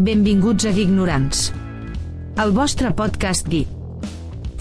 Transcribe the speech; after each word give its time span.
Benvinguts 0.00 0.64
a 0.64 0.70
Ignorants. 0.72 1.50
El 2.40 2.54
vostre 2.56 2.88
podcast 2.96 3.50
geek. 3.52 3.68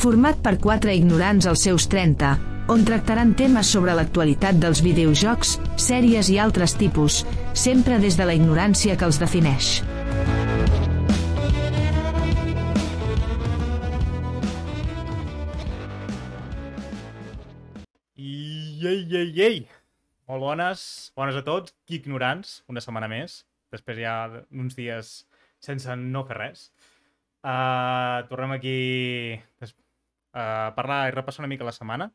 Format 0.03 0.41
per 0.43 0.57
quatre 0.59 0.91
ignorants 0.97 1.45
als 1.47 1.61
seus 1.63 1.85
30, 1.87 2.33
on 2.67 2.83
tractaran 2.83 3.31
temes 3.39 3.69
sobre 3.71 3.93
l'actualitat 3.95 4.59
dels 4.59 4.81
videojocs, 4.83 5.53
sèries 5.79 6.27
i 6.33 6.35
altres 6.43 6.75
tipus, 6.75 7.21
sempre 7.55 8.01
des 8.03 8.19
de 8.19 8.27
la 8.27 8.35
ignorància 8.35 8.97
que 8.99 9.07
els 9.07 9.21
defineix. 9.21 9.79
Ei, 18.19 19.07
ei, 19.07 19.31
ei! 19.47 19.63
Molt 20.27 20.43
bones, 20.49 20.83
bones 21.15 21.39
a 21.39 21.47
tots, 21.47 21.71
ignorants, 21.87 22.57
una 22.67 22.83
setmana 22.83 23.07
més, 23.07 23.45
després 23.71 24.03
ja 24.03 24.19
uns 24.51 24.75
dies 24.75 25.28
sense 25.63 25.95
no 25.99 26.23
fer 26.27 26.37
res. 26.37 26.69
Uh, 27.43 28.25
tornem 28.27 28.51
aquí 28.57 28.75
des- 29.61 29.75
a 30.35 30.73
parlar 30.75 31.07
i 31.07 31.13
repassar 31.15 31.41
una 31.45 31.49
mica 31.51 31.63
la 31.67 31.71
setmana 31.75 32.09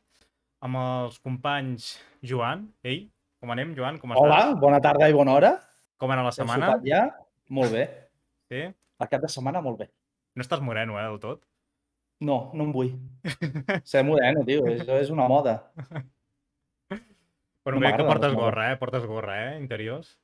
amb 0.64 0.76
els 0.80 1.18
companys 1.20 1.94
Joan. 2.22 2.66
Ei, 2.84 3.10
com 3.40 3.50
anem, 3.52 3.74
Joan? 3.76 3.98
Com 3.98 4.12
Hola, 4.16 4.38
estàs? 4.50 4.60
bona 4.60 4.80
tarda 4.84 5.08
i 5.08 5.16
bona 5.16 5.32
hora. 5.36 5.52
Com 5.98 6.10
anat 6.10 6.24
la 6.28 6.32
setmana? 6.36 6.70
Ja? 6.84 7.02
Molt 7.50 7.72
bé. 7.72 7.84
Sí? 8.48 8.62
El 9.00 9.08
cap 9.10 9.20
de 9.24 9.28
setmana, 9.28 9.60
molt 9.64 9.78
bé. 9.82 9.90
No 10.36 10.42
estàs 10.42 10.60
moreno, 10.64 10.98
eh, 10.98 11.02
del 11.08 11.18
tot? 11.20 11.42
No, 12.24 12.50
no 12.54 12.64
em 12.64 12.72
vull. 12.72 12.92
Ser 13.84 14.04
moreno, 14.06 14.44
tio, 14.46 14.62
això 14.70 14.96
és 15.00 15.10
una 15.10 15.26
moda. 15.28 15.58
Però 17.64 17.78
No 17.78 17.80
no 17.80 17.96
que 17.96 18.04
portes 18.04 18.34
gorra, 18.36 18.72
eh? 18.72 18.76
Portes 18.76 19.04
gorra, 19.08 19.36
eh? 19.54 19.58
Interiors. 19.60 20.18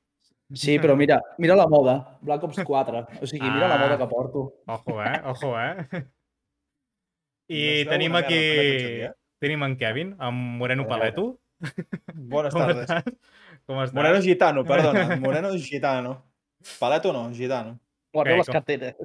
Sí, 0.52 0.78
però 0.82 0.96
mira, 0.96 1.20
mira 1.38 1.54
la 1.54 1.66
moda. 1.68 2.18
Black 2.22 2.42
Ops 2.44 2.64
4. 2.64 3.06
O 3.22 3.26
sigui, 3.26 3.48
mira 3.50 3.68
la 3.68 3.74
Ah. 3.76 3.78
moda 3.78 3.98
que 3.98 4.06
porto. 4.06 4.54
Ojo, 4.66 5.02
eh? 5.02 5.20
Ojo, 5.24 5.52
eh? 5.60 5.76
I 7.48 7.84
No 7.84 7.90
tenim 7.90 8.14
aquí... 8.16 8.40
Tenim 9.40 9.62
en 9.64 9.76
Kevin, 9.76 10.14
amb 10.18 10.58
Moreno 10.60 10.82
A 10.82 10.86
veure. 10.86 10.98
Paleto. 11.12 11.40
Buenas 12.14 12.52
Com 12.54 12.60
tardes. 12.66 12.82
estàs? 12.90 13.04
Com 13.66 13.78
estàs? 13.80 13.94
Moreno 13.94 14.20
gitano, 14.22 14.64
perdona. 14.64 15.16
Moreno 15.24 15.52
gitano. 15.56 16.12
Paleto 16.78 17.12
no, 17.12 17.30
gitano. 17.32 17.78
Guarda 18.12 18.32
Bé, 18.32 18.36
les 18.38 18.46
com- 18.46 18.52
carteres. 18.52 18.96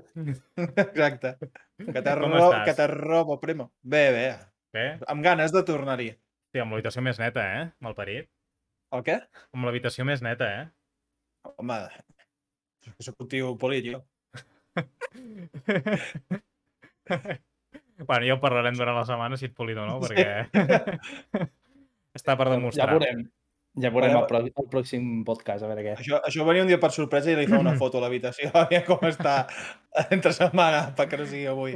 Exacte. 0.58 1.36
Que 1.78 2.02
te, 2.02 2.16
Com 2.20 2.32
ro 2.34 2.42
estàs? 2.52 2.66
que 2.66 2.74
te 2.74 2.88
robo, 2.88 3.40
primo. 3.40 3.72
Bé, 3.82 4.12
bé. 4.12 4.26
Bé? 4.74 4.86
Amb 5.08 5.24
ganes 5.24 5.54
de 5.54 5.62
tornar-hi. 5.64 6.10
Sí, 6.52 6.60
amb 6.60 6.74
l'habitació 6.74 7.02
més 7.06 7.20
neta, 7.22 7.44
eh? 7.62 7.66
Malparit. 7.80 8.28
El 8.92 9.04
què? 9.08 9.22
Amb 9.54 9.66
l'habitació 9.70 10.04
més 10.08 10.22
neta, 10.26 10.50
eh? 10.62 10.66
Home, 11.62 11.80
soc 13.00 13.24
un 13.24 13.30
tio 13.32 13.54
polit, 13.62 13.86
jo. 13.94 14.00
bueno, 18.08 18.26
ja 18.26 18.34
ho 18.36 18.40
parlarem 18.42 18.76
durant 18.78 18.98
la 18.98 19.06
setmana, 19.08 19.38
si 19.40 19.46
et 19.50 19.56
polit 19.56 19.78
o 19.80 19.86
no, 19.88 20.00
perquè... 20.04 20.28
Està 22.16 22.38
per 22.40 22.48
Ja 22.48 22.56
demostrar. 22.56 22.94
veurem. 22.96 23.26
Ja 23.76 23.90
veurem 23.92 24.14
el, 24.16 24.24
pro 24.30 24.40
el 24.40 24.68
pròxim 24.72 25.26
podcast, 25.28 25.66
a 25.66 25.68
veure 25.68 25.82
què. 25.84 25.94
Això, 26.00 26.22
això 26.24 26.46
venia 26.48 26.64
un 26.64 26.70
dia 26.70 26.78
per 26.80 26.94
sorpresa 26.96 27.34
i 27.34 27.36
li 27.36 27.48
fa 27.50 27.60
una 27.60 27.74
foto 27.82 28.00
a 28.00 28.02
l'habitació. 28.06 28.48
Aviam 28.56 28.86
com 28.88 29.04
està 29.10 29.34
entre 30.16 30.32
setmana, 30.36 30.94
perquè 30.96 31.20
no 31.20 31.26
sigui 31.28 31.44
avui. 31.52 31.76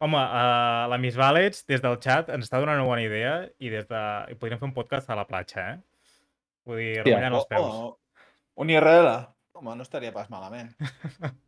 Home, 0.00 0.20
uh, 0.20 0.88
la 0.92 0.98
Miss 1.00 1.16
Valets, 1.20 1.64
des 1.68 1.80
del 1.84 1.96
chat, 2.04 2.28
ens 2.32 2.44
està 2.48 2.60
donant 2.60 2.80
una 2.80 2.88
bona 2.88 3.04
idea 3.04 3.32
i 3.60 3.72
des 3.72 3.88
de... 3.88 4.00
podríem 4.40 4.60
fer 4.60 4.68
un 4.68 4.76
podcast 4.76 5.08
a 5.12 5.16
la 5.16 5.26
platja, 5.28 5.60
eh? 5.74 5.78
Vull 6.68 6.80
dir, 6.80 6.92
remullant 7.04 7.36
els 7.40 7.48
peus. 7.48 7.64
Oh, 7.64 7.88
oh. 7.88 7.96
Un 8.60 8.70
IRL. 8.72 9.08
Home, 9.56 9.74
no 9.76 9.84
estaria 9.86 10.12
pas 10.16 10.28
malament. 10.32 10.74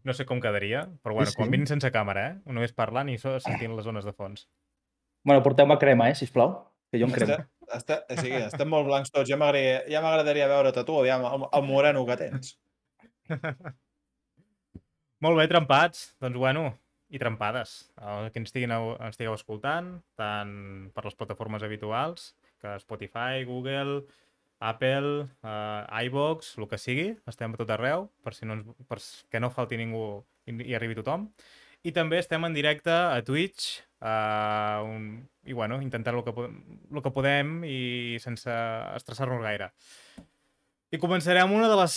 No 0.00 0.14
sé 0.16 0.24
com 0.24 0.38
quedaria, 0.40 0.86
però 1.04 1.12
bueno, 1.12 1.28
Sí, 1.28 1.36
quan 1.36 1.50
sí. 1.50 1.52
vinc 1.52 1.68
sense 1.68 1.90
càmera, 1.92 2.22
eh? 2.30 2.36
Només 2.48 2.72
parlant 2.72 3.10
i 3.12 3.18
sentint 3.20 3.74
les 3.76 3.84
zones 3.84 4.06
de 4.08 4.14
fons. 4.16 4.46
Bueno, 5.28 5.42
porteu-me 5.44 5.76
crema, 5.76 6.06
eh, 6.08 6.14
sisplau. 6.16 6.54
Que 6.88 6.96
jo 7.02 7.04
em 7.04 7.12
cremo. 7.12 7.36
Està, 7.36 7.76
està, 7.76 7.98
o 8.08 8.16
sigui, 8.16 8.38
estem 8.46 8.70
molt 8.72 8.88
blancs 8.88 9.12
tots. 9.12 9.28
Ja 9.28 9.36
m'agradaria 9.36 9.82
ja 9.92 10.00
m'agradaria 10.00 10.46
veure't 10.48 10.80
a 10.80 10.84
tu, 10.88 10.96
aviam, 11.02 11.26
el, 11.28 11.44
el 11.52 11.66
moreno 11.68 12.06
que 12.08 12.16
tens. 12.16 12.54
Molt 15.20 15.36
bé, 15.36 15.44
trempats. 15.52 16.14
Doncs 16.24 16.40
bueno, 16.40 16.64
i 17.12 17.20
trempades. 17.20 17.76
El 18.00 18.30
que 18.32 18.40
ens 18.40 18.48
estiguin, 18.48 18.72
ens 18.72 19.12
estigueu 19.12 19.36
escoltant, 19.36 19.98
tant 20.16 20.54
per 20.96 21.04
les 21.04 21.18
plataformes 21.20 21.62
habituals, 21.66 22.30
que 22.64 22.72
Spotify, 22.80 23.44
Google, 23.44 24.00
Apple, 24.60 25.24
uh, 25.42 26.02
iVox, 26.04 26.54
el 26.58 26.68
que 26.68 26.78
sigui, 26.78 27.08
estem 27.30 27.56
a 27.56 27.58
tot 27.60 27.72
arreu, 27.72 28.10
per 28.24 28.34
si 28.36 28.46
no, 28.48 28.58
ens, 28.58 28.68
per 28.88 29.00
que 29.32 29.40
no 29.40 29.48
falti 29.54 29.78
ningú 29.80 30.04
i, 30.44 30.54
i 30.68 30.76
arribi 30.76 30.98
tothom. 30.98 31.30
I 31.80 31.94
també 31.96 32.18
estem 32.20 32.44
en 32.44 32.52
directe 32.52 32.92
a 32.92 33.22
Twitch, 33.24 33.80
uh, 34.04 34.84
un, 34.84 35.06
i 35.48 35.56
bueno, 35.56 35.80
intentant 35.80 36.18
el 36.18 36.24
que, 36.26 36.34
el 36.36 37.02
que 37.02 37.14
podem 37.14 37.62
i 37.64 38.18
sense 38.20 38.52
estressar-nos 39.00 39.40
gaire. 39.46 39.70
I 40.92 41.00
començarem 41.00 41.56
una 41.56 41.70
de 41.70 41.78
les, 41.80 41.96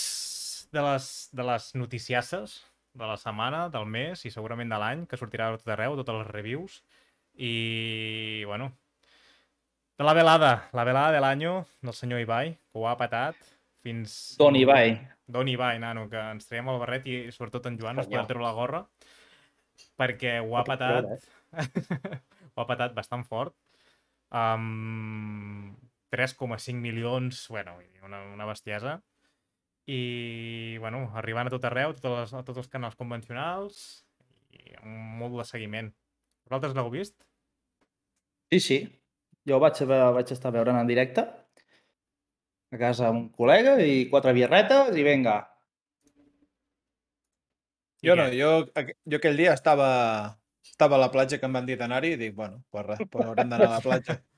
de 0.72 0.86
les, 0.88 1.10
de 1.36 1.46
les 1.52 1.68
noticiasses 1.76 2.62
de 2.94 3.06
la 3.10 3.18
setmana, 3.20 3.66
del 3.68 3.84
mes 3.90 4.24
i 4.24 4.32
segurament 4.32 4.70
de 4.70 4.78
l'any, 4.80 5.04
que 5.10 5.18
sortirà 5.20 5.50
a 5.50 5.58
tot 5.58 5.74
arreu, 5.74 5.98
totes 5.98 6.22
les 6.22 6.30
reviews. 6.30 6.80
I, 7.34 8.44
bueno, 8.46 8.70
de 9.98 10.04
la 10.04 10.14
velada, 10.14 10.68
la 10.72 10.84
velada 10.84 11.12
de 11.14 11.20
l'any 11.22 11.44
del 11.44 11.94
senyor 11.94 12.22
Ibai, 12.24 12.54
que 12.54 12.80
ho 12.80 12.88
ha 12.90 12.96
patat 12.98 13.36
fins... 13.84 14.34
Don 14.38 14.56
Ibai. 14.56 14.96
Don 15.26 15.48
Ibai, 15.48 15.78
nano, 15.78 16.08
que 16.10 16.20
ens 16.34 16.48
traiem 16.48 16.68
el 16.72 16.80
barret 16.82 17.06
i 17.06 17.18
sobretot 17.32 17.68
en 17.70 17.78
Joan 17.80 18.00
Senyor. 18.00 18.10
podem 18.10 18.30
treure 18.30 18.44
la 18.44 18.56
gorra 18.56 18.82
perquè 19.98 20.38
ho 20.42 20.56
ha 20.58 20.64
patat 20.66 21.06
ho 22.54 22.62
ha 22.62 22.66
patat 22.66 22.94
bastant 22.94 23.24
fort 23.26 23.54
amb 24.34 25.78
3,5 26.14 26.78
milions 26.78 27.46
bueno, 27.50 27.76
una, 28.06 28.22
una 28.34 28.46
bestiesa 28.46 29.00
i 29.86 30.78
bueno, 30.80 31.10
arribant 31.18 31.50
a 31.50 31.54
tot 31.54 31.66
arreu 31.68 31.92
a, 31.92 32.14
les, 32.18 32.34
a 32.34 32.42
tots 32.46 32.62
els 32.62 32.70
canals 32.72 32.98
convencionals 32.98 33.78
i 34.54 34.76
amb 34.80 35.22
molt 35.22 35.38
de 35.38 35.46
seguiment 35.48 35.90
vosaltres 36.46 36.74
l'heu 36.76 36.90
vist? 36.92 37.16
Sí, 38.52 38.60
sí. 38.60 38.78
Jo 39.48 39.58
vaig, 39.60 39.80
a 39.84 40.10
vaig 40.16 40.30
estar 40.32 40.52
veure 40.54 40.72
en 40.72 40.88
directe 40.88 41.24
a 42.74 42.78
casa 42.80 43.08
amb 43.10 43.20
un 43.20 43.26
col·lega 43.38 43.76
i 43.84 44.06
quatre 44.10 44.32
birretes 44.36 44.96
i 44.98 45.04
venga. 45.06 45.38
Jo 48.04 48.16
no, 48.18 48.26
jo, 48.36 48.50
jo 49.08 49.18
aquell 49.18 49.38
dia 49.38 49.54
estava, 49.56 49.88
estava 50.66 50.98
a 50.98 51.02
la 51.06 51.10
platja 51.12 51.38
que 51.40 51.48
em 51.48 51.54
van 51.56 51.68
dir 51.68 51.78
d'anar-hi 51.80 52.14
i 52.14 52.20
dic, 52.20 52.34
bueno, 52.36 52.60
pues 52.70 52.84
res, 52.86 53.04
pues 53.10 53.24
haurem 53.24 53.52
d'anar 53.52 53.70
a 53.70 53.76
la 53.78 53.82
platja. 53.84 54.20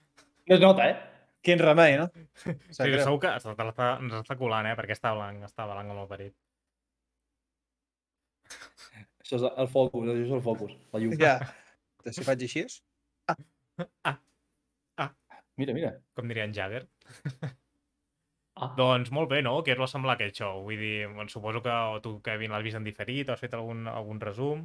No 0.46 0.54
es 0.54 0.60
nota, 0.62 0.84
eh? 0.86 0.94
Quin 1.42 1.58
remei, 1.58 1.96
no? 1.98 2.04
Sí, 2.38 2.52
segur 2.70 3.16
que 3.24 3.32
ens 3.34 3.48
està, 3.50 3.88
ens 3.98 4.12
està 4.20 4.36
colant, 4.38 4.68
eh? 4.70 4.76
Perquè 4.78 4.94
està 4.94 5.10
blanc, 5.16 5.42
està 5.42 5.66
blanc 5.66 5.90
amb 5.90 6.04
el 6.04 6.06
parit. 6.06 6.34
Això 9.24 9.40
és 9.40 9.46
el 9.48 9.66
focus, 9.72 10.06
això 10.12 10.22
és 10.28 10.36
el 10.38 10.44
focus, 10.44 10.76
la 10.94 11.02
llum. 11.02 11.16
Ja. 11.18 11.34
Si 12.06 12.22
faig 12.22 12.46
així 12.46 12.62
és? 12.62 12.78
Mira, 15.56 15.74
mira. 15.76 15.92
Com 16.16 16.28
diria 16.28 16.44
en 16.44 16.54
Jagger. 16.56 16.86
Ah. 18.56 18.70
Doncs 18.76 19.10
molt 19.12 19.28
bé, 19.28 19.42
no? 19.44 19.58
Què 19.64 19.74
us 19.74 19.80
va 19.82 19.86
semblar 19.90 20.14
aquest 20.16 20.38
show? 20.40 20.62
Vull 20.64 20.78
dir, 20.80 21.06
bueno, 21.10 21.28
suposo 21.28 21.60
que 21.60 21.68
o 21.68 21.98
tu, 22.00 22.14
Kevin, 22.24 22.54
l'has 22.54 22.64
vist 22.64 22.78
en 22.78 22.86
diferit, 22.86 23.28
has 23.28 23.42
fet 23.42 23.52
algun, 23.52 23.82
algun 23.90 24.20
resum, 24.22 24.62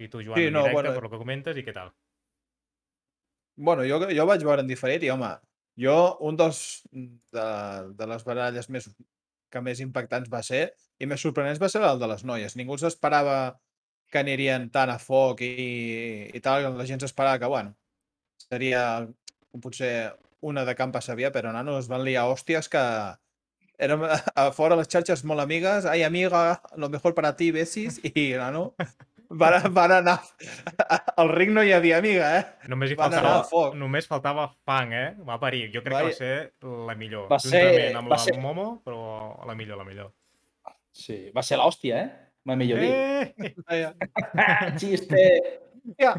i 0.00 0.08
tu, 0.08 0.22
Joan, 0.24 0.38
Sí, 0.40 0.46
en 0.48 0.56
no, 0.56 0.62
directe, 0.64 0.76
bueno. 0.78 0.94
per 0.94 1.02
lo 1.04 1.10
que 1.12 1.20
comentes, 1.20 1.60
i 1.60 1.64
què 1.66 1.74
tal? 1.76 1.90
Bueno, 3.56 3.84
jo, 3.88 4.00
jo 4.08 4.26
vaig 4.28 4.44
veure 4.44 4.64
en 4.64 4.70
diferit 4.72 5.04
i, 5.04 5.12
home, 5.12 5.28
jo, 5.80 5.96
un 6.24 6.40
dels 6.40 6.62
de, 6.92 7.46
de 8.00 8.08
les 8.08 8.24
baralles 8.24 8.68
més, 8.72 8.88
que 9.52 9.62
més 9.68 9.84
impactants 9.84 10.32
va 10.32 10.40
ser, 10.44 10.70
i 10.96 11.08
més 11.08 11.20
sorprenents 11.20 11.60
va 11.60 11.68
ser 11.72 11.84
el 11.84 12.00
de 12.00 12.08
les 12.08 12.24
noies. 12.24 12.56
Ningú 12.56 12.76
s'esperava 12.80 13.38
que 14.12 14.20
anirien 14.22 14.70
tan 14.72 14.92
a 14.92 14.96
foc 15.02 15.44
i, 15.44 15.52
i 16.32 16.40
tal, 16.40 16.70
la 16.76 16.88
gent 16.88 17.04
s'esperava 17.04 17.40
que, 17.42 17.52
bueno, 17.52 17.76
seria 18.48 18.82
potser 19.60 19.92
una 20.40 20.64
de 20.64 20.74
Camp 20.76 20.94
Sabia, 21.00 21.30
però, 21.32 21.52
nano, 21.52 21.78
es 21.78 21.88
van 21.88 22.04
liar 22.04 22.26
hòsties 22.28 22.68
que 22.68 22.82
érem 23.78 24.02
a, 24.08 24.50
fora 24.56 24.76
les 24.76 24.88
xarxes 24.88 25.24
molt 25.24 25.40
amigues, 25.42 25.84
ai, 25.86 26.02
amiga, 26.02 26.60
lo 26.76 26.88
mejor 26.88 27.14
para 27.14 27.34
ti, 27.36 27.50
besis, 27.52 27.98
i, 28.04 28.32
nano, 28.36 28.74
van, 29.28 29.66
van 29.74 29.92
anar... 29.98 30.20
Al 31.16 31.30
ring 31.32 31.52
no 31.56 31.62
hi 31.64 31.72
havia 31.72 31.98
amiga, 31.98 32.28
eh? 32.38 32.44
Només 32.68 32.90
hi 32.92 32.96
Van 32.98 33.10
faltava, 33.12 33.42
foc. 33.48 33.74
només 33.80 34.06
faltava 34.06 34.46
fang, 34.68 34.92
eh? 34.92 35.08
Va 35.26 35.38
parir. 35.40 35.66
Jo 35.74 35.80
crec 35.82 35.96
que 35.96 36.04
va 36.10 36.12
ser 36.12 36.34
la 36.86 36.94
millor. 36.94 37.26
Va 37.32 37.38
ser- 37.40 37.52
Juntament 37.64 37.96
amb 38.02 38.12
va 38.12 38.18
la 38.18 38.22
ser- 38.22 38.36
Momo, 38.40 38.66
però 38.84 39.00
la 39.48 39.54
millor, 39.56 39.80
la 39.80 39.84
millor. 39.88 40.12
Sí, 40.92 41.30
va 41.36 41.42
ser 41.42 41.56
l'hòstia, 41.60 42.02
eh? 42.04 42.10
Va 42.46 42.54
millor 42.56 42.78
dir. 42.80 42.92
Eh! 42.92 43.92
Xiste! 44.80 45.24
Ja. 45.98 46.12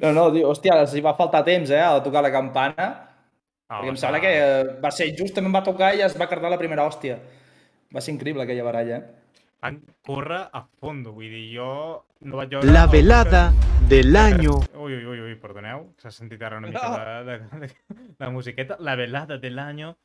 No, 0.00 0.12
no, 0.16 0.30
diu, 0.34 0.46
hòstia, 0.48 0.78
els 0.80 0.94
hi 0.96 1.00
va 1.04 1.14
faltar 1.18 1.42
temps, 1.44 1.70
eh, 1.70 1.80
a 1.82 2.02
tocar 2.02 2.22
la 2.24 2.32
campana. 2.32 2.86
Ah, 3.70 3.80
Perquè 3.80 3.88
em 3.92 3.94
va 3.94 4.00
sembla 4.02 4.18
ser- 4.18 4.26
que 4.26 4.32
eh, 4.38 4.80
va 4.82 4.90
ser 4.90 5.08
just, 5.16 5.34
també 5.34 5.48
em 5.50 5.54
va 5.54 5.62
tocar 5.62 5.94
i 5.94 6.02
es 6.02 6.16
va 6.20 6.26
cardar 6.28 6.50
la 6.50 6.58
primera 6.58 6.86
hòstia. 6.88 7.18
Va 7.94 8.00
ser 8.00 8.14
increïble 8.14 8.42
aquella 8.42 8.64
baralla. 8.66 8.96
eh? 8.96 9.04
Van 9.62 9.82
córrer 10.06 10.40
a 10.52 10.62
fondo, 10.80 11.12
vull 11.12 11.28
dir, 11.28 11.44
jo 11.56 12.04
no 12.22 12.36
vaig 12.38 12.48
veure... 12.54 12.72
La 12.72 12.84
el 12.84 12.90
velada 12.90 13.52
del 13.88 14.16
año. 14.16 14.56
Ui, 14.74 14.94
ui, 14.94 15.04
ui, 15.04 15.20
ui, 15.20 15.34
perdoneu, 15.36 15.90
s'ha 16.00 16.10
sentit 16.10 16.40
ara 16.42 16.56
una 16.58 16.68
No. 16.68 16.72
mica 16.72 17.22
de, 17.24 17.38
de, 17.38 17.66
de, 17.66 17.70
de 18.18 18.30
musiqueta. 18.30 18.76
La 18.80 18.96
velada 18.96 19.36
del 19.38 19.58
año, 19.58 19.96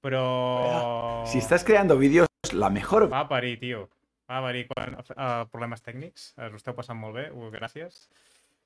però... 0.00 1.24
Si 1.26 1.38
estás 1.38 1.64
creando 1.64 1.98
vídeos, 1.98 2.28
la 2.52 2.70
mejor 2.70 3.10
Va 3.12 3.26
parir, 3.28 3.58
tio. 3.58 3.88
Va 4.30 4.40
parir 4.40 4.66
quan... 4.68 4.94
Uh, 5.16 5.44
problemes 5.50 5.82
tècnics. 5.82 6.34
Us 6.38 6.52
ho 6.52 6.56
esteu 6.56 6.74
passant 6.74 6.96
molt 6.98 7.14
bé, 7.16 7.30
uh, 7.32 7.50
gràcies. 7.50 8.08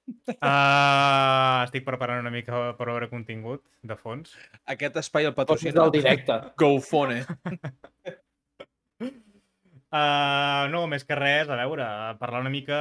Uh, 0.09 1.65
estic 1.65 1.85
preparant 1.87 2.23
una 2.23 2.33
mica 2.33 2.73
per 2.79 2.87
veure 2.89 3.09
contingut 3.11 3.65
de 3.87 3.97
fons. 3.99 4.35
Aquest 4.75 4.97
espai 5.03 5.29
el 5.29 5.35
patrocina 5.37 5.83
del 5.83 5.95
directe. 5.99 6.39
GoFone. 6.61 7.21
Uh, 9.89 10.65
no, 10.75 10.87
més 10.91 11.05
que 11.09 11.19
res, 11.19 11.49
a 11.49 11.61
veure, 11.61 11.91
parlar 12.23 12.41
una 12.45 12.53
mica 12.53 12.79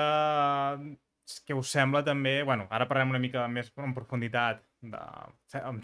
què 1.48 1.56
us 1.58 1.72
sembla 1.74 2.04
també... 2.08 2.42
bueno, 2.48 2.68
ara 2.72 2.88
parlem 2.88 3.12
una 3.14 3.22
mica 3.22 3.46
més 3.52 3.72
en 3.84 3.94
profunditat 3.96 4.62
de, 4.82 5.02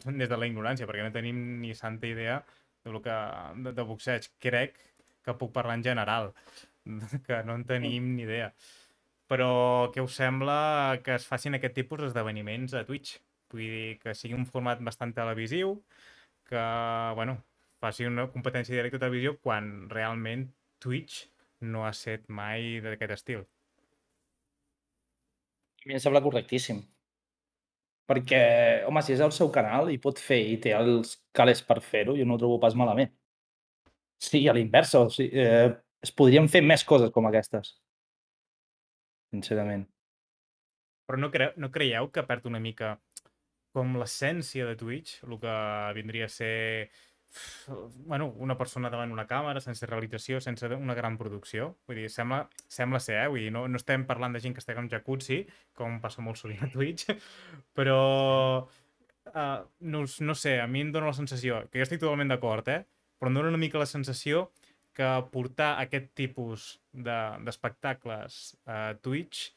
des 0.06 0.30
de 0.30 0.38
la 0.40 0.48
ignorància, 0.48 0.88
perquè 0.88 1.04
no 1.04 1.16
tenim 1.16 1.42
ni 1.62 1.74
santa 1.76 2.08
idea 2.08 2.38
de, 2.84 2.92
lo 2.92 3.02
que, 3.04 3.16
de, 3.66 3.74
de 3.76 3.88
boxeig. 3.88 4.30
Crec 4.44 4.80
que 5.24 5.36
puc 5.40 5.54
parlar 5.56 5.78
en 5.80 5.84
general, 5.84 6.32
que 7.28 7.44
no 7.48 7.58
en 7.60 7.68
tenim 7.68 8.14
ni 8.16 8.24
idea. 8.28 8.54
Però 9.34 9.54
què 9.90 10.04
us 10.06 10.14
sembla 10.20 10.56
que 11.02 11.16
es 11.18 11.24
facin 11.26 11.58
aquest 11.58 11.74
tipus 11.74 12.04
d'esdeveniments 12.04 12.76
a 12.78 12.84
Twitch? 12.86 13.16
Vull 13.50 13.64
dir, 13.66 13.96
que 14.04 14.14
sigui 14.14 14.36
un 14.38 14.46
format 14.46 14.82
bastant 14.86 15.14
televisiu, 15.18 15.72
que, 16.50 16.66
bueno, 17.18 17.40
faci 17.82 18.06
una 18.06 18.28
competència 18.30 18.76
directa 18.76 19.00
de 19.00 19.06
televisió 19.08 19.34
quan 19.42 19.72
realment 19.90 20.46
Twitch 20.86 21.24
no 21.74 21.88
ha 21.88 21.94
set 21.98 22.30
mai 22.30 22.78
d'aquest 22.86 23.16
estil. 23.16 23.42
A 25.82 25.90
mi 25.90 25.98
em 25.98 26.04
sembla 26.04 26.22
correctíssim. 26.22 26.84
Perquè, 28.12 28.42
home, 28.86 29.02
si 29.02 29.16
és 29.16 29.24
el 29.26 29.34
seu 29.34 29.50
canal 29.58 29.90
i 29.90 29.98
pot 30.06 30.22
fer 30.22 30.42
i 30.52 30.60
té 30.62 30.76
els 30.78 31.16
calés 31.34 31.64
per 31.66 31.80
fer-ho, 31.82 32.14
jo 32.20 32.28
no 32.30 32.38
ho 32.38 32.44
trobo 32.44 32.60
pas 32.62 32.78
malament. 32.78 33.10
Sí, 34.22 34.46
a 34.48 34.54
l'inversa, 34.54 35.02
o 35.08 35.10
sigui, 35.10 35.42
eh, 35.42 35.74
es 36.06 36.14
podrien 36.22 36.52
fer 36.52 36.62
més 36.62 36.86
coses 36.86 37.10
com 37.16 37.26
aquestes. 37.32 37.74
Sincerament. 39.34 39.88
Però 41.10 41.20
no, 41.20 41.30
cre 41.34 41.52
no 41.60 41.72
creieu 41.74 42.08
que 42.14 42.24
perd 42.28 42.46
una 42.48 42.62
mica 42.64 42.94
com 43.74 43.98
l'essència 43.98 44.68
de 44.70 44.78
Twitch, 44.78 45.18
el 45.26 45.40
que 45.42 45.56
vindria 45.98 46.30
a 46.30 46.34
ser 46.34 46.54
bueno, 48.06 48.28
una 48.38 48.58
persona 48.58 48.90
davant 48.94 49.12
una 49.12 49.26
càmera, 49.30 49.62
sense 49.64 49.88
realització, 49.90 50.40
sense 50.42 50.70
una 50.76 50.96
gran 50.98 51.18
producció. 51.18 51.72
Vull 51.88 52.04
dir, 52.04 52.10
sembla, 52.14 52.44
sembla 52.70 53.02
ser, 53.02 53.18
eh? 53.24 53.28
Vull 53.32 53.48
dir, 53.48 53.52
no, 53.56 53.66
no 53.68 53.82
estem 53.82 54.06
parlant 54.10 54.36
de 54.36 54.42
gent 54.44 54.54
que 54.54 54.62
estigui 54.62 54.84
en 54.84 54.90
jacuzzi, 54.92 55.40
com 55.78 56.00
passa 56.04 56.22
molt 56.26 56.40
sovint 56.40 56.62
a 56.66 56.70
Twitch, 56.74 57.10
però 57.78 58.00
uh, 58.62 59.60
no, 59.96 60.04
no 60.30 60.38
sé, 60.38 60.60
a 60.62 60.68
mi 60.70 60.86
em 60.86 60.94
dóna 60.94 61.10
la 61.10 61.18
sensació, 61.18 61.64
que 61.72 61.82
jo 61.82 61.88
estic 61.88 62.04
totalment 62.04 62.34
d'acord, 62.34 62.70
eh? 62.70 62.84
però 63.18 63.32
em 63.32 63.40
dóna 63.40 63.54
una 63.54 63.62
mica 63.62 63.82
la 63.82 63.90
sensació 63.90 64.50
que 64.98 65.10
portar 65.34 65.74
aquest 65.82 66.12
tipus 66.18 66.68
de- 66.92 67.38
d'espectacles 67.46 68.58
a 68.66 68.80
Twitch 69.02 69.54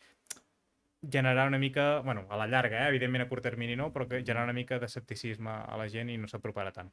generarà 1.03 1.47
una 1.47 1.59
mica, 1.59 2.01
bueno, 2.01 2.27
a 2.31 2.37
la 2.37 2.47
llarga, 2.47 2.85
eh? 2.85 2.89
evidentment 2.89 3.25
a 3.25 3.29
curt 3.29 3.43
termini 3.43 3.77
no, 3.77 3.93
però 3.93 4.09
que 4.09 4.23
generarà 4.23 4.49
una 4.51 4.57
mica 4.57 4.79
d'escepticisme 4.83 5.51
a 5.51 5.77
la 5.77 5.89
gent 5.93 6.11
i 6.11 6.17
no 6.19 6.31
s'aproparà 6.31 6.73
tant. 6.73 6.91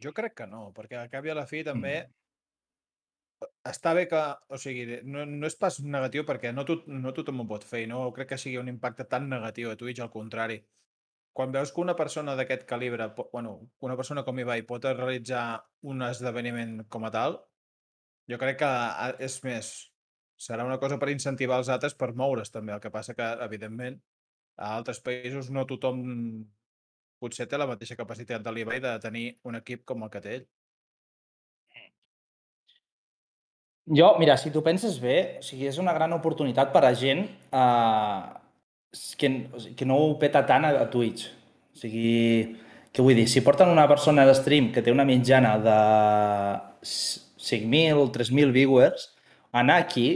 Jo 0.00 0.14
crec 0.16 0.34
que 0.40 0.46
no, 0.48 0.70
perquè 0.76 0.96
al 0.96 1.12
cap 1.12 1.26
i 1.28 1.30
a 1.30 1.36
la 1.36 1.46
fi 1.46 1.62
també 1.66 1.94
està 3.70 3.92
bé 3.96 4.06
que, 4.08 4.20
o 4.48 4.58
sigui, 4.60 5.00
no, 5.04 5.24
no 5.28 5.48
és 5.48 5.56
pas 5.60 5.78
negatiu 5.84 6.24
perquè 6.28 6.52
no, 6.56 6.64
tot, 6.68 6.86
no 6.88 7.12
tothom 7.16 7.42
ho 7.42 7.46
pot 7.52 7.64
fer 7.64 7.84
i 7.84 7.88
no 7.90 8.02
crec 8.16 8.32
que 8.32 8.38
sigui 8.40 8.58
un 8.60 8.68
impacte 8.72 9.06
tan 9.14 9.28
negatiu 9.32 9.70
a 9.70 9.76
Twitch, 9.80 10.00
al 10.00 10.12
contrari. 10.12 10.58
Quan 11.40 11.54
veus 11.56 11.70
que 11.72 11.80
una 11.80 11.94
persona 11.96 12.34
d'aquest 12.36 12.66
calibre, 12.68 13.06
bueno, 13.32 13.54
una 13.80 13.94
persona 13.96 14.20
com 14.26 14.36
Ibai 14.42 14.60
pot 14.68 14.84
realitzar 14.84 15.44
un 15.88 16.02
esdeveniment 16.04 16.82
com 16.92 17.06
a 17.08 17.10
tal, 17.14 17.38
jo 18.28 18.36
crec 18.42 18.58
que 18.60 18.68
és 19.24 19.38
més, 19.46 19.70
serà 20.36 20.66
una 20.68 20.76
cosa 20.82 20.98
per 21.00 21.08
incentivar 21.08 21.56
els 21.62 21.70
altres 21.72 21.96
per 21.96 22.10
moure's 22.12 22.52
també. 22.52 22.74
El 22.74 22.82
que 22.84 22.92
passa 22.92 23.16
que, 23.16 23.28
evidentment, 23.46 23.96
a 24.60 24.74
altres 24.76 25.00
països 25.06 25.48
no 25.48 25.64
tothom 25.70 26.02
potser 27.24 27.48
té 27.48 27.56
la 27.56 27.70
mateixa 27.70 27.96
capacitat 27.96 28.44
de 28.44 28.52
l'Ibai 28.52 28.84
de 28.84 28.92
tenir 29.00 29.24
un 29.48 29.56
equip 29.62 29.88
com 29.88 30.04
el 30.04 30.12
que 30.12 30.20
té 30.26 30.34
ell. 30.34 30.46
Jo, 33.96 34.12
mira, 34.20 34.36
si 34.36 34.52
tu 34.52 34.60
penses 34.60 35.00
bé, 35.00 35.16
o 35.40 35.48
sigui, 35.48 35.72
és 35.72 35.80
una 35.80 35.96
gran 35.96 36.12
oportunitat 36.20 36.68
per 36.76 36.84
a 36.84 36.92
gent 36.92 37.24
eh, 37.24 38.39
que, 39.16 39.28
que 39.76 39.86
no 39.86 39.98
ho 39.98 40.18
peta 40.18 40.42
tant 40.46 40.66
a, 40.66 40.72
a 40.82 40.88
Twitch. 40.90 41.28
O 41.74 41.80
sigui, 41.82 42.56
què 42.90 43.04
vull 43.04 43.18
dir? 43.18 43.28
Si 43.30 43.44
porten 43.46 43.70
una 43.70 43.86
persona 43.90 44.26
de 44.26 44.34
stream 44.34 44.70
que 44.74 44.82
té 44.82 44.92
una 44.94 45.06
mitjana 45.08 45.54
de 45.62 45.78
5.000 46.82 48.00
o 48.00 48.08
3.000 48.12 48.52
viewers, 48.56 49.10
anar 49.52 49.78
aquí, 49.84 50.08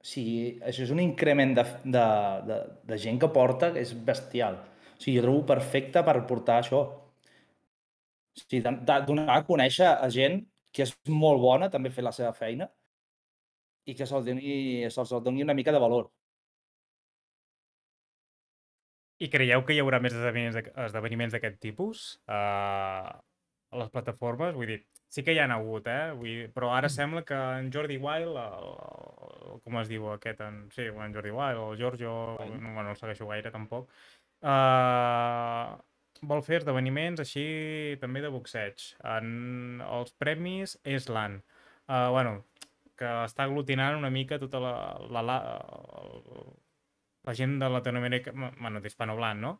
o 0.00 0.06
sigui, 0.06 0.56
això 0.64 0.86
és 0.86 0.94
un 0.94 1.02
increment 1.04 1.54
de, 1.58 1.66
de, 1.84 2.06
de, 2.48 2.58
de 2.88 3.00
gent 3.04 3.20
que 3.20 3.32
porta 3.34 3.72
que 3.74 3.84
és 3.84 3.92
bestial. 4.06 4.56
O 4.96 5.02
sigui, 5.02 5.18
jo 5.18 5.26
trobo 5.26 5.44
perfecte 5.52 6.04
per 6.06 6.16
portar 6.28 6.60
això. 6.62 6.84
O 6.88 8.40
sigui, 8.40 8.62
donar 8.64 9.36
a 9.36 9.44
conèixer 9.46 9.90
a 9.92 10.08
gent 10.12 10.40
que 10.72 10.86
és 10.86 10.94
molt 11.10 11.40
bona, 11.42 11.68
també 11.70 11.90
fer 11.90 12.04
la 12.06 12.14
seva 12.14 12.32
feina, 12.32 12.68
i 13.90 13.94
que 13.98 14.06
se'ls 14.06 14.24
doni, 14.24 14.86
se'ls 14.92 15.12
doni 15.24 15.42
una 15.42 15.56
mica 15.58 15.74
de 15.74 15.80
valor. 15.82 16.08
I 19.20 19.28
creieu 19.32 19.64
que 19.68 19.74
hi 19.76 19.80
haurà 19.82 19.98
més 20.00 20.14
esdeveniments 20.16 20.56
d'aqu- 20.56 20.72
esdeveniments 20.86 21.34
d'aquest 21.36 21.58
tipus 21.60 22.04
uh, 22.28 23.10
a 23.10 23.80
les 23.82 23.90
plataformes? 23.92 24.54
Vull 24.56 24.70
dir, 24.72 24.78
sí 25.12 25.24
que 25.26 25.34
hi 25.34 25.40
han 25.42 25.52
hagut, 25.52 25.90
eh? 25.92 26.12
Vull 26.16 26.30
dir, 26.30 26.46
però 26.54 26.70
ara 26.76 26.88
sembla 26.92 27.22
que 27.28 27.36
en 27.58 27.68
Jordi 27.74 27.98
Wild, 28.00 28.38
el, 28.40 28.70
el, 29.50 29.60
com 29.66 29.76
es 29.82 29.90
diu 29.92 30.08
aquest? 30.14 30.40
En, 30.46 30.62
sí, 30.72 30.88
en 30.88 31.14
Jordi 31.14 31.34
Wild, 31.36 31.60
o 31.60 31.68
el 31.74 31.78
Giorgio, 31.82 32.14
no, 32.40 32.46
bueno, 32.72 32.88
no 32.88 32.94
el 32.94 33.00
segueixo 33.00 33.28
gaire 33.28 33.52
tampoc, 33.52 33.92
uh, 34.40 35.76
vol 36.32 36.42
fer 36.44 36.60
esdeveniments 36.60 37.20
així 37.24 37.44
també 38.00 38.24
de 38.24 38.32
boxeig. 38.32 38.88
En 39.16 39.84
els 39.84 40.16
premis 40.20 40.78
és 40.84 41.08
l'AN. 41.12 41.42
Uh, 41.90 42.08
bueno, 42.14 42.34
que 43.00 43.12
està 43.26 43.44
aglutinant 43.44 43.96
una 43.98 44.10
mica 44.12 44.38
tota 44.40 44.60
la, 44.62 44.74
la, 45.12 45.22
la, 45.28 45.38
la 47.26 47.34
gent 47.34 47.58
de 47.60 47.68
Latinoamèrica, 47.68 48.32
bueno, 48.34 48.80
d'hispanohablant, 48.80 49.40
no? 49.40 49.52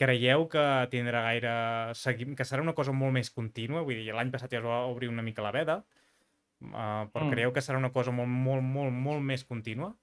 Creieu 0.00 0.46
que 0.52 0.62
tindrà 0.92 1.22
gaire 1.24 1.52
seguim, 1.96 2.34
que 2.36 2.44
serà 2.44 2.60
una 2.62 2.74
cosa 2.76 2.92
molt 2.92 3.12
més 3.16 3.30
contínua? 3.32 3.82
Vull 3.82 4.02
dir, 4.02 4.12
l'any 4.12 4.30
passat 4.32 4.52
ja 4.52 4.58
es 4.60 4.64
va 4.66 4.82
obrir 4.90 5.08
una 5.08 5.22
mica 5.24 5.42
la 5.44 5.52
veda, 5.52 5.78
uh, 6.60 7.06
però 7.12 7.24
Mm. 7.24 7.30
creieu 7.32 7.52
que 7.52 7.60
serà 7.64 7.78
una 7.78 7.92
cosa 7.92 8.10
molt, 8.12 8.28
molt, 8.28 8.62
molt, 8.62 8.92
molt 8.92 9.22
més 9.22 9.44
contínua? 9.44 9.94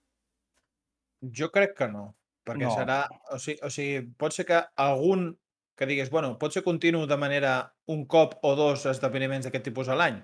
Jo 1.39 1.49
crec 1.51 1.75
que 1.77 1.87
no, 1.87 2.15
perquè 2.45 2.67
No. 2.67 2.73
serà... 2.75 2.97
O 3.31 3.39
sigui, 3.39 3.59
o 3.63 3.69
sigui, 3.69 4.01
pot 4.17 4.33
ser 4.35 4.45
que 4.49 4.59
algun 4.75 5.37
que 5.75 5.87
digués, 5.89 6.09
bueno, 6.13 6.37
pot 6.37 6.53
ser 6.53 6.61
continu 6.63 7.05
de 7.07 7.17
manera 7.17 7.53
un 7.87 8.05
cop 8.05 8.35
o 8.45 8.55
dos 8.55 8.85
esdeveniments 8.85 9.45
d'aquest 9.47 9.63
tipus 9.65 9.89
a 9.89 9.95
l'any. 9.95 10.19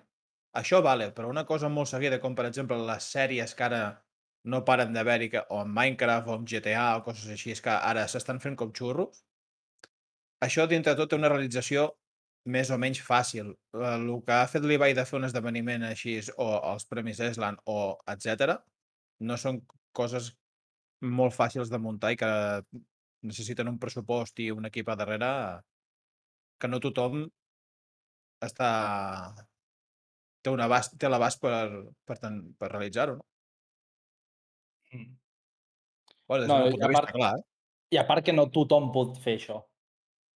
Això 0.54 0.82
vale, 0.86 1.12
però 1.14 1.30
una 1.30 1.46
cosa 1.46 1.70
molt 1.70 1.88
seguida, 1.90 2.20
com 2.20 2.36
per 2.36 2.46
exemple 2.46 2.78
les 2.78 3.04
sèries 3.16 3.56
que 3.56 3.64
ara 3.64 3.82
no 4.51 4.63
paren 4.68 4.94
d'haver-hi, 4.96 5.29
o 5.56 5.62
en 5.63 5.72
Minecraft 5.77 6.29
o 6.32 6.38
en 6.39 6.46
GTA 6.51 6.86
o 6.98 7.03
coses 7.08 7.29
així, 7.34 7.53
és 7.56 7.62
que 7.65 7.74
ara 7.91 8.08
s'estan 8.08 8.41
fent 8.44 8.58
com 8.60 8.74
xurros, 8.79 9.24
això 10.46 10.65
dintre 10.72 10.96
tot 11.00 11.12
té 11.12 11.18
una 11.20 11.32
realització 11.32 11.89
més 12.56 12.70
o 12.72 12.77
menys 12.82 13.01
fàcil. 13.06 13.51
El 13.94 14.10
que 14.25 14.36
ha 14.36 14.48
fet 14.51 14.65
l'Ibai 14.65 14.96
de 14.98 15.06
fer 15.08 15.20
un 15.20 15.27
esdeveniment 15.27 15.86
així, 15.89 16.18
o 16.38 16.50
els 16.74 16.88
Premis 16.89 17.20
Eslan, 17.29 17.60
o 17.65 17.79
etc 18.13 18.60
no 19.29 19.36
són 19.38 19.60
coses 20.00 20.32
molt 21.18 21.36
fàcils 21.36 21.72
de 21.72 21.79
muntar 21.79 22.13
i 22.13 22.20
que 22.20 22.29
necessiten 23.29 23.68
un 23.72 23.79
pressupost 23.84 24.39
i 24.39 24.50
un 24.56 24.68
equip 24.70 24.89
a 24.89 24.96
darrere 25.00 25.32
que 26.60 26.70
no 26.72 26.79
tothom 26.84 27.25
està 28.48 28.70
té, 30.44 30.51
un 30.51 30.63
abast, 30.63 30.96
té 31.00 31.12
l'abast 31.12 31.41
per, 31.44 31.53
per, 32.08 32.18
per 32.60 32.72
realitzar-ho. 32.72 33.18
No? 33.20 33.28
Bueno, 34.91 36.43
des 36.43 36.48
No, 36.50 36.58
i 36.67 36.72
punt 36.72 36.84
a 36.84 36.88
de 36.88 36.89
vista, 36.93 37.01
part- 37.01 37.13
clar. 37.15 37.34
Eh? 37.39 37.43
I 37.91 37.98
a 37.98 38.05
part 38.08 38.24
que 38.25 38.34
no 38.34 38.50
tothom 38.53 38.91
pot 38.93 39.15
fer 39.17 39.36
això, 39.39 39.63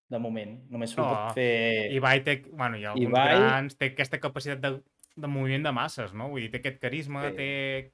de 0.09 0.19
moment. 0.19 0.55
Només 0.73 0.95
ho 0.97 1.01
No, 1.01 1.09
pot 1.09 1.35
fer... 1.37 1.91
Ibai 1.93 2.23
té, 2.25 2.37
bueno, 2.51 2.77
hi 2.77 2.85
ha 2.85 2.91
alguns 2.95 3.09
Ibai- 3.11 3.35
grans, 3.37 3.75
té 3.77 3.91
aquesta 3.91 4.19
capacitat 4.19 4.59
de, 4.63 4.71
de 5.15 5.27
moviment 5.29 5.63
de 5.67 5.71
masses, 5.71 6.13
no? 6.17 6.29
Vull 6.33 6.41
dir, 6.41 6.49
té 6.55 6.57
aquest 6.63 6.79
carisma, 6.81 7.27
Sí. 7.29 7.35
té, 7.37 7.49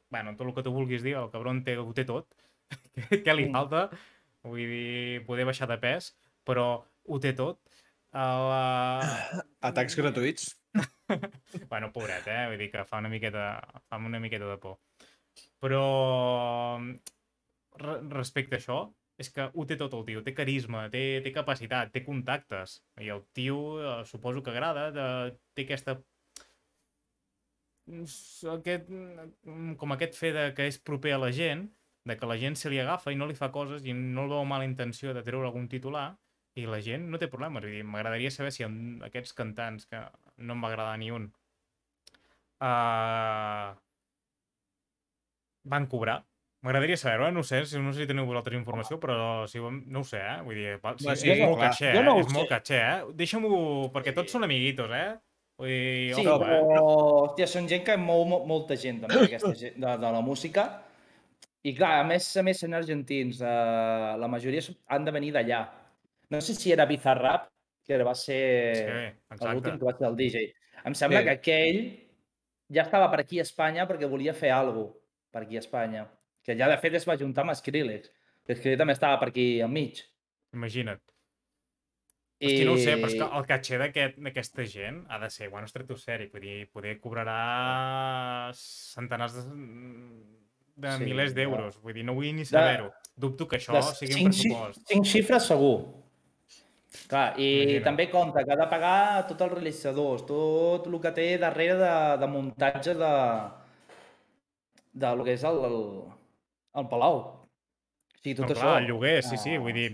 bueno, 0.09 0.35
tot 0.39 0.47
el 0.47 0.53
que 0.55 0.63
tu 0.63 0.71
vulguis 0.71 1.03
dir, 1.03 1.15
el 1.19 1.29
cabron 1.33 1.63
té, 1.65 1.75
ho 1.77 1.91
té 1.93 2.05
tot. 2.07 2.29
Què 3.25 3.35
li 3.35 3.49
Mm. 3.49 3.51
falta? 3.57 3.89
Vull 4.47 4.63
dir, 4.63 5.25
poder 5.27 5.43
baixar 5.45 5.67
de 5.67 5.77
pes, 5.77 6.13
però 6.47 6.69
ho 7.07 7.19
té 7.19 7.33
tot. 7.33 7.59
La... 8.13 9.01
Atacs 9.61 9.95
gratuïts. 9.99 10.55
Bueno, 11.69 11.91
pobret, 11.91 12.27
eh? 12.29 12.45
Vull 12.47 12.57
dir 12.61 12.69
que 12.71 12.83
fa 12.85 12.99
una 13.01 13.09
miqueta, 13.09 13.59
fa 13.89 13.97
una 13.97 14.19
miqueta 14.21 14.45
de 14.45 14.57
por. 14.61 14.77
Però 15.63 15.83
re 17.79 17.95
respecte 18.11 18.57
a 18.57 18.59
això, 18.59 18.79
és 19.19 19.29
que 19.35 19.49
ho 19.53 19.65
té 19.67 19.75
tot 19.79 19.93
el 19.97 20.05
tio. 20.07 20.21
Té 20.23 20.33
carisma, 20.35 20.85
té, 20.93 21.03
té 21.25 21.33
capacitat, 21.35 21.91
té 21.95 22.03
contactes. 22.05 22.79
I 23.03 23.11
el 23.15 23.25
tio, 23.35 23.57
eh, 23.81 24.05
suposo 24.07 24.43
que 24.43 24.53
agrada, 24.53 24.89
de, 24.95 25.09
té 25.55 25.67
aquesta 25.67 25.99
aquest, 28.53 28.89
com 29.81 29.93
aquest 29.95 30.17
fe 30.17 30.31
de 30.35 30.45
que 30.53 30.67
és 30.69 30.77
proper 30.89 31.15
a 31.15 31.21
la 31.23 31.31
gent, 31.33 31.65
de 32.05 32.15
que 32.17 32.29
la 32.29 32.37
gent 32.41 32.55
se 32.55 32.69
li 32.69 32.79
agafa 32.79 33.11
i 33.11 33.17
no 33.17 33.27
li 33.29 33.37
fa 33.37 33.49
coses 33.51 33.85
i 33.85 33.93
no 33.93 34.25
el 34.25 34.33
veu 34.33 34.45
mala 34.45 34.67
intenció 34.67 35.13
de 35.13 35.23
treure 35.25 35.49
algun 35.49 35.67
titular 35.71 36.07
i 36.57 36.65
la 36.69 36.79
gent 36.85 37.09
no 37.09 37.19
té 37.21 37.27
problemes. 37.31 37.63
Vull 37.63 37.75
dir, 37.79 37.83
m'agradaria 37.83 38.31
saber 38.31 38.53
si 38.55 38.65
amb 38.65 39.03
aquests 39.09 39.35
cantants, 39.37 39.89
que 39.89 40.01
no 40.37 40.55
em 40.55 40.63
va 40.63 40.71
agradar 40.71 40.97
ni 41.01 41.11
un, 41.15 41.27
uh, 42.61 43.73
van 45.69 45.85
cobrar. 45.91 46.19
M'agradaria 46.65 46.97
saber-ho, 46.99 47.29
eh? 47.29 47.31
no 47.31 47.41
sé, 47.47 47.61
si 47.69 47.79
no 47.79 47.93
sé 47.95 48.01
si 48.03 48.07
teniu 48.09 48.25
vosaltres 48.27 48.57
informació, 48.59 48.97
però 48.99 49.45
si 49.47 49.61
ho, 49.63 49.69
no 49.71 50.01
ho 50.01 50.07
sé, 50.07 50.19
eh? 50.19 50.41
Vull 50.43 50.57
dir, 50.59 50.73
val, 50.83 50.97
sí, 50.99 51.07
sí, 51.07 51.15
sí, 51.21 51.29
és 51.37 51.39
molt 51.45 51.55
clar. 51.61 51.69
catxer, 51.69 51.93
Jo 51.95 52.01
eh? 52.01 52.03
no 52.09 52.15
és 52.19 52.33
molt 52.35 52.49
sé. 52.49 52.51
catxer, 52.51 52.79
eh? 52.83 53.13
Deixa-m'ho, 53.21 53.59
perquè 53.95 54.11
tots 54.17 54.33
són 54.35 54.43
amiguitos, 54.47 54.91
eh? 54.91 55.07
Vull 55.59 55.71
dir, 55.71 56.13
Sí, 56.17 56.25
ojo, 56.25 56.35
però, 56.43 56.57
eh? 56.59 56.81
hòstia, 56.83 57.47
són 57.53 57.69
gent 57.71 57.85
que 57.87 57.95
mou 58.01 58.25
mo- 58.27 58.41
molta 58.49 58.75
gent, 58.75 58.99
també, 59.05 59.21
aquesta 59.29 59.53
gent, 59.55 59.79
de, 59.79 59.95
de 60.03 60.11
la 60.17 60.21
música. 60.25 60.67
I 61.63 61.73
clar, 61.75 61.93
a 62.01 62.03
més, 62.07 62.27
a 62.39 62.43
més, 62.43 62.59
són 62.63 62.75
argentins. 62.75 63.39
Uh, 63.43 64.13
la 64.19 64.27
majoria 64.31 64.61
han 64.95 65.07
de 65.07 65.11
venir 65.15 65.31
d'allà. 65.35 65.63
No 66.31 66.39
sé 66.43 66.53
si 66.59 66.71
era 66.75 66.85
Bizarrap, 66.87 67.47
que 67.87 67.97
va 68.03 68.13
ser 68.15 68.43
Sí, 68.75 69.47
l'últim 69.47 69.79
que 69.79 69.87
va 69.87 69.95
ser 69.97 70.07
el 70.11 70.15
DJ. 70.19 70.43
Em 70.85 70.93
sembla 70.95 71.19
Sí. 71.23 71.25
que 71.25 71.31
aquell 71.39 71.79
ja 72.71 72.83
estava 72.83 73.09
per 73.11 73.21
aquí 73.23 73.39
a 73.39 73.47
Espanya 73.47 73.87
perquè 73.89 74.07
volia 74.07 74.33
fer 74.35 74.51
alguna 74.51 74.87
cosa 74.91 74.98
per 75.31 75.43
aquí 75.45 75.57
a 75.57 75.63
Espanya. 75.63 76.07
Que 76.43 76.55
ja, 76.57 76.67
de 76.71 76.77
fet, 76.81 76.95
es 76.95 77.05
va 77.07 77.17
juntar 77.19 77.43
amb 77.45 77.53
Skrillex. 77.57 78.09
Skrillex 78.49 78.79
també 78.81 78.93
estava 78.95 79.19
per 79.21 79.29
aquí 79.29 79.59
enmig. 79.61 80.01
Imagina't. 80.55 81.01
I... 82.39 82.47
Hosti, 82.47 82.65
no 82.65 82.73
ho 82.73 82.79
sé, 82.79 82.93
però 82.95 83.09
és 83.09 83.15
que 83.19 83.25
el 83.75 83.81
d'aquest- 83.81 84.19
d'aquesta 84.23 84.63
gent 84.65 85.01
ha 85.11 85.17
de 85.19 85.27
ser, 85.29 85.49
bueno, 85.51 85.67
estratosfèric, 85.67 86.31
vull 86.31 86.45
dir, 86.45 86.69
poder 86.71 86.93
cobrarà 87.03 88.51
centenars 88.55 89.35
de, 89.35 89.43
de 90.79 90.93
Sí, 90.97 91.03
milers 91.03 91.33
de- 91.35 91.41
d'euros, 91.41 91.81
vull 91.83 91.93
dir, 91.93 92.05
no 92.07 92.15
vull 92.15 92.31
ni 92.33 92.45
saber-ho. 92.47 92.93
Dubto 93.19 93.45
que 93.47 93.57
això 93.59 93.73
Les 93.75 93.89
sigui 93.99 94.23
un 94.23 94.31
cinc 94.31 94.53
pressupost. 94.55 94.85
Cinc 94.87 95.05
xifres 95.05 95.49
segur. 95.51 95.75
Clar, 97.09 97.33
i 97.37 97.49
Imagina't. 97.49 97.83
també 97.85 98.07
compta 98.09 98.41
que 98.45 98.53
ha 98.55 98.57
de 98.57 98.67
pagar 98.71 99.27
tots 99.27 99.43
els 99.45 99.51
realitzadors, 99.53 100.23
tot 100.25 100.87
el 100.87 100.95
que 101.03 101.11
té 101.11 101.27
darrere 101.37 101.75
de, 101.77 101.91
de 102.23 102.27
muntatge 102.31 102.95
de, 102.97 103.11
de 104.99 105.11
lo 105.15 105.23
que 105.27 105.33
és 105.37 105.43
el, 105.47 105.59
el, 105.69 105.77
el 106.81 106.87
Palau. 106.91 107.19
O 107.19 108.21
sigui, 108.21 108.35
tot 108.37 108.45
no, 108.49 108.53
això. 108.53 108.61
clar, 108.65 108.79
el 108.83 108.89
lloguer, 108.91 109.19
sí, 109.23 109.37
sí, 109.39 109.55
Ah, 109.57 109.63
vull 109.63 109.73
dir... 109.77 109.91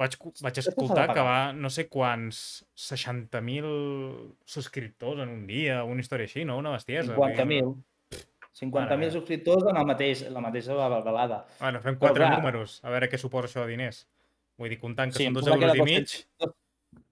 Vaig, 0.00 0.14
vaig 0.40 0.56
escoltar 0.62 1.10
que 1.12 1.20
va 1.20 1.52
no 1.52 1.68
sé 1.68 1.82
quants 1.92 2.38
60.000 2.72 4.36
subscriptors 4.48 5.20
en 5.20 5.28
un 5.28 5.42
dia, 5.46 5.82
una 5.84 6.00
història 6.00 6.24
així, 6.24 6.46
no? 6.48 6.56
Una 6.56 6.70
bestiesa. 6.72 7.16
vull 7.18 7.34
dir, 7.34 7.44
50.000. 7.44 7.74
50.000 8.60 8.96
meva. 9.02 9.10
subscriptors 9.12 9.66
en 9.70 9.76
el 9.76 9.86
mateix, 9.90 10.22
la 10.32 10.40
mateixa 10.40 10.74
balada. 10.78 11.42
Bueno, 11.60 11.82
fem 11.84 11.98
quatre 12.00 12.24
clar. 12.24 12.32
números, 12.38 12.78
a 12.84 12.90
veure 12.94 13.10
què 13.12 13.20
suposa 13.20 13.50
això 13.50 13.66
de 13.66 13.74
diners. 13.74 14.06
Vull 14.60 14.72
dir, 14.72 14.80
comptant 14.80 15.12
que 15.12 15.20
Sí, 15.20 15.24
són 15.28 15.34
em 15.34 15.36
dos 15.38 15.44
sembla 15.50 15.60
que 15.60 15.76
euros 15.76 15.78
i 15.78 15.92
mig, 15.92 16.16
200 16.40 16.56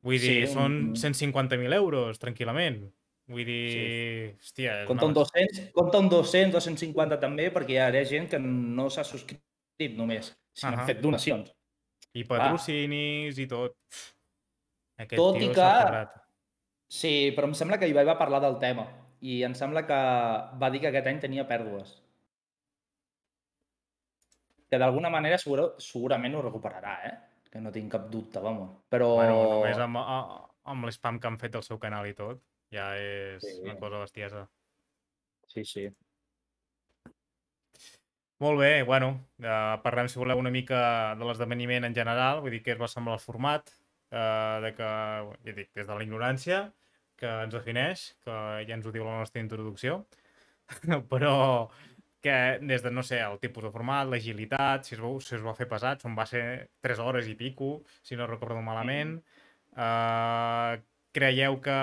vull 0.08 0.18
dir, 0.18 0.32
Sí, 0.46 0.52
són 0.54 0.78
un- 0.88 0.96
150.000 0.96 1.76
euros, 1.76 2.18
tranquil·lament. 2.24 2.80
Vull 3.28 3.44
dir, 3.44 4.34
hòstia... 4.40 4.74
és 4.82 4.88
Compta 4.88 5.04
un 5.04 5.12
una- 5.12 5.20
200, 5.20 5.66
compta 5.76 6.00
un 6.00 6.08
200, 6.08 6.54
250 6.54 7.18
també, 7.20 7.50
perquè 7.52 7.76
hi 7.76 7.80
ha 7.82 8.04
gent 8.08 8.28
que 8.32 8.40
no 8.40 8.88
s'ha 8.88 9.04
subscrit 9.04 9.98
només, 9.98 10.30
sinó 10.56 10.72
Ahà. 10.72 10.80
han 10.80 10.88
fet 10.88 11.02
donacions. 11.04 11.52
I 12.16 12.24
patrocinis 12.24 13.36
i 13.38 13.46
tot. 13.50 13.76
Aquest 14.98 15.20
Tot 15.20 15.36
i 15.44 15.50
que-. 15.54 16.06
Sí, 16.88 17.12
però 17.36 17.50
em 17.50 17.54
sembla 17.54 17.76
que 17.78 17.88
Ibai 17.90 18.06
va 18.08 18.16
parlar 18.16 18.40
del 18.40 18.56
tema 18.62 18.86
i 19.20 19.42
em 19.44 19.54
sembla 19.54 19.84
que 19.86 19.96
va 20.58 20.70
dir 20.72 20.80
que 20.80 20.88
aquest 20.88 21.08
any 21.10 21.20
tenia 21.20 21.44
pèrdues. 21.46 21.98
Que 24.68 24.78
d'alguna 24.80 25.10
manera 25.12 25.36
segura, 25.40 25.66
segurament 25.80 26.34
ho 26.36 26.42
recuperarà, 26.44 26.94
eh? 27.08 27.14
Que 27.48 27.60
no 27.60 27.72
tinc 27.72 27.92
cap 27.92 28.08
dubte, 28.12 28.40
vamos. 28.40 28.72
Però... 28.92 29.14
Bueno, 29.20 29.38
només 29.54 29.80
amb, 29.80 30.00
amb 30.00 30.88
l'spam 30.88 31.20
que 31.20 31.28
han 31.28 31.38
fet 31.40 31.56
al 31.56 31.64
seu 31.64 31.80
canal 31.80 32.08
i 32.08 32.16
tot, 32.16 32.40
ja 32.74 32.90
és 32.98 33.42
Sí. 33.42 33.60
una 33.62 33.76
cosa 33.78 33.98
bestiesa. 34.04 34.48
Sí, 35.46 35.64
sí. 35.64 35.88
Molt 38.38 38.60
bé, 38.60 38.82
bueno, 38.84 39.26
eh, 39.42 39.76
parlem, 39.82 40.06
si 40.08 40.18
voleu, 40.20 40.38
una 40.38 40.50
mica 40.54 41.14
de 41.18 41.24
l'esdeveniment 41.26 41.84
en 41.88 41.94
general, 41.96 42.40
vull 42.44 42.52
dir 42.54 42.60
que 42.62 42.70
es 42.76 42.78
va 42.80 42.86
semblar 42.86 43.16
el 43.18 43.22
format, 43.24 43.72
eh, 44.12 44.58
de 44.62 44.70
que, 44.76 44.90
ja 45.48 45.54
dic, 45.56 45.72
des 45.74 45.88
de 45.88 45.94
la 45.96 46.04
ignorància, 46.06 46.60
que 47.18 47.26
ens 47.26 47.54
defineix, 47.56 48.04
que 48.22 48.30
ja 48.68 48.74
ens 48.76 48.86
ho 48.86 48.92
diu 48.94 49.04
la 49.04 49.16
nostra 49.18 49.42
introducció, 49.42 50.04
però 51.10 51.68
que 52.22 52.36
des 52.62 52.82
de, 52.84 52.90
no 52.94 53.02
sé, 53.02 53.18
el 53.22 53.38
tipus 53.42 53.64
de 53.66 53.72
format, 53.74 54.06
l'agilitat, 54.06 54.86
si, 54.86 54.94
es 54.94 55.02
veu, 55.02 55.18
si 55.22 55.34
es 55.34 55.42
va 55.42 55.54
fer 55.58 55.66
pesat, 55.70 56.02
són 56.02 56.14
va 56.18 56.26
ser 56.26 56.44
3 56.80 56.98
hores 57.02 57.26
i 57.26 57.34
pico, 57.38 57.82
si 58.02 58.14
no 58.18 58.26
recordo 58.30 58.62
malament. 58.62 59.16
Eh, 59.74 60.78
creieu 61.14 61.58
que 61.62 61.76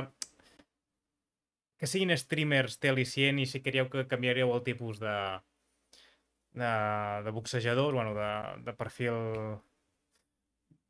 que 1.79 1.87
siguin 1.91 2.13
streamers 2.17 2.79
té 2.79 2.91
al·licient 2.91 3.39
i 3.41 3.45
si 3.49 3.61
creieu 3.63 3.89
que 3.91 4.07
canviaríeu 4.07 4.53
el 4.55 4.63
tipus 4.63 4.99
de, 5.01 5.15
de, 6.55 6.71
de 7.25 7.31
boxejador, 7.35 7.93
bueno, 7.93 8.13
de, 8.15 8.29
de 8.63 8.73
perfil 8.73 9.59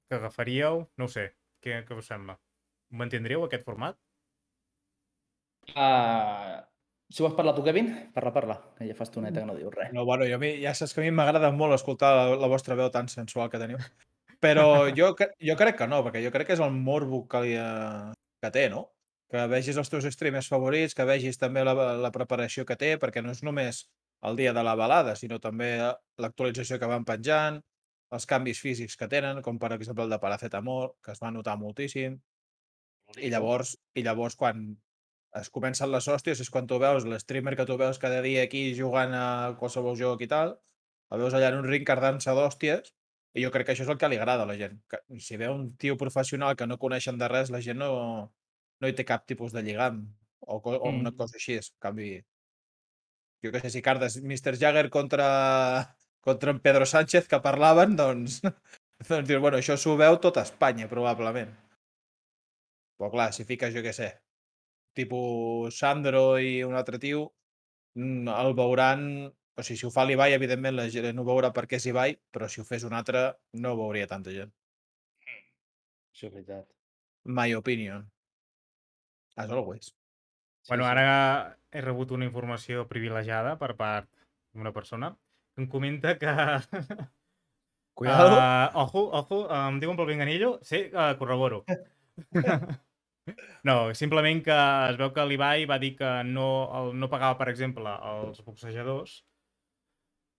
que 0.10 0.16
agafaríeu, 0.20 0.86
no 0.98 1.08
ho 1.08 1.12
sé, 1.12 1.32
què, 1.64 1.82
què 1.88 1.98
us 1.98 2.12
sembla? 2.12 2.38
Mantindríeu 2.94 3.44
aquest 3.46 3.66
format? 3.66 3.98
Uh, 5.74 6.62
si 7.10 7.24
vols 7.26 7.34
parlar 7.38 7.56
tu, 7.58 7.64
Kevin, 7.66 7.90
parla, 8.14 8.32
parla, 8.34 8.56
que 8.78 8.86
ja 8.86 8.96
fa 8.98 9.06
estoneta 9.08 9.42
que 9.42 9.50
no 9.50 9.56
dius 9.58 9.74
res. 9.74 9.92
No, 9.94 10.06
bueno, 10.06 10.28
jo, 10.30 10.38
a 10.38 10.42
mi- 10.42 10.60
ja 10.62 10.76
saps 10.78 10.94
que 10.94 11.02
a 11.02 11.06
mi 11.06 11.12
m'agrada 11.12 11.50
molt 11.52 11.74
escoltar 11.74 12.14
la, 12.16 12.26
la 12.38 12.50
vostra 12.52 12.78
veu 12.78 12.92
tan 12.94 13.10
sensual 13.10 13.50
que 13.50 13.62
teniu. 13.62 13.82
Però 14.42 14.66
jo, 14.98 15.16
jo 15.18 15.58
crec 15.58 15.78
que 15.82 15.88
no, 15.90 16.04
perquè 16.06 16.22
jo 16.24 16.32
crec 16.34 16.52
que 16.52 16.58
és 16.58 16.62
el 16.62 16.74
morbo 16.78 17.26
que, 17.30 17.42
li, 17.42 17.56
eh, 17.58 18.14
que 18.42 18.54
té, 18.54 18.70
no? 18.70 18.92
Que 19.32 19.46
vegis 19.50 19.78
els 19.82 19.90
teus 19.90 20.06
streamers 20.14 20.50
favorits, 20.52 20.94
que 20.94 21.06
vegis 21.08 21.40
també 21.42 21.64
la, 21.66 21.74
la 21.98 22.12
preparació 22.14 22.66
que 22.66 22.78
té, 22.78 22.96
perquè 23.02 23.24
no 23.26 23.34
és 23.34 23.42
només 23.44 23.86
el 24.26 24.38
dia 24.38 24.54
de 24.54 24.64
la 24.64 24.76
balada, 24.78 25.16
sinó 25.16 25.40
també 25.42 25.72
eh, 25.80 25.92
l'actualització 26.22 26.80
que 26.82 26.90
van 26.90 27.06
penjant, 27.08 27.60
els 28.16 28.28
canvis 28.30 28.62
físics 28.62 28.96
que 29.00 29.10
tenen, 29.12 29.42
com 29.46 29.60
per 29.60 29.74
exemple 29.76 30.06
el 30.06 30.14
de 30.14 30.20
paracetamol, 30.22 30.92
que 31.04 31.14
es 31.14 31.22
va 31.24 31.34
notar 31.34 31.58
moltíssim. 31.62 32.20
I 33.22 33.30
llavors, 33.34 33.76
i 33.98 34.04
llavors 34.06 34.38
quan 34.40 34.68
es 35.40 35.50
comencen 35.54 35.92
les 35.92 36.08
hòsties 36.08 36.42
és 36.46 36.52
quan 36.52 36.68
tu 36.70 36.78
veus 36.82 37.06
l'streamer 37.06 37.56
que 37.60 37.66
tu 37.68 37.76
veus 37.78 38.00
cada 38.02 38.22
dia 38.24 38.46
aquí 38.48 38.70
jugant 38.78 39.14
a 39.14 39.26
qualsevol 39.60 39.98
joc 40.00 40.24
i 40.24 40.30
tal, 40.32 40.56
el 41.12 41.22
veus 41.22 41.36
allà 41.36 41.52
en 41.52 41.60
un 41.60 41.68
ring 41.68 41.86
cardant-se 41.88 42.34
d'hòsties 42.38 42.94
i 43.36 43.44
jo 43.44 43.52
crec 43.52 43.68
que 43.68 43.76
això 43.76 43.84
és 43.84 43.92
el 43.92 44.00
que 44.00 44.10
li 44.10 44.18
agrada 44.18 44.46
a 44.46 44.50
la 44.50 44.56
gent. 44.58 44.80
Que, 44.90 45.02
si 45.20 45.38
veu 45.38 45.54
un 45.54 45.68
tio 45.82 45.98
professional 46.00 46.56
que 46.56 46.68
no 46.70 46.80
coneixen 46.82 47.20
de 47.20 47.28
res, 47.32 47.52
la 47.52 47.62
gent 47.62 47.82
no, 47.84 47.92
no 48.86 48.90
hi 48.90 48.96
té 48.98 49.06
cap 49.10 49.26
tipus 49.26 49.54
de 49.58 49.66
lligam 49.66 50.04
o, 50.46 50.60
o 50.62 50.78
una 50.92 51.10
Mm. 51.12 51.18
cosa 51.18 51.40
així. 51.42 51.58
En 51.58 51.70
canvi, 51.82 52.10
jo 53.44 53.52
què 53.54 53.62
sé, 53.64 53.72
si 53.74 53.82
cardes 53.86 54.18
Mr. 54.22 54.56
Jagger 54.62 54.90
contra, 54.94 55.28
contra 56.22 56.54
en 56.54 56.60
Pedro 56.62 56.86
Sánchez 56.86 57.28
que 57.32 57.42
parlaven, 57.42 57.96
doncs, 57.98 58.42
doncs 59.10 59.28
dius, 59.28 59.42
bueno, 59.42 59.58
això 59.58 59.78
s'ho 59.78 59.96
veu 60.00 60.20
tot 60.22 60.38
Espanya, 60.42 60.88
probablement. 60.92 61.52
Però 63.00 63.10
clar, 63.12 63.32
si 63.36 63.44
fiques, 63.44 63.74
jo 63.76 63.82
què 63.84 63.92
sé, 63.94 64.12
tipus 64.96 65.76
Sandro 65.82 66.38
i 66.40 66.62
un 66.64 66.78
altre 66.80 67.00
tio, 67.02 67.26
mm, 67.98 68.30
el 68.36 68.54
veuran... 68.58 69.10
O 69.56 69.64
sigui, 69.64 69.78
si 69.80 69.86
ho 69.88 69.90
fa 69.92 70.04
l'Ibai, 70.04 70.34
evidentment 70.36 70.76
la 70.76 70.90
gent 70.92 71.20
ho 71.20 71.24
veurà 71.28 71.48
perquè 71.56 71.78
és 71.80 71.86
Ibai, 71.88 72.18
però 72.36 72.48
si 72.52 72.60
ho 72.60 72.66
fes 72.68 72.84
un 72.84 72.92
altre, 72.98 73.22
no 73.64 73.72
ho 73.72 73.78
veuria 73.80 74.08
tanta 74.12 74.34
gent. 74.36 74.50
Això 76.12 76.28
és 76.28 76.34
veritat. 76.34 76.66
My 77.38 77.54
opinion. 77.56 78.04
As 79.36 79.52
always. 79.52 79.92
Sí, 80.62 80.70
bueno, 80.70 80.86
sí. 80.86 80.90
ara 80.90 81.58
he 81.72 81.82
rebut 81.82 82.12
una 82.16 82.26
informació 82.26 82.88
privilegiada 82.88 83.58
per 83.60 83.76
part 83.76 84.10
d'una 84.56 84.72
persona 84.74 85.12
que 85.54 85.64
em 85.64 85.68
comenta 85.70 86.18
que... 86.18 86.32
Cuidado. 87.96 88.36
Uh, 88.36 88.82
ojo, 88.82 89.04
ojo, 89.16 89.38
em 89.56 89.78
diuen 89.80 89.96
pel 89.96 90.10
Pinganillo? 90.10 90.58
Sí, 90.68 90.90
uh, 90.92 91.14
corroboro. 91.20 91.64
no, 93.68 93.94
simplement 93.96 94.42
que 94.44 94.58
es 94.90 94.98
veu 95.00 95.14
que 95.16 95.24
l'Ibai 95.30 95.64
va 95.70 95.78
dir 95.80 95.94
que 96.00 96.10
no, 96.28 96.50
el, 96.80 96.92
no 97.00 97.08
pagava, 97.12 97.38
per 97.40 97.48
exemple, 97.54 97.94
els 98.12 98.44
boxejadors 98.44 99.22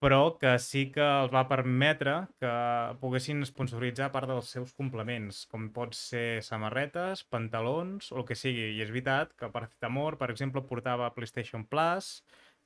però 0.03 0.37
que 0.37 0.53
sí 0.61 0.87
que 0.93 1.05
els 1.05 1.33
va 1.33 1.47
permetre 1.49 2.17
que 2.43 2.53
poguessin 3.01 3.41
sponsoritzar 3.49 4.11
part 4.13 4.29
dels 4.29 4.51
seus 4.53 4.75
complements, 4.77 5.45
com 5.51 5.71
pot 5.73 5.97
ser 5.97 6.43
samarretes, 6.45 7.25
pantalons 7.33 8.11
o 8.13 8.21
el 8.21 8.27
que 8.29 8.37
sigui. 8.37 8.75
I 8.77 8.83
és 8.85 8.93
veritat 8.93 9.33
que 9.39 9.51
Paracetamol, 9.53 10.19
per 10.21 10.31
exemple, 10.35 10.65
portava 10.69 11.09
PlayStation 11.17 11.65
Plus, 11.65 12.21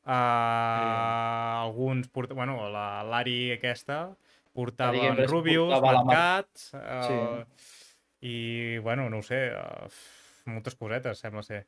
uh, 0.04 1.62
alguns, 1.62 2.10
port... 2.10 2.34
bueno, 2.34 2.58
la 2.72 3.04
l'Ari 3.06 3.52
aquesta 3.54 4.02
portava 4.52 4.98
en 4.98 5.14
Gamers 5.14 5.30
Rubius, 5.30 5.70
portava 5.70 5.92
la 5.94 6.02
Mad 6.02 6.10
mar- 6.10 6.16
Cat, 6.18 6.64
uh, 6.74 7.44
i, 8.26 8.78
bueno, 8.82 9.06
no 9.08 9.22
ho 9.22 9.26
sé, 9.26 9.44
uh, 9.54 10.50
moltes 10.50 10.74
cosetes, 10.74 11.22
sembla 11.22 11.46
ser. 11.46 11.66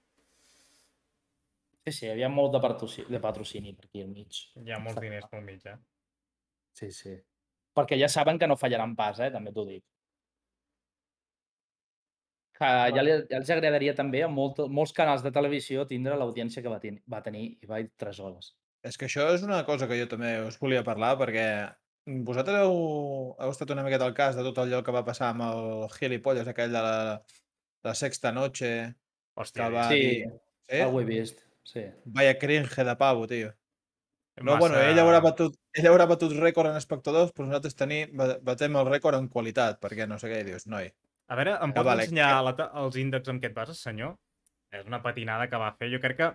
Sí, 1.87 1.93
sí, 1.95 2.05
hi 2.07 2.11
havia 2.13 2.29
molt 2.31 2.53
de 2.55 2.61
patrocini, 2.63 3.09
de 3.11 3.21
patrocini 3.23 3.73
per 3.75 3.89
aquí 3.89 4.03
al 4.05 4.11
mig. 4.13 4.39
Hi 4.63 4.71
ha 4.71 4.79
molts 4.83 4.95
Està 4.95 5.03
diners 5.07 5.31
pel 5.33 5.43
mig, 5.47 5.65
eh? 5.67 5.79
Sí, 6.79 6.91
sí. 6.95 7.17
Perquè 7.79 7.99
ja 7.99 8.09
saben 8.13 8.39
que 8.39 8.47
no 8.47 8.59
fallaran 8.61 8.95
pas, 8.97 9.19
eh? 9.25 9.31
també 9.35 9.53
t'ho 9.57 9.65
dic. 9.69 9.83
Que 12.59 12.69
ja, 12.95 13.03
li, 13.03 13.15
ja 13.33 13.39
els 13.41 13.51
agradaria 13.51 13.95
també 13.99 14.23
a 14.23 14.31
molt, 14.31 14.61
molts 14.79 14.93
canals 14.95 15.25
de 15.25 15.33
televisió 15.35 15.87
tindre 15.91 16.19
l'audiència 16.21 16.63
que 16.63 16.71
va, 16.71 16.79
ten, 16.83 17.01
va 17.11 17.23
tenir 17.25 17.45
i 17.65 17.71
va 17.71 17.81
3 18.05 18.21
hores. 18.23 18.53
És 18.87 18.99
que 18.99 19.09
això 19.09 19.29
és 19.35 19.43
una 19.47 19.63
cosa 19.67 19.89
que 19.91 19.99
jo 19.99 20.07
també 20.11 20.35
us 20.47 20.59
volia 20.63 20.83
parlar, 20.87 21.15
perquè 21.19 21.47
vosaltres 22.29 22.63
heu, 22.63 22.77
heu 23.39 23.55
estat 23.55 23.71
una 23.75 23.85
miqueta 23.87 24.07
al 24.07 24.15
cas 24.15 24.39
de 24.39 24.45
tot 24.47 24.59
allò 24.63 24.83
que 24.87 24.95
va 24.95 25.05
passar 25.07 25.31
amb 25.33 25.47
el 25.49 25.89
gilipolles 25.97 26.51
aquell 26.51 26.75
de 26.75 26.83
la, 26.87 26.97
la 27.87 27.95
sexta 27.99 28.33
noche, 28.35 28.73
Hòstia, 29.39 29.65
que 29.65 29.75
va 29.75 29.87
Sí, 29.91 30.01
dir... 30.03 30.15
Eh? 30.69 30.83
Sí? 30.83 30.85
Ho 30.87 31.01
he 31.01 31.07
vist, 31.09 31.43
sí. 31.65 31.85
Vaya 32.05 32.39
cringe 32.39 32.85
de 32.85 32.97
pavo, 32.97 33.27
tio. 33.27 33.53
No, 34.37 34.55
massa- 34.55 34.59
bueno, 34.61 34.79
ell 34.81 34.99
haurà 34.99 35.21
batut, 35.21 35.57
ell 35.77 35.87
haurà 35.91 36.07
batut 36.09 36.33
rècord 36.33 36.71
en 36.71 36.77
espectadors, 36.81 37.33
però 37.35 37.47
nosaltres 37.47 37.75
tenim, 37.77 38.15
ba- 38.17 38.39
batem 38.41 38.77
el 38.81 38.87
rècord 38.89 39.19
en 39.19 39.29
qualitat, 39.29 39.79
perquè 39.81 40.07
no 40.09 40.19
sé 40.19 40.31
què 40.33 40.43
dius, 40.45 40.67
noi. 40.67 40.89
A 41.29 41.37
veure, 41.37 41.59
em 41.63 41.73
pots 41.73 41.87
vale, 41.87 42.03
ensenyar 42.07 42.31
que- 42.33 42.45
la, 42.63 42.71
els 42.85 42.97
índexs 42.97 43.29
amb 43.29 43.43
què 43.43 43.51
et 43.51 43.55
bases, 43.55 43.79
senyor? 43.79 44.17
És 44.73 44.87
una 44.87 45.03
patinada 45.03 45.49
que 45.51 45.57
va 45.61 45.73
fer. 45.77 45.91
Jo 45.93 46.01
crec 46.01 46.17
que 46.17 46.31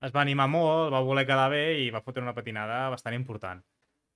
es 0.00 0.12
va 0.16 0.22
animar 0.22 0.48
molt, 0.48 0.90
va 0.92 1.00
voler 1.04 1.26
quedar 1.28 1.50
bé 1.52 1.78
i 1.82 1.90
va 1.90 2.00
fotre 2.00 2.22
una 2.22 2.32
patinada 2.34 2.88
bastant 2.88 3.14
important. 3.14 3.60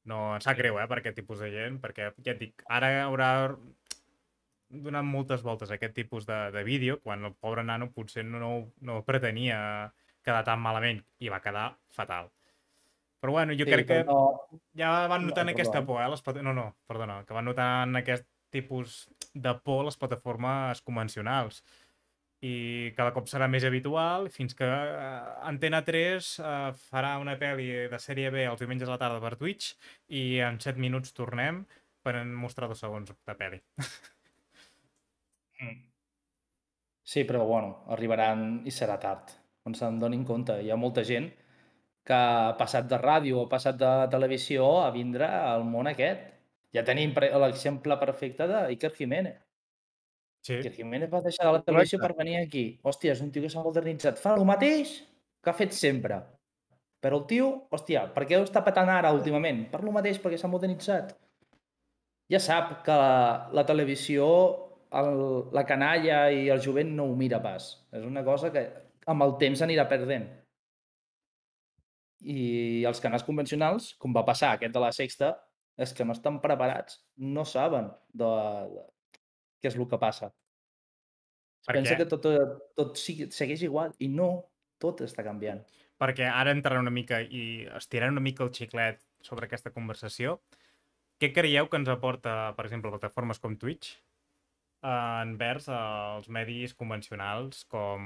No, 0.05 0.35
em 0.35 0.41
sap 0.41 0.57
greu, 0.57 0.79
eh, 0.81 0.87
per 0.89 0.99
aquest 0.99 1.17
tipus 1.17 1.39
de 1.41 1.51
gent, 1.53 1.79
perquè, 1.81 2.11
ja 2.25 2.33
et 2.33 2.39
dic, 2.41 2.63
ara 2.69 2.91
haurà 3.05 3.57
donat 4.69 5.05
moltes 5.05 5.43
voltes 5.45 5.71
a 5.71 5.75
aquest 5.77 5.95
tipus 5.95 6.27
de, 6.27 6.51
de 6.53 6.65
vídeo, 6.65 6.99
quan 7.03 7.25
el 7.25 7.35
pobre 7.35 7.63
nano 7.65 7.91
potser 7.93 8.25
no, 8.25 8.39
no, 8.41 8.51
no 8.81 9.05
pretenia 9.05 9.93
quedar 10.25 10.45
tan 10.47 10.63
malament 10.63 11.03
i 11.21 11.31
va 11.33 11.43
quedar 11.45 11.69
fatal. 11.93 12.31
Però 13.25 13.33
bueno, 13.33 13.55
jo 13.57 13.65
sí, 13.65 13.73
crec 13.73 13.87
que 13.89 14.03
No, 14.05 14.19
ja 14.77 15.07
van 15.09 15.23
No, 15.25 15.31
notant 15.31 15.49
aquesta 15.49 15.81
perdó. 15.81 15.87
por, 15.95 16.03
eh? 16.03 16.09
Les 16.13 16.43
no, 16.45 16.53
no, 16.53 16.67
perdona, 16.87 17.25
que 17.25 17.33
van 17.37 17.47
notant 17.49 17.97
aquest 17.97 18.27
tipus 18.53 19.09
de 19.33 19.55
por 19.65 19.85
les 19.87 19.97
plataformes 19.97 20.83
convencionals. 20.83 21.63
I 22.45 22.93
cada 22.99 23.15
cop 23.17 23.31
serà 23.31 23.47
més 23.49 23.65
habitual 23.65 24.29
fins 24.29 24.53
que 24.59 24.67
eh, 24.69 25.47
Antena 25.49 25.81
3 25.87 26.29
eh, 26.45 26.73
farà 26.91 27.15
una 27.23 27.39
pel·li 27.41 27.89
de 27.89 28.01
sèrie 28.03 28.31
B 28.35 28.45
els 28.45 28.61
diumenges 28.61 28.91
a 28.91 28.93
la 28.93 29.01
tarda 29.01 29.23
per 29.25 29.39
Twitch 29.41 29.73
i 30.21 30.41
en 30.45 30.61
7 30.61 30.77
minuts 30.79 31.17
tornem 31.17 31.63
per 32.05 32.19
mostrar 32.29 32.69
dos 32.69 32.85
segons 32.85 33.09
de 33.15 33.39
pel·li. 33.41 33.63
Mm. 35.63 35.81
Sí, 37.05 37.25
però 37.25 37.45
bueno, 37.47 37.85
arribaran 37.95 38.63
i 38.69 38.73
serà 38.75 38.99
tard. 39.01 39.33
On 39.69 39.75
se'n 39.77 39.99
donin 40.01 40.25
compte. 40.29 40.57
Hi 40.61 40.71
ha 40.71 40.77
molta 40.81 41.05
gent 41.09 41.31
que 42.05 42.17
ha 42.17 42.53
passat 42.59 42.89
de 42.91 42.99
ràdio 43.01 43.39
o 43.39 43.47
ha 43.47 43.53
passat 43.53 43.79
de 43.81 43.93
televisió 44.13 44.67
a 44.83 44.91
vindre 44.93 45.27
al 45.27 45.65
món 45.65 45.89
aquest. 45.89 46.31
Ja 46.75 46.85
tenim 46.85 47.15
l'exemple 47.41 47.97
perfecte 48.01 48.47
d'Iker 48.51 48.93
Jiménez. 48.99 49.41
Sí, 50.45 50.59
Iker 50.59 50.75
Jiménez 50.75 51.09
va 51.13 51.23
deixar 51.25 51.47
de 51.49 51.53
la 51.57 51.63
televisió 51.65 51.99
Correcte. 51.99 52.17
per 52.19 52.25
venir 52.25 52.41
aquí. 52.43 52.65
Hòstia, 52.85 53.15
és 53.15 53.23
un 53.25 53.31
tio 53.33 53.43
que 53.43 53.53
s'ha 53.53 53.63
modernitzat. 53.65 54.21
Fa 54.21 54.35
el 54.37 54.45
mateix 54.45 54.99
que 55.41 55.51
ha 55.51 55.57
fet 55.57 55.73
sempre. 55.73 56.21
Però 57.01 57.21
el 57.21 57.27
tio, 57.31 57.47
hòstia, 57.73 58.07
per 58.13 58.27
què 58.29 58.37
ho 58.37 58.45
està 58.45 58.61
patant 58.65 58.91
ara 58.93 59.13
últimament? 59.17 59.65
Per 59.73 59.81
lo 59.85 59.93
mateix, 59.93 60.21
perquè 60.21 60.37
s'ha 60.41 60.51
modernitzat. 60.53 61.15
Ja 62.33 62.41
sap 62.41 62.83
que 62.85 62.97
la, 62.97 63.49
la 63.53 63.65
televisió, 63.69 64.27
el, 65.01 65.11
la 65.53 65.65
canalla 65.69 66.27
i 66.33 66.49
el 66.53 66.61
jovent 66.65 66.93
no 66.97 67.09
ho 67.09 67.17
mira 67.17 67.41
pas. 67.45 67.71
És 67.93 68.05
una 68.05 68.25
cosa 68.25 68.53
que 68.53 68.65
amb 69.11 69.27
el 69.27 69.37
temps 69.41 69.63
anirà 69.65 69.87
perdent. 69.91 70.27
I 72.25 72.85
els 72.89 73.03
canals 73.05 73.25
convencionals, 73.27 73.93
com 74.01 74.15
va 74.17 74.25
passar 74.25 74.55
aquest 74.55 74.73
de 74.73 74.81
la 74.81 74.93
sexta, 74.97 75.35
és 75.77 75.93
que 75.93 76.07
no 76.07 76.15
estan 76.15 76.39
preparats, 76.41 77.01
no 77.19 77.45
saben 77.45 77.91
de, 78.15 78.31
de 78.73 78.85
què 79.61 79.73
és 79.73 79.77
el 79.77 79.89
que 79.91 80.01
passa. 80.01 80.31
Per 81.65 81.75
pensa 81.79 81.95
què? 81.95 82.05
que 82.05 82.09
tot, 82.13 82.29
tot 82.77 83.01
segueix 83.01 83.65
igual 83.65 83.95
i 84.05 84.09
no, 84.13 84.29
tot 84.81 85.03
està 85.05 85.25
canviant. 85.27 85.63
perquè 85.99 86.27
ara 86.29 86.53
entrarà 86.53 86.81
una 86.83 86.93
mica 86.93 87.21
i 87.23 87.65
estirant 87.79 88.13
una 88.13 88.21
mica 88.21 88.43
el 88.45 88.51
xiclet 88.53 88.99
sobre 89.23 89.47
aquesta 89.47 89.71
conversació. 89.73 90.41
Què 91.23 91.31
creieu 91.33 91.69
que 91.71 91.79
ens 91.79 91.89
aporta, 91.89 92.53
per 92.57 92.67
exemple, 92.67 92.91
plataformes 92.91 93.39
com 93.41 93.55
Twitch 93.57 93.95
envers 94.85 95.71
els 95.73 96.29
medis 96.29 96.75
convencionals 96.77 97.65
com 97.73 98.05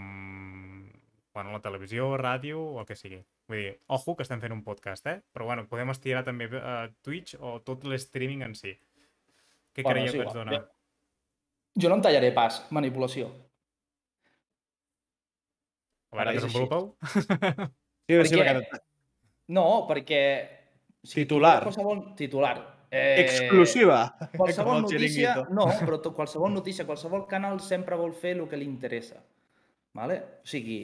bueno, 1.34 1.52
la 1.54 1.60
televisió, 1.62 2.12
ràdio 2.18 2.60
o 2.74 2.80
el 2.82 2.86
que 2.86 2.96
sigui? 2.98 3.20
Vull 3.48 3.60
dir, 3.62 3.74
ojo 3.94 4.14
que 4.16 4.24
estem 4.26 4.40
fent 4.42 4.54
un 4.54 4.64
podcast, 4.66 5.06
eh? 5.06 5.20
Però 5.32 5.46
bueno, 5.48 5.66
podem 5.70 5.90
estirar 5.94 6.24
també 6.26 6.48
eh, 6.50 6.88
Twitch 7.04 7.36
o 7.38 7.58
tot 7.64 7.86
l'streaming 7.88 8.44
en 8.46 8.56
si. 8.58 8.74
Què 9.74 9.84
Bueno, 9.84 9.94
creieu 9.94 10.10
és 10.10 10.16
que 10.16 10.26
ens 10.26 10.36
dona? 10.36 10.56
Bé, 10.56 10.64
Jo 11.78 11.90
no 11.92 11.98
em 11.98 12.02
tallaré 12.02 12.32
pas, 12.34 12.58
manipulació. 12.74 13.28
A 16.10 16.18
veure, 16.18 16.34
desenvolupeu? 16.38 16.90
Sí, 18.08 18.16
sí, 18.24 18.38
què? 18.40 18.40
perquè... 18.40 18.80
No, 19.52 19.64
perquè... 19.88 20.22
o 21.04 21.06
sigui, 21.06 21.26
Titular. 21.26 21.58
Qualsevol 21.66 22.02
titular. 22.18 22.56
Eh, 22.90 23.20
Exclusiva! 23.20 24.16
Qualsevol 24.37 24.83
notícia, 24.83 25.35
no, 25.51 25.66
però 25.81 26.01
to- 26.01 26.14
qualsevol 26.16 26.53
notícia, 26.55 26.87
qualsevol 26.87 27.27
canal 27.29 27.61
sempre 27.61 27.96
vol 27.96 28.14
fer 28.14 28.37
el 28.38 28.48
que 28.48 28.57
li 28.57 28.64
interessa. 28.64 29.16
Vale? 29.92 30.18
O 30.42 30.46
sigui, 30.48 30.81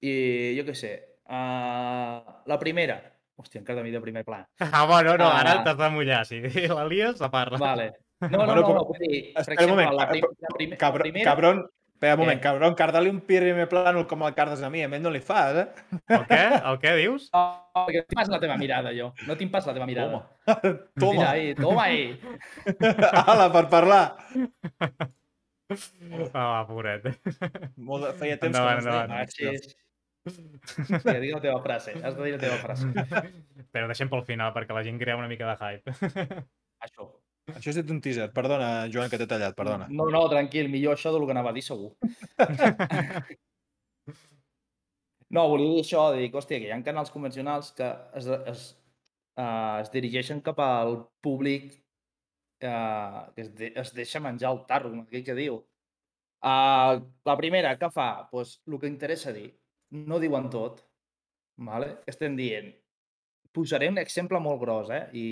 i, 0.00 0.12
jo 0.58 0.64
què 0.68 0.74
sé, 0.76 0.92
uh, 1.28 2.18
la 2.46 2.58
primera, 2.60 2.98
hòstia, 3.38 3.60
encara 3.62 3.80
de 3.80 3.86
mi 3.88 3.90
de 3.94 4.00
primer 4.02 4.24
pla. 4.24 4.44
Ah, 4.72 4.84
bueno, 4.86 5.16
no, 5.18 5.26
ara 5.30 5.58
Ah. 5.60 5.64
t'has 5.64 5.78
de 5.78 5.88
mullar. 5.90 6.24
Si 6.26 6.40
la 6.68 6.84
lies, 6.86 7.18
la 7.20 7.30
parla. 7.30 7.58
Vale. 7.58 7.92
No, 8.20 8.28
no, 8.28 8.38
Bueno, 8.38 8.54
no, 8.54 8.62
però- 8.62 8.74
no, 8.74 8.84
vull 8.84 8.98
dir, 8.98 9.32
per 9.34 9.40
Espera 9.42 9.54
un 9.54 9.58
exemple, 9.58 9.74
moment, 9.74 9.92
la, 10.00 10.08
prim, 10.08 10.24
la, 10.38 10.48
prim, 10.56 10.70
la 10.70 10.76
Cabron, 10.76 11.02
primera... 11.02 11.24
cabron, 11.30 11.60
espera 11.98 12.14
un 12.14 12.20
moment, 12.22 12.38
Què? 12.38 12.44
cabron, 12.46 12.74
carda-li 12.78 13.10
un 13.10 13.18
primer 13.26 13.66
plànol 13.70 14.06
com 14.06 14.22
el 14.22 14.34
cardes 14.36 14.62
a 14.62 14.70
mi, 14.70 14.84
a 14.86 14.88
ell 14.88 15.02
no 15.02 15.10
li 15.10 15.20
fas, 15.24 15.56
eh? 15.64 15.96
El 16.14 16.26
què? 16.30 16.42
El 16.70 16.78
què 16.78 16.92
dius? 17.00 17.26
No, 17.34 17.42
perquè 17.88 18.04
no 18.04 18.06
tinc 18.06 18.20
pas 18.20 18.30
la 18.30 18.38
teva 18.44 18.58
mirada, 18.60 18.92
jo. 18.94 19.10
No 19.26 19.36
tinc 19.40 19.50
pas 19.50 19.66
la 19.66 19.74
teva 19.74 19.88
mirada. 19.90 20.20
Toma, 20.46 21.10
Mira 21.18 21.30
ahí, 21.32 21.54
toma 21.58 21.88
ahí. 21.88 22.04
ala, 23.26 23.50
per 23.50 23.64
parlar. 23.72 24.04
Ah, 26.30 26.46
va, 26.46 26.62
pobret. 26.70 27.10
Molt 27.76 28.06
de, 28.06 28.14
feia 28.22 28.38
temps 28.38 28.54
Endavant, 28.54 28.78
que 28.78 28.88
no 28.88 29.02
ens. 29.02 29.12
Machis. 29.12 29.76
Vinga, 30.28 31.18
digue 31.18 31.34
la 31.34 31.42
teva 31.48 31.60
frase. 31.64 31.98
Has 31.98 32.14
de 32.14 32.28
dir 32.28 32.36
la 32.36 32.42
teva 32.46 32.60
frase. 32.62 32.92
Però 33.74 33.90
deixem 33.90 34.10
pel 34.12 34.22
final, 34.28 34.54
perquè 34.54 34.76
la 34.76 34.86
gent 34.86 35.02
crea 35.02 35.18
una 35.18 35.28
mica 35.30 35.50
de 35.50 35.58
hype. 35.58 35.98
Això. 36.86 37.10
Això 37.56 37.72
és 37.72 37.78
un 37.80 38.00
teaser, 38.04 38.28
perdona, 38.34 38.88
Joan, 38.92 39.08
que 39.10 39.18
t'he 39.20 39.28
tallat, 39.30 39.56
perdona. 39.56 39.86
No, 39.88 40.08
no, 40.12 40.24
tranquil, 40.32 40.68
millor 40.72 40.98
això 40.98 41.12
del 41.14 41.24
que 41.24 41.36
anava 41.36 41.52
a 41.52 41.56
dir 41.56 41.64
segur. 41.64 41.94
No, 45.28 45.42
volia 45.52 45.74
dir 45.74 45.80
això, 45.82 46.06
de 46.14 46.22
dir 46.22 46.30
que, 46.32 46.38
hòstia, 46.40 46.56
que 46.60 46.70
hi 46.70 46.72
ha 46.72 46.78
canals 46.84 47.10
convencionals 47.12 47.66
que 47.76 47.88
es, 48.16 48.28
es, 48.48 48.62
uh, 49.36 49.76
es 49.82 49.90
dirigeixen 49.92 50.40
cap 50.46 50.62
al 50.64 50.94
públic 51.20 51.74
uh, 52.64 53.26
que 53.34 53.44
es, 53.44 53.50
de, 53.58 53.72
es 53.82 53.92
deixa 53.96 54.22
menjar 54.24 54.54
el 54.54 54.62
tarro, 54.70 54.94
com 54.94 55.02
aquell 55.04 55.26
que 55.26 55.36
diu. 55.36 55.60
Uh, 56.40 57.04
la 57.28 57.36
primera, 57.36 57.74
què 57.76 57.90
fa? 57.92 58.08
Pues, 58.32 58.56
el 58.66 58.78
que 58.80 58.88
interessa 58.88 59.34
dir. 59.36 59.50
No 60.08 60.20
diuen 60.22 60.48
tot. 60.52 60.80
Vale? 61.68 61.98
Estem 62.08 62.36
dient. 62.38 62.72
Posaré 63.52 63.88
un 63.92 63.98
exemple 64.00 64.40
molt 64.40 64.60
gros, 64.62 64.90
eh? 64.94 65.04
I, 65.12 65.26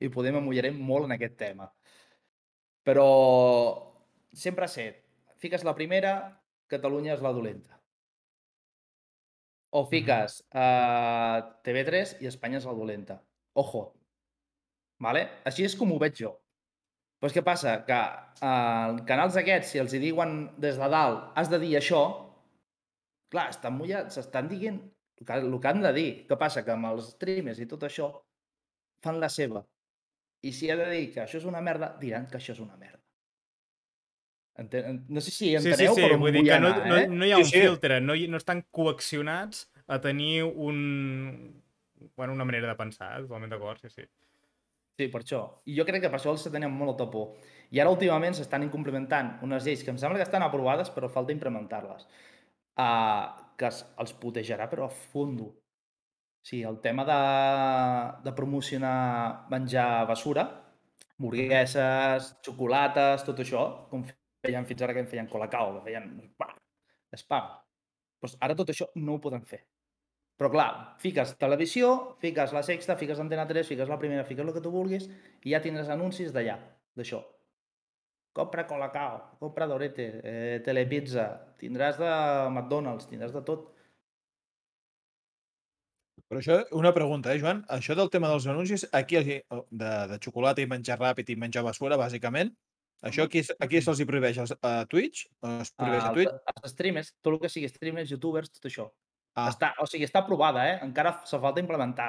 i 0.00 0.10
podem 0.12 0.38
amullarem 0.40 0.78
molt 0.78 1.08
en 1.08 1.16
aquest 1.16 1.36
tema. 1.40 1.68
Però 2.84 3.08
sempre 4.34 4.66
ha 4.66 4.70
set, 4.70 5.02
fiques 5.40 5.64
la 5.64 5.76
primera, 5.76 6.14
Catalunya 6.70 7.14
és 7.14 7.22
la 7.22 7.32
dolenta. 7.36 7.76
O 9.74 9.82
fiques 9.90 10.38
uh, 10.54 11.42
TV3 11.66 12.22
i 12.22 12.30
Espanya 12.30 12.60
és 12.60 12.66
la 12.68 12.74
dolenta. 12.76 13.18
Ojo. 13.58 13.88
Vale? 15.02 15.26
Així 15.48 15.66
és 15.66 15.74
com 15.78 15.92
ho 15.92 15.98
veig 16.00 16.16
jo. 16.22 16.32
Però 17.20 17.32
què 17.32 17.42
passa? 17.46 17.76
Que 17.88 17.98
uh, 17.98 19.00
canals 19.08 19.36
aquests, 19.40 19.74
si 19.74 19.82
els 19.82 19.94
hi 19.94 20.00
diuen 20.02 20.36
des 20.62 20.78
de 20.80 20.88
dalt, 20.92 21.30
has 21.38 21.50
de 21.52 21.60
dir 21.62 21.74
això, 21.78 22.02
clar, 23.32 23.48
estan 23.54 23.76
mullats, 23.78 24.18
estan 24.22 24.48
dient 24.50 24.78
el 24.78 25.26
que, 25.26 25.38
el 25.40 25.58
que 25.60 25.70
han 25.70 25.82
de 25.84 25.92
dir. 25.96 26.08
Què 26.28 26.38
passa? 26.40 26.64
Que 26.66 26.74
amb 26.74 26.92
els 26.92 27.12
streamers 27.16 27.60
i 27.62 27.68
tot 27.70 27.86
això 27.88 28.10
fan 29.04 29.20
la 29.20 29.30
seva. 29.32 29.64
I 30.44 30.52
si 30.52 30.70
ha 30.70 30.76
de 30.76 30.90
dir 30.90 31.08
que 31.14 31.22
això 31.24 31.40
és 31.40 31.48
una 31.48 31.62
merda, 31.64 31.94
diran 32.00 32.28
que 32.30 32.38
això 32.40 32.52
és 32.56 32.60
una 32.64 32.76
merda. 32.76 33.00
Enten... 34.60 35.04
No 35.08 35.20
sé 35.20 35.32
si 35.32 35.36
Sí, 35.36 35.50
sí, 35.58 35.70
enteneu 35.72 35.94
sí, 35.96 36.02
per 36.04 36.14
on 36.14 36.20
vull 36.22 36.34
dir 36.34 36.42
vull 36.44 36.50
que 36.52 36.58
no, 36.62 36.70
anar, 36.70 36.88
no, 36.90 36.98
eh? 36.98 37.06
no 37.10 37.26
hi 37.26 37.32
ha 37.34 37.38
Sí, 37.40 37.46
un 37.46 37.50
sí. 37.50 37.62
filtre, 37.64 38.00
no, 38.00 38.14
hi, 38.14 38.28
no 38.30 38.38
estan 38.38 38.62
coaccionats 38.70 39.64
a 39.86 40.00
tenir 40.00 40.44
un... 40.44 41.62
Bueno, 42.14 42.34
una 42.36 42.44
manera 42.44 42.68
de 42.68 42.76
pensar, 42.78 43.16
eh? 43.16 43.24
totalment 43.24 43.50
d'acord, 43.50 43.80
sí, 43.82 43.90
sí. 43.90 44.04
Sí, 44.94 45.08
per 45.10 45.24
això. 45.24 45.40
I 45.66 45.74
jo 45.74 45.86
crec 45.88 46.04
que 46.04 46.10
per 46.12 46.20
això 46.20 46.30
els 46.30 46.44
tenen 46.46 46.70
molta 46.70 47.08
por. 47.10 47.32
I 47.74 47.80
ara 47.82 47.90
últimament 47.90 48.36
s'estan 48.38 48.62
incomplimentant 48.62 49.40
unes 49.42 49.64
lleis 49.66 49.82
que 49.82 49.90
em 49.90 49.98
sembla 49.98 50.20
que 50.20 50.28
estan 50.28 50.44
aprovades 50.46 50.92
però 50.94 51.10
falta 51.10 51.34
implementar-les. 51.34 52.06
Uh, 52.78 53.32
que 53.58 53.66
es, 53.70 53.80
els 53.98 54.14
putejarà 54.22 54.68
però 54.70 54.86
a 54.86 54.94
fondo. 54.94 55.50
Sí, 56.44 56.60
el 56.62 56.80
tema 56.84 57.04
de, 57.08 57.14
de 58.24 58.32
promocionar 58.36 59.46
menjar 59.48 60.06
basura, 60.06 60.42
hamburgueses, 61.16 62.34
xocolates, 62.44 63.24
tot 63.24 63.40
això, 63.40 63.62
com 63.88 64.04
feien 64.44 64.66
fins 64.68 64.82
ara 64.84 64.92
que 64.92 65.00
en 65.00 65.08
feien 65.08 65.30
colacao, 65.30 65.78
que 65.78 65.86
feien 65.86 66.10
spam. 67.16 67.48
Pues 68.20 68.36
ara 68.44 68.56
tot 68.58 68.74
això 68.74 68.90
no 69.00 69.16
ho 69.16 69.22
poden 69.24 69.46
fer. 69.48 69.62
Però 70.36 70.50
clar, 70.52 70.68
fiques 71.00 71.32
televisió, 71.40 71.90
fiques 72.20 72.52
la 72.52 72.62
sexta, 72.66 72.98
fiques 73.00 73.20
Antena 73.22 73.46
3, 73.48 73.66
fiques 73.70 73.88
la 73.88 73.98
primera, 74.02 74.28
fiques 74.28 74.44
el 74.44 74.52
que 74.52 74.62
tu 74.64 74.72
vulguis 74.74 75.08
i 75.46 75.54
ja 75.54 75.62
tindràs 75.64 75.88
anuncis 75.94 76.34
d'allà, 76.34 76.58
d'això. 76.98 77.22
Compra 78.34 78.66
Colacao, 78.66 79.20
compra 79.40 79.68
Dorete, 79.70 80.08
eh, 80.26 80.60
Telepizza, 80.66 81.28
tindràs 81.56 81.96
de 82.00 82.10
McDonald's, 82.50 83.06
tindràs 83.08 83.32
de 83.32 83.44
tot. 83.46 83.70
Però 86.28 86.40
això, 86.40 86.56
una 86.78 86.92
pregunta, 86.94 87.32
eh, 87.34 87.38
Joan? 87.42 87.64
Això 87.68 87.94
del 87.98 88.10
tema 88.10 88.28
dels 88.30 88.46
anuncis, 88.50 88.86
aquí 88.92 89.16
de, 89.22 89.42
de 89.70 90.18
xocolata 90.24 90.62
i 90.62 90.66
menjar 90.70 90.96
ràpid 91.00 91.30
i 91.30 91.36
menjar 91.36 91.62
basura, 91.66 91.98
bàsicament, 92.00 92.52
això 93.04 93.26
aquí, 93.26 93.42
aquí 93.60 93.80
se'ls 93.82 94.00
hi 94.00 94.06
prohibeix 94.08 94.38
als- 94.38 94.54
a 94.62 94.86
Twitch? 94.90 95.26
Es 95.60 95.72
prohibeix 95.76 96.02
a 96.04 96.08
Els, 96.12 96.14
Twitch? 96.14 96.54
els 96.62 96.72
streamers, 96.72 97.10
tot 97.20 97.34
el 97.34 97.40
que 97.42 97.50
sigui 97.52 97.68
streamers, 97.68 98.10
youtubers, 98.14 98.50
tot 98.54 98.70
això. 98.70 98.86
Ah, 99.34 99.48
Està, 99.50 99.72
o 99.82 99.86
sigui, 99.90 100.06
està 100.06 100.22
aprovada, 100.22 100.62
eh? 100.70 100.78
Encara 100.86 101.16
se 101.26 101.38
falta 101.42 101.60
implementar. 101.60 102.08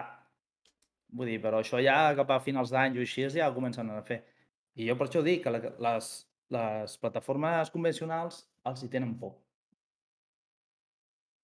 Vull 1.15 1.27
dir, 1.27 1.39
però 1.41 1.59
això 1.63 1.81
ja 1.83 2.13
cap 2.15 2.29
a 2.31 2.39
finals 2.39 2.69
d'any 2.73 2.97
o 2.97 3.01
així 3.01 3.25
ja 3.33 3.49
ho 3.49 3.53
comencen 3.55 3.89
a 3.89 4.01
fer. 4.05 4.21
I 4.75 4.87
jo 4.87 4.95
per 4.99 5.07
això 5.07 5.23
dic 5.23 5.43
que 5.43 5.49
la, 5.51 5.59
les, 5.87 6.09
les 6.53 6.97
plataformes 7.01 7.71
convencionals 7.73 8.43
els 8.65 8.83
hi 8.83 8.89
tenen 8.89 9.17
por. 9.19 9.35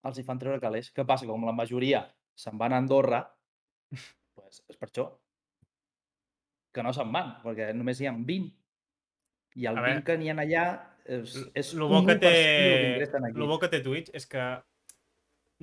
Els 0.04 0.18
hi 0.18 0.24
fan 0.26 0.38
treure 0.38 0.60
calés. 0.60 0.90
Què 0.94 1.04
passa? 1.06 1.26
Com 1.26 1.44
la 1.46 1.52
majoria 1.52 2.04
se'n 2.38 2.58
van 2.60 2.72
a 2.72 2.80
Andorra, 2.82 3.22
pues 4.34 4.62
és 4.68 4.78
per 4.78 4.88
això 4.88 5.08
que 6.72 6.82
no 6.84 6.92
se'n 6.96 7.12
van, 7.12 7.36
perquè 7.44 7.70
només 7.76 8.00
hi 8.00 8.08
ha 8.08 8.14
20. 8.16 8.50
I 9.60 9.68
el 9.68 9.78
A 9.78 9.84
veure, 9.84 10.00
20 10.00 10.06
que 10.08 10.18
n'hi 10.18 10.30
ha 10.32 10.36
allà 10.40 10.66
és, 11.04 11.34
és 11.58 11.72
El 11.74 11.82
un 11.84 11.90
bo 11.92 12.02
que 12.06 12.16
1% 12.16 12.22
té, 12.22 13.32
lo 13.36 13.48
bo 13.50 13.58
que 13.60 13.68
té 13.68 13.82
Twitch 13.84 14.12
és 14.16 14.26
que 14.30 14.44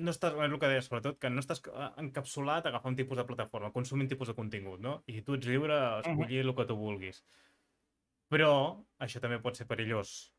no 0.00 0.14
estàs, 0.14 0.36
és 0.36 0.46
el 0.46 0.56
que 0.60 0.70
deia, 0.70 0.82
sobretot, 0.84 1.18
que 1.20 1.30
no 1.32 1.42
estàs 1.42 1.60
eh, 1.68 1.88
encapsulat 2.04 2.64
a 2.66 2.70
agafar 2.72 2.92
un 2.92 2.96
tipus 2.96 3.18
de 3.18 3.26
plataforma, 3.28 3.72
consumir 3.74 4.06
un 4.06 4.12
tipus 4.12 4.30
de 4.30 4.36
contingut, 4.38 4.80
no? 4.80 5.00
I 5.10 5.20
tu 5.26 5.36
ets 5.36 5.48
lliure 5.48 5.76
a 5.76 6.00
escollir 6.00 6.44
el 6.44 6.54
que 6.56 6.66
tu 6.68 6.76
vulguis. 6.78 7.22
Però 8.30 8.52
això 9.02 9.20
també 9.20 9.40
pot 9.42 9.58
ser 9.58 9.66
perillós. 9.68 10.30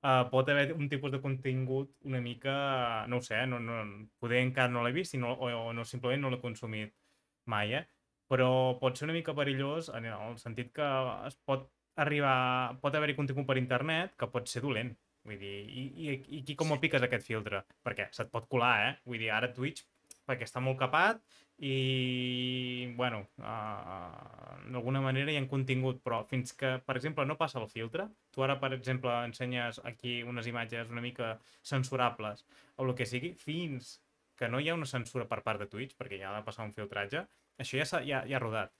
Uh, 0.00 0.24
pot 0.32 0.48
haver 0.48 0.70
un 0.72 0.88
tipus 0.88 1.12
de 1.12 1.18
contingut 1.20 1.90
una 2.08 2.22
mica, 2.24 2.52
no 3.12 3.18
ho 3.20 3.24
sé, 3.24 3.42
no, 3.46 3.58
no, 3.60 3.82
poder 4.16 4.38
encara 4.40 4.72
no 4.72 4.80
l'he 4.84 4.94
vist 4.96 5.12
i 5.12 5.20
no, 5.20 5.34
o, 5.34 5.50
o 5.68 5.74
no, 5.76 5.84
simplement 5.84 6.24
no 6.24 6.30
l'he 6.32 6.40
consumit 6.40 6.94
mai, 7.52 7.74
eh? 7.76 7.82
Però 8.30 8.48
pot 8.80 8.96
ser 8.96 9.04
una 9.08 9.16
mica 9.18 9.34
perillós 9.36 9.90
en 9.92 10.06
el 10.08 10.38
sentit 10.40 10.72
que 10.72 10.88
es 11.28 11.36
pot 11.44 11.68
arribar, 12.00 12.78
pot 12.80 12.96
haver-hi 12.96 13.18
contingut 13.18 13.48
per 13.48 13.58
internet 13.60 14.16
que 14.16 14.30
pot 14.32 14.48
ser 14.48 14.64
dolent. 14.64 14.94
Vull 15.28 15.36
dir, 15.36 15.56
i, 15.68 15.84
i, 16.06 16.16
i 16.16 16.40
aquí 16.40 16.56
com 16.56 16.72
ho 16.72 16.80
piques 16.80 17.04
aquest 17.04 17.26
filtre? 17.26 17.60
Perquè 17.84 18.08
se't 18.16 18.32
pot 18.32 18.48
colar, 18.48 18.74
eh? 18.86 18.92
Vull 19.04 19.20
dir, 19.20 19.28
ara 19.36 19.52
Twitch, 19.52 19.84
perquè 20.24 20.48
està 20.48 20.62
molt 20.64 20.80
capat 20.80 21.20
i, 21.60 22.92
bueno, 22.96 23.26
uh, 23.38 24.70
d'alguna 24.72 25.02
manera 25.04 25.32
hi 25.32 25.36
ha 25.36 25.46
contingut, 25.50 25.98
però 26.04 26.22
fins 26.28 26.54
que, 26.56 26.78
per 26.86 26.96
exemple, 26.96 27.26
no 27.28 27.36
passa 27.36 27.60
el 27.60 27.68
filtre, 27.68 28.06
tu 28.32 28.44
ara, 28.46 28.56
per 28.62 28.72
exemple, 28.76 29.12
ensenyes 29.28 29.80
aquí 29.84 30.22
unes 30.22 30.48
imatges 30.48 30.88
una 30.90 31.02
mica 31.04 31.34
censurables 31.62 32.46
o 32.76 32.86
el 32.86 32.94
que 32.96 33.06
sigui, 33.06 33.34
fins 33.36 33.98
que 34.40 34.48
no 34.48 34.60
hi 34.60 34.70
ha 34.70 34.74
una 34.78 34.88
censura 34.88 35.26
per 35.28 35.42
part 35.44 35.60
de 35.60 35.68
Twitch, 35.68 35.96
perquè 36.00 36.16
ja 36.22 36.30
ha 36.30 36.38
de 36.38 36.46
passar 36.46 36.64
un 36.64 36.72
filtratge, 36.72 37.26
això 37.60 37.76
ja, 37.82 37.84
s'ha- 37.90 38.04
ja, 38.08 38.22
ja 38.28 38.38
ha 38.38 38.40
rodat. 38.40 38.72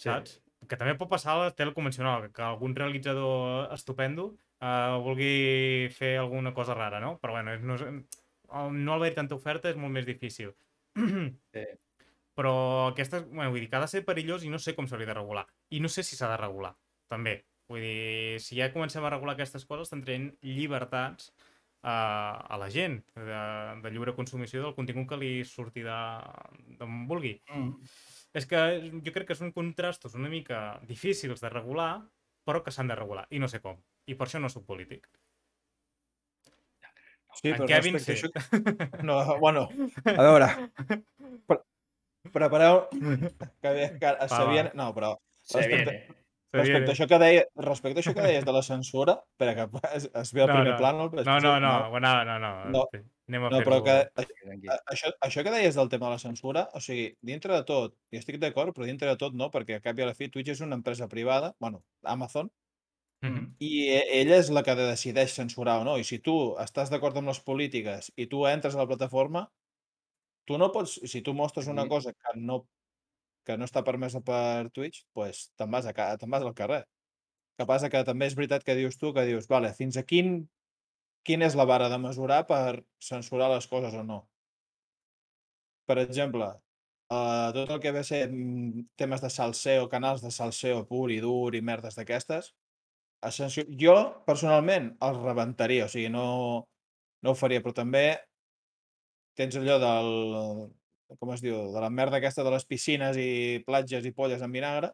Sí. 0.00 0.08
Saps? 0.08 0.38
Que 0.68 0.76
també 0.76 0.94
pot 0.96 1.08
passar 1.08 1.34
a 1.34 1.42
la 1.44 1.50
tele 1.56 1.72
convencional, 1.76 2.30
que 2.32 2.42
algun 2.44 2.74
realitzador 2.76 3.68
estupendo 3.76 4.26
uh, 4.60 4.96
vulgui 5.04 5.88
fer 5.96 6.14
alguna 6.20 6.52
cosa 6.56 6.74
rara, 6.76 7.00
no? 7.00 7.18
Però 7.20 7.32
bueno, 7.36 7.54
no, 7.60 7.76
és- 7.76 8.18
no 8.72 8.94
haver 8.96 9.14
tanta 9.14 9.36
oferta 9.36 9.68
és 9.70 9.76
molt 9.76 9.92
més 9.92 10.06
difícil. 10.08 10.52
Sí. 10.96 11.64
Però 12.38 12.52
aquestes, 12.88 13.26
bueno, 13.28 13.50
vull 13.50 13.60
dir 13.60 13.68
que 13.70 13.76
ha 13.76 13.84
de 13.84 13.88
ser 13.90 14.04
perillós 14.06 14.44
i 14.46 14.50
no 14.52 14.58
sé 14.62 14.74
com 14.76 14.86
s'hauria 14.88 15.10
de 15.10 15.16
regular. 15.18 15.46
I 15.70 15.80
no 15.80 15.90
sé 15.92 16.02
si 16.06 16.16
s'ha 16.16 16.30
de 16.30 16.38
regular, 16.40 16.72
també. 17.10 17.40
Vull 17.68 17.82
dir, 17.84 18.40
si 18.42 18.56
ja 18.58 18.70
comencem 18.72 19.04
a 19.04 19.10
regular 19.12 19.34
aquestes 19.36 19.66
coses, 19.66 19.88
estan 19.88 20.02
traient 20.02 20.30
llibertats 20.42 21.30
a, 21.82 21.94
a 22.48 22.56
la 22.60 22.68
gent 22.72 22.98
de, 23.14 23.42
de 23.82 23.92
lliure 23.92 24.14
consumició 24.16 24.62
del 24.64 24.74
contingut 24.74 25.08
que 25.10 25.18
li 25.20 25.32
surti 25.44 25.84
de- 25.86 26.78
d'on 26.80 27.04
vulgui. 27.10 27.36
Mm. 27.52 27.74
És 28.40 28.46
que 28.46 28.58
jo 29.04 29.12
crec 29.14 29.28
que 29.30 29.38
són 29.38 29.52
contrastos 29.52 30.14
una 30.18 30.30
mica 30.32 30.80
difícils 30.88 31.40
de 31.42 31.50
regular, 31.50 31.92
però 32.46 32.62
que 32.64 32.72
s'han 32.74 32.88
de 32.90 32.96
regular, 32.98 33.26
i 33.30 33.38
no 33.42 33.48
sé 33.48 33.60
com. 33.60 33.76
I 34.06 34.14
per 34.16 34.26
això 34.28 34.40
no 34.40 34.48
sóc 34.48 34.64
polític. 34.66 35.06
Sí, 37.34 37.48
en 37.54 37.66
Kevin, 37.66 37.98
sí. 38.00 38.12
això... 38.12 38.30
No, 39.06 39.38
bueno, 39.38 39.68
a 40.04 40.22
veure... 40.22 40.48
Pre 41.46 41.60
prepareu... 42.32 42.86
Que, 43.60 43.70
bé, 43.74 43.86
que 44.00 44.16
es 44.26 44.30
sabien... 44.30 44.70
No, 44.74 44.92
però 44.94 45.16
Se 45.42 45.58
Respecte- 45.58 45.90
viene. 45.90 46.16
respecte 46.52 46.90
a 46.90 46.94
això 46.94 47.06
que 47.08 47.18
deia, 47.22 47.42
respecte 47.64 47.98
a 47.98 48.02
això 48.02 48.12
que 48.14 48.24
deies 48.26 48.44
de 48.44 48.52
la 48.52 48.60
censura, 48.62 49.14
espera, 49.32 49.54
que 49.56 49.64
es, 49.96 50.08
es 50.12 50.32
ve 50.34 50.42
al 50.42 50.48
No, 50.50 50.54
primer 50.58 50.72
no. 50.74 50.78
plànol. 50.78 51.10
No, 51.24 51.38
no, 51.40 51.54
no, 51.62 51.72
no, 51.88 52.00
no, 52.00 52.12
no, 52.24 52.38
no. 52.38 52.50
No. 52.74 52.82
Anem 53.30 53.44
a 53.46 53.50
No, 53.54 53.60
però 53.62 53.78
que 53.86 53.94
Això, 54.90 55.12
això 55.22 55.44
que 55.46 55.52
deies 55.54 55.76
del 55.78 55.88
tema 55.88 56.08
de 56.10 56.16
la 56.16 56.22
censura, 56.22 56.66
o 56.74 56.80
sigui, 56.82 57.12
dintre 57.22 57.54
de 57.54 57.62
tot, 57.64 57.94
i 58.10 58.18
estic 58.18 58.40
d'acord, 58.42 58.74
però 58.74 58.86
dintre 58.88 59.08
de 59.08 59.16
tot 59.20 59.34
no, 59.38 59.48
perquè 59.54 59.78
a 59.78 59.84
cap 59.84 59.98
i 59.98 60.02
a 60.02 60.10
la 60.10 60.14
fi 60.18 60.28
Twitch 60.28 60.50
és 60.56 60.60
una 60.66 60.74
empresa 60.78 61.06
privada, 61.08 61.54
bueno, 61.62 61.84
Amazon, 62.02 62.50
Mhm. 63.22 63.54
i 63.60 63.70
e- 63.92 64.20
ella 64.20 64.36
és 64.40 64.48
la 64.50 64.62
que 64.64 64.74
decideix 64.78 65.34
censurar 65.36 65.80
o 65.80 65.84
no. 65.84 65.96
I 66.00 66.04
si 66.08 66.18
tu 66.24 66.34
estàs 66.64 66.90
d'acord 66.92 67.16
amb 67.20 67.28
les 67.28 67.40
polítiques 67.44 68.12
i 68.16 68.26
tu 68.26 68.46
entres 68.48 68.74
a 68.74 68.78
la 68.80 68.86
plataforma, 68.88 69.42
tu 70.46 70.58
no 70.58 70.70
pots, 70.72 70.98
si 71.12 71.22
tu 71.22 71.34
mostres 71.34 71.68
una 71.68 71.86
cosa 71.88 72.12
que 72.12 72.34
no, 72.40 72.66
que 73.46 73.56
no 73.58 73.66
està 73.68 73.82
permesa 73.84 74.20
per 74.22 74.70
Twitch, 74.72 75.04
pues 75.12 75.50
te'n 75.56 75.70
vas, 75.70 75.86
a, 75.86 75.94
te'n 76.18 76.30
vas 76.30 76.42
al 76.46 76.54
carrer. 76.54 76.84
Que 77.58 77.66
passa 77.68 77.90
que 77.92 78.02
també 78.08 78.26
és 78.30 78.36
veritat 78.38 78.64
que 78.64 78.76
dius 78.78 78.96
tu, 78.98 79.12
que 79.14 79.26
dius, 79.28 79.48
vale, 79.48 79.72
fins 79.76 79.98
a 80.00 80.04
quin, 80.04 80.48
quina 81.26 81.46
és 81.50 81.56
la 81.60 81.66
vara 81.68 81.88
de 81.92 81.98
mesurar 82.00 82.44
per 82.48 82.82
censurar 83.10 83.50
les 83.54 83.66
coses 83.68 83.94
o 83.94 84.04
no. 84.04 84.22
Per 85.90 85.98
exemple, 86.00 86.46
uh, 87.12 87.50
tot 87.56 87.70
el 87.74 87.80
que 87.82 87.92
ve 87.92 88.02
a 88.04 88.06
ser 88.06 88.22
mm, 88.30 88.86
temes 89.00 89.22
de 89.24 89.30
salseo, 89.30 89.88
canals 89.92 90.22
de 90.24 90.30
salseo 90.34 90.84
pur 90.88 91.10
i 91.12 91.20
dur 91.24 91.54
i 91.58 91.62
merdes 91.72 91.98
d'aquestes, 91.98 92.52
es 93.28 93.38
censu- 93.40 93.66
jo, 93.82 93.94
personalment, 94.26 94.90
els 95.08 95.18
rebentaria, 95.24 95.86
o 95.86 95.92
sigui, 95.92 96.08
no, 96.12 96.24
no 97.22 97.32
ho 97.34 97.38
faria, 97.38 97.62
però 97.64 97.74
també 97.76 98.04
tens 99.38 99.56
allò 99.60 99.76
del, 99.82 100.10
com 101.20 101.32
es 101.34 101.42
diu, 101.44 101.58
de 101.74 101.82
la 101.84 101.90
merda 101.90 102.18
aquesta 102.20 102.44
de 102.46 102.52
les 102.54 102.66
piscines 102.68 103.18
i 103.20 103.28
platges 103.66 104.06
i 104.08 104.14
polles 104.16 104.42
en 104.46 104.52
vinagre, 104.56 104.92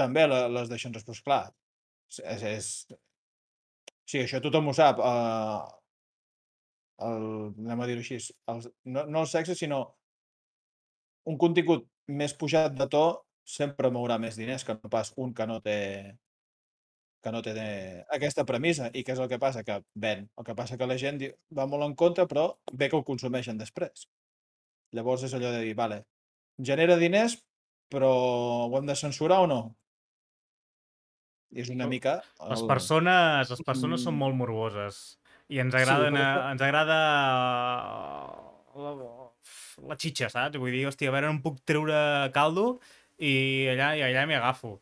també 0.00 0.26
le- 0.26 0.48
les 0.56 0.68
deixen 0.72 0.92
després, 0.94 1.20
clar, 1.22 1.42
és, 2.18 2.42
és. 2.42 2.68
Sí, 4.12 4.18
això 4.22 4.40
tothom 4.44 4.68
ho 4.68 4.74
sap, 4.76 4.98
uh, 5.00 5.62
el, 7.08 7.26
anem 7.64 7.82
a 7.84 7.88
dir-ho 7.90 8.02
així, 8.04 8.18
els, 8.52 8.68
no, 8.84 9.04
no 9.06 9.22
el 9.24 9.30
sexe, 9.30 9.54
sinó 9.58 9.82
un 11.30 11.38
contingut 11.38 11.86
més 12.20 12.34
pujat 12.38 12.74
de 12.78 12.86
to 12.94 13.02
sempre 13.56 13.90
mourà 13.94 14.18
més 14.22 14.36
diners 14.38 14.64
que 14.66 14.74
no 14.78 14.90
pas 14.90 15.12
un 15.22 15.32
que 15.34 15.46
no 15.50 15.60
té 15.64 15.76
que 17.22 17.30
no 17.32 17.40
té 17.42 17.52
aquesta 18.10 18.44
premissa. 18.44 18.88
I 18.92 19.04
què 19.06 19.12
és 19.14 19.20
el 19.22 19.28
que 19.30 19.38
passa? 19.38 19.62
Que 19.64 19.80
ven. 19.94 20.28
El 20.38 20.44
que 20.44 20.54
passa 20.58 20.76
que 20.78 20.86
la 20.90 20.96
gent 20.98 21.20
va 21.54 21.66
molt 21.70 21.84
en 21.86 21.94
contra, 21.94 22.26
però 22.26 22.56
bé 22.72 22.88
que 22.90 22.96
ho 22.98 23.04
consumeixen 23.06 23.58
després. 23.58 24.08
Llavors 24.92 25.22
és 25.24 25.32
allò 25.34 25.52
de 25.54 25.60
dir, 25.64 25.74
vale, 25.78 26.02
genera 26.58 26.96
diners, 27.00 27.38
però 27.88 28.10
ho 28.66 28.76
hem 28.78 28.86
de 28.90 28.96
censurar 28.96 29.38
o 29.44 29.46
no? 29.46 29.60
És 31.54 31.68
una 31.68 31.86
mica... 31.86 32.22
Les 32.48 32.60
el- 32.62 32.68
persones, 32.68 33.50
les 33.52 33.62
persones 33.62 34.00
són 34.02 34.14
Mm. 34.14 34.18
molt 34.24 34.34
morboses. 34.36 35.18
I 35.52 35.58
ens 35.60 35.74
agrada, 35.74 36.06
Sí, 36.08 36.14
però- 36.16 36.50
ens 36.52 36.62
agrada 36.62 36.98
la, 38.74 38.92
la 39.88 39.96
xitxa, 40.00 40.30
saps? 40.32 40.56
Vull 40.60 40.72
dir, 40.72 40.86
hòstia, 40.88 41.10
a 41.10 41.12
veure 41.16 41.28
on 41.28 41.42
puc 41.44 41.60
treure 41.68 41.98
caldo 42.32 42.78
i 43.18 43.68
allà, 43.72 43.92
i 43.98 44.02
allà 44.06 44.24
m'hi 44.26 44.38
agafo. 44.38 44.78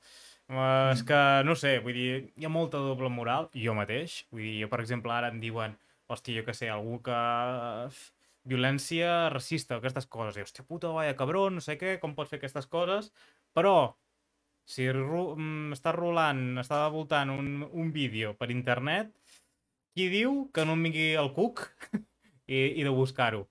Uh, 0.50 0.90
és 0.90 1.04
que, 1.06 1.18
no 1.46 1.54
sé, 1.54 1.76
vull 1.84 1.94
dir, 1.94 2.08
hi 2.34 2.46
ha 2.46 2.50
molta 2.50 2.80
doble 2.82 3.10
moral, 3.14 3.46
jo 3.64 3.74
mateix. 3.78 4.16
Vull 4.34 4.42
dir, 4.42 4.54
jo, 4.64 4.70
per 4.72 4.80
exemple, 4.82 5.12
ara 5.14 5.30
em 5.30 5.38
diuen, 5.42 5.76
hòstia, 6.10 6.40
jo 6.40 6.46
què 6.48 6.54
sé, 6.56 6.70
algú 6.74 6.98
que... 7.06 7.20
violència 8.50 9.28
racista 9.30 9.76
aquestes 9.76 10.06
coses. 10.10 10.38
I, 10.38 10.42
hòstia 10.46 10.64
puta, 10.66 10.90
vaya 10.96 11.14
cabrón, 11.16 11.58
no 11.58 11.62
sé 11.62 11.76
què, 11.78 11.98
com 12.02 12.16
pots 12.16 12.32
fer 12.32 12.40
aquestes 12.40 12.66
coses. 12.66 13.12
Però, 13.54 13.74
si 14.66 14.88
ru 14.96 15.36
mm, 15.36 15.76
està 15.76 15.92
rolant, 15.94 16.42
està 16.62 16.82
voltant 16.94 17.30
un, 17.36 17.50
un 17.70 17.92
vídeo 17.94 18.34
per 18.40 18.50
internet, 18.50 19.12
qui 19.94 20.08
diu 20.10 20.48
que 20.54 20.64
no 20.66 20.74
em 20.78 20.84
vingui 20.88 21.08
el 21.20 21.30
cuc 21.36 21.66
i, 22.46 22.58
i 22.80 22.82
de 22.86 22.94
buscar-ho? 22.94 23.44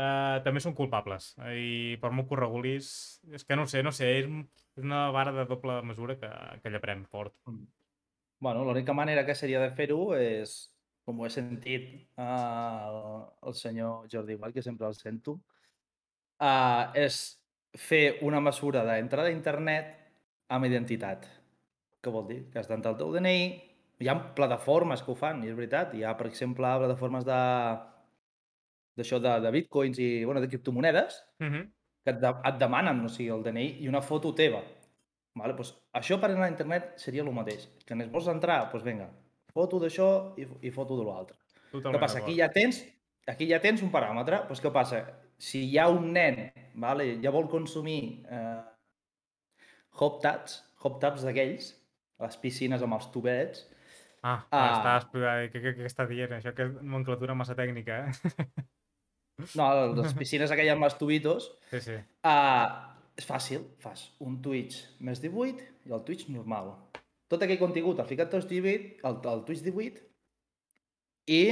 Uh, 0.00 0.38
també 0.46 0.62
són 0.64 0.72
culpables. 0.72 1.34
I 1.52 1.98
per 2.00 2.08
molt 2.14 2.28
que 2.30 2.32
ho 2.36 2.38
regulis... 2.40 2.86
És 3.36 3.44
que 3.44 3.56
no 3.58 3.66
sé, 3.68 3.82
no 3.84 3.92
sé, 3.92 4.06
és 4.22 4.28
un- 4.30 4.46
és 4.78 4.84
una 4.86 5.10
vara 5.12 5.32
de 5.34 5.44
doble 5.50 5.80
mesura 5.84 6.14
que, 6.16 6.30
que 6.62 6.70
lleprem 6.72 7.02
fort. 7.10 7.34
Bueno, 8.40 8.62
l'única 8.64 8.94
manera 8.96 9.26
que 9.26 9.34
seria 9.36 9.60
de 9.60 9.68
fer-ho 9.76 10.14
és, 10.16 10.54
com 11.04 11.20
ho 11.20 11.26
he 11.26 11.32
sentit 11.34 11.90
uh, 12.16 12.24
el, 12.86 13.00
el 13.50 13.56
senyor 13.58 14.06
Jordi 14.08 14.38
Gual, 14.40 14.54
que 14.56 14.64
sempre 14.64 14.88
el 14.88 14.96
sento, 14.96 15.34
uh, 16.40 16.88
és 16.96 17.20
fer 17.76 18.16
una 18.24 18.40
mesura 18.40 18.86
d'entrada 18.88 19.28
a 19.28 19.36
internet 19.36 19.92
amb 20.48 20.70
identitat. 20.70 21.28
Què 22.00 22.14
vol 22.14 22.24
dir? 22.30 22.40
Que 22.48 22.62
has 22.62 22.70
d'entrar 22.70 22.94
el 22.94 23.02
teu 23.02 23.12
DNI, 23.12 23.44
hi 24.00 24.08
ha 24.08 24.16
plataformes 24.38 25.04
que 25.04 25.12
ho 25.12 25.18
fan, 25.18 25.44
i 25.44 25.52
és 25.52 25.58
veritat. 25.58 25.92
Hi 25.92 26.06
ha, 26.08 26.16
per 26.16 26.30
exemple, 26.30 26.72
plataformes 26.80 27.28
de 27.28 27.40
d'això 29.00 29.18
de, 29.22 29.32
de 29.44 29.50
bitcoins 29.56 29.98
i 29.98 30.10
bueno, 30.24 30.40
de 30.44 30.48
criptomonedes 30.52 31.22
Uh 31.40 31.46
-huh. 31.46 31.64
que 32.04 32.10
et, 32.12 32.20
de, 32.20 32.28
et 32.48 32.58
demanen 32.60 33.04
o 33.04 33.08
sigui, 33.08 33.30
el 33.30 33.42
DNI 33.42 33.66
i 33.82 33.88
una 33.88 34.00
foto 34.02 34.34
teva. 34.34 34.62
Vale? 35.34 35.54
Pues 35.54 35.74
això 35.94 36.20
per 36.20 36.30
anar 36.30 36.46
a 36.46 36.50
internet 36.50 36.92
seria 36.98 37.22
el 37.22 37.32
mateix. 37.32 37.68
Que 37.86 37.94
n'és 37.94 38.10
vols 38.10 38.26
entrar, 38.28 38.70
doncs 38.72 38.84
vinga, 38.84 39.08
foto 39.54 39.78
d'això 39.78 40.34
i, 40.36 40.46
i 40.66 40.70
foto 40.70 40.96
de 40.98 41.04
l'altre. 41.04 41.36
Què 41.72 41.98
passa? 42.00 42.18
Aquí 42.18 42.34
ja 42.36 42.48
tens, 42.50 42.84
aquí 43.26 43.46
ja 43.48 43.60
tens 43.60 43.82
un 43.82 43.90
paràmetre. 43.92 44.46
Doncs 44.48 44.60
què 44.62 44.72
passa? 44.72 45.04
Si 45.38 45.64
hi 45.70 45.78
ha 45.78 45.88
un 45.88 46.12
nen, 46.12 46.52
vale, 46.74 47.18
ja 47.22 47.30
vol 47.30 47.48
consumir 47.48 48.24
eh, 48.30 48.60
hop 50.00 50.20
tabs, 50.22 50.64
hop 50.82 50.98
tabs 51.00 51.22
d'aquells, 51.24 51.70
a 52.18 52.24
les 52.26 52.36
piscines 52.36 52.82
amb 52.82 52.94
els 52.94 53.10
tubets, 53.12 53.66
Ah, 54.22 54.44
Ah. 54.50 54.58
ah. 54.58 54.76
està 54.76 54.96
explicant, 54.96 55.50
què, 55.52 55.60
què, 55.62 55.70
què 55.78 55.84
està 55.86 56.06
dient? 56.06 56.30
Això 56.32 56.52
que 56.54 56.62
és 56.66 56.72
nomenclatura 56.82 57.34
massa 57.34 57.54
tècnica, 57.54 58.04
eh? 58.04 58.12
no, 59.58 59.66
les 59.98 60.14
piscines 60.20 60.52
aquelles 60.52 60.76
amb 60.76 60.88
els 60.88 60.96
tubitos, 61.00 61.50
Sí, 61.70 61.80
sí. 61.84 61.96
Uh, 62.26 62.90
és 63.20 63.26
fàcil, 63.28 63.66
fas 63.82 64.06
un 64.24 64.38
Twitch 64.42 64.80
més 65.06 65.20
18 65.22 65.66
i 65.86 65.94
el 65.94 66.04
Twitch 66.06 66.30
normal. 66.32 66.72
Tot 67.30 67.44
aquell 67.44 67.60
contingut 67.60 68.00
el 68.02 68.08
ficat 68.08 68.32
tots 68.32 68.48
18, 68.50 69.04
el, 69.06 69.18
el 69.32 69.44
Twitch 69.46 69.62
18, 69.66 70.00
i 71.30 71.42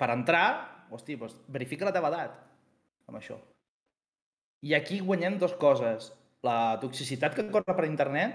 per 0.00 0.10
entrar, 0.14 0.46
hosti, 0.92 1.16
doncs 1.20 1.36
verifica 1.52 1.86
la 1.86 1.94
teva 1.94 2.10
edat 2.10 2.40
amb 3.06 3.20
això. 3.20 3.36
I 4.66 4.74
aquí 4.74 4.98
guanyem 5.04 5.38
dues 5.38 5.54
coses. 5.60 6.10
La 6.46 6.76
toxicitat 6.82 7.36
que 7.36 7.46
corre 7.52 7.74
per 7.76 7.86
internet, 7.86 8.34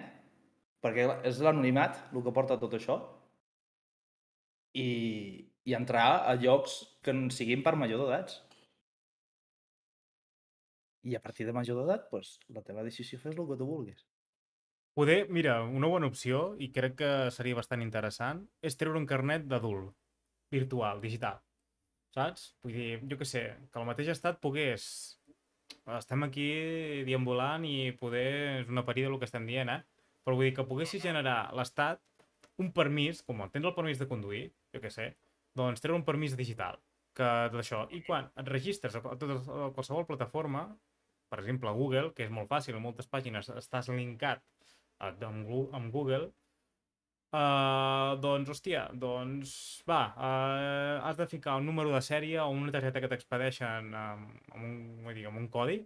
perquè 0.84 1.08
és 1.28 1.42
l'anonimat 1.44 2.00
el 2.12 2.24
que 2.24 2.34
porta 2.36 2.60
tot 2.62 2.74
això, 2.78 2.98
i, 4.78 4.88
i 5.68 5.76
entrar 5.76 6.24
a 6.24 6.38
llocs 6.40 6.78
que 7.04 7.14
no 7.16 7.30
siguin 7.36 7.66
per 7.66 7.76
major 7.80 8.06
d'edats. 8.06 8.40
I 11.04 11.16
a 11.18 11.22
partir 11.22 11.48
de 11.48 11.54
major 11.56 11.80
d'edat, 11.80 12.10
doncs, 12.12 12.36
la 12.54 12.62
teva 12.66 12.84
decisió 12.86 13.20
fes 13.20 13.38
el 13.38 13.48
que 13.48 13.58
tu 13.58 13.68
vulguis. 13.68 14.04
Poder, 14.94 15.30
mira, 15.30 15.62
una 15.64 15.88
bona 15.88 16.10
opció, 16.12 16.42
i 16.60 16.68
crec 16.76 16.98
que 17.00 17.12
seria 17.32 17.58
bastant 17.58 17.82
interessant, 17.82 18.44
és 18.62 18.76
treure 18.78 19.00
un 19.00 19.08
carnet 19.08 19.48
d'adult, 19.48 19.96
virtual, 20.52 21.00
digital. 21.02 21.40
Saps? 22.12 22.52
Vull 22.66 22.76
dir, 22.76 22.92
jo 23.08 23.18
què 23.18 23.28
sé, 23.28 23.44
que 23.72 23.80
al 23.80 23.88
mateix 23.88 24.12
estat 24.14 24.42
pogués... 24.44 24.86
Estem 25.96 26.28
aquí 26.28 26.48
deambulant 27.08 27.64
i 27.66 27.94
poder... 27.98 28.28
És 28.62 28.70
una 28.70 28.84
parida 28.86 29.08
el 29.08 29.18
que 29.18 29.30
estem 29.30 29.48
dient, 29.48 29.72
eh? 29.72 29.80
Però 30.22 30.36
vull 30.36 30.50
dir 30.50 30.56
que 30.58 30.68
poguessis 30.68 31.02
generar 31.02 31.40
l'estat 31.58 32.04
un 32.62 32.70
permís, 32.76 33.24
com 33.26 33.42
tens 33.50 33.66
el 33.66 33.74
permís 33.74 33.98
de 34.02 34.10
conduir, 34.12 34.44
jo 34.76 34.82
què 34.84 34.92
sé, 34.94 35.08
doncs 35.58 35.82
treure 35.82 35.98
un 35.98 36.06
permís 36.06 36.36
digital 36.38 36.78
que 37.18 37.30
d'això. 37.56 37.86
I 37.96 38.04
quan 38.06 38.30
et 38.40 38.52
registres 38.52 38.96
a, 39.00 39.02
totes, 39.02 39.48
a 39.48 39.72
qualsevol 39.76 40.06
plataforma, 40.08 40.68
per 41.32 41.40
exemple, 41.40 41.72
Google, 41.80 42.12
que 42.16 42.28
és 42.28 42.36
molt 42.36 42.52
fàcil, 42.52 42.76
en 42.76 42.84
moltes 42.84 43.08
pàgines 43.12 43.50
estàs 43.56 43.90
linkat 43.96 44.44
eh, 44.44 45.14
amb, 45.28 45.92
Google, 45.96 46.26
uh, 47.32 48.14
doncs, 48.24 48.52
hòstia, 48.52 48.86
doncs, 49.04 49.54
va, 49.88 50.02
uh, 50.12 50.96
has 51.08 51.20
de 51.22 51.28
ficar 51.32 51.56
un 51.62 51.70
número 51.72 51.94
de 51.96 52.02
sèrie 52.06 52.40
o 52.44 52.50
una 52.52 52.74
targeta 52.76 53.04
que 53.04 53.12
t'expedeixen 53.14 53.94
amb, 53.96 54.34
amb, 54.56 54.66
un, 54.66 55.14
dir, 55.16 55.28
amb 55.30 55.40
un 55.40 55.48
codi 55.54 55.80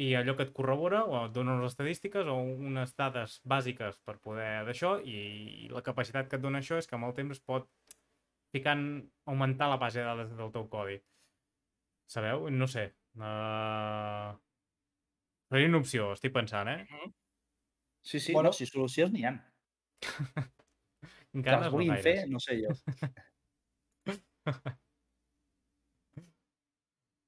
i 0.00 0.12
allò 0.16 0.36
que 0.36 0.46
et 0.46 0.52
corrobora 0.56 1.02
o 1.04 1.16
et 1.26 1.32
dona 1.34 1.56
unes 1.58 1.74
estadístiques 1.74 2.28
o 2.30 2.36
unes 2.70 2.94
dades 2.96 3.40
bàsiques 3.52 3.98
per 4.06 4.16
poder 4.22 4.62
d'això 4.68 4.94
i 5.04 5.68
la 5.74 5.82
capacitat 5.84 6.30
que 6.30 6.38
et 6.38 6.44
dona 6.44 6.62
això 6.62 6.78
és 6.80 6.88
que 6.88 6.96
amb 6.96 7.10
el 7.10 7.16
temps 7.18 7.42
pot 7.50 7.66
ficant, 8.54 8.84
augmentar 9.26 9.68
la 9.70 9.80
base 9.82 10.00
de 10.00 10.06
dades 10.06 10.30
del 10.38 10.54
teu 10.54 10.64
codi. 10.70 10.96
Sabeu? 12.10 12.48
No 12.50 12.66
sé. 12.70 12.88
Uh... 13.18 14.38
Seria 15.50 15.68
una 15.68 15.80
opció, 15.82 16.12
estic 16.14 16.32
pensant, 16.34 16.68
eh? 16.70 16.86
Sí, 18.06 18.20
sí, 18.20 18.32
Bueno. 18.32 18.48
no, 18.50 18.52
si 18.56 18.66
solucions 18.66 19.12
n'hi 19.12 19.24
ha. 19.26 19.32
Que 20.00 21.38
Encara 21.38 21.58
les 21.60 21.66
no 21.66 21.72
vulguin 21.74 21.94
gaires. 21.94 22.04
fer, 22.04 22.28
no 22.30 22.40
sé 22.40 22.60
jo. 22.62 22.76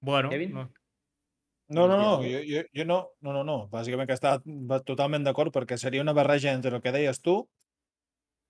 Bueno, 0.00 0.30
Kevin? 0.30 0.52
no. 0.54 0.72
No, 1.68 1.86
no, 1.88 1.96
no, 1.96 2.16
jo, 2.22 2.40
jo, 2.46 2.62
jo 2.74 2.84
no, 2.84 2.96
no, 3.22 3.32
no, 3.32 3.44
no, 3.48 3.54
bàsicament 3.72 4.04
que 4.10 4.16
està 4.18 4.32
totalment 4.84 5.22
d'acord 5.24 5.54
perquè 5.54 5.78
seria 5.80 6.02
una 6.02 6.12
barreja 6.12 6.52
entre 6.52 6.74
el 6.76 6.82
que 6.84 6.92
deies 6.92 7.20
tu 7.24 7.36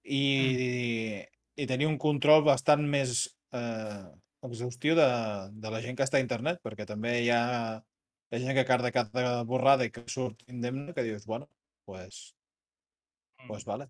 i, 0.02 1.22
i 1.54 1.66
tenir 1.70 1.86
un 1.86 1.98
control 2.02 2.42
bastant 2.42 2.82
més 2.88 3.28
eh, 3.54 4.08
exhaustiu 4.48 4.96
de, 4.98 5.06
de 5.54 5.70
la 5.70 5.82
gent 5.84 5.94
que 6.00 6.02
està 6.08 6.18
a 6.18 6.24
internet, 6.24 6.58
perquè 6.64 6.88
també 6.88 7.12
hi 7.22 7.30
ha, 7.30 7.42
hi 8.32 8.38
ha 8.38 8.46
gent 8.46 8.56
que 8.56 8.64
carda 8.68 8.92
cada 8.94 9.42
borrada 9.48 9.84
i 9.84 9.90
que 9.92 10.04
surt 10.08 10.40
indemne 10.48 10.94
que 10.96 11.04
dius, 11.04 11.26
bueno, 11.26 11.48
pues, 11.84 12.34
pues 13.46 13.66
vale. 13.68 13.88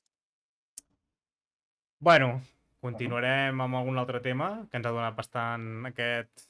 Bueno, 2.02 2.40
continuarem 2.82 3.60
amb 3.62 3.78
algun 3.78 4.00
altre 4.02 4.18
tema 4.24 4.48
que 4.70 4.80
ens 4.80 4.88
ha 4.88 4.94
donat 4.96 5.14
bastant 5.14 5.86
aquest, 5.92 6.48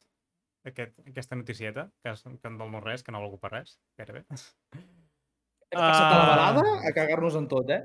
aquest, 0.65 0.97
aquesta 1.13 1.37
noticieta, 1.37 1.91
que, 2.01 2.15
és, 2.15 2.23
que 2.25 2.55
del 2.57 2.73
no 2.73 2.81
res, 2.81 3.05
que 3.05 3.13
no 3.13 3.21
valgú 3.21 3.37
per 3.43 3.53
res, 3.53 3.77
gairebé. 4.01 4.25
Hem 4.33 5.77
passat 5.77 6.09
a 6.09 6.17
la 6.17 6.23
Ah. 6.23 6.31
balada 6.33 6.89
a 6.89 6.95
cagar-nos 6.97 7.37
en 7.37 7.49
tot, 7.53 7.69
eh? 7.69 7.83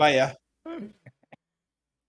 Vaja, 0.00 0.30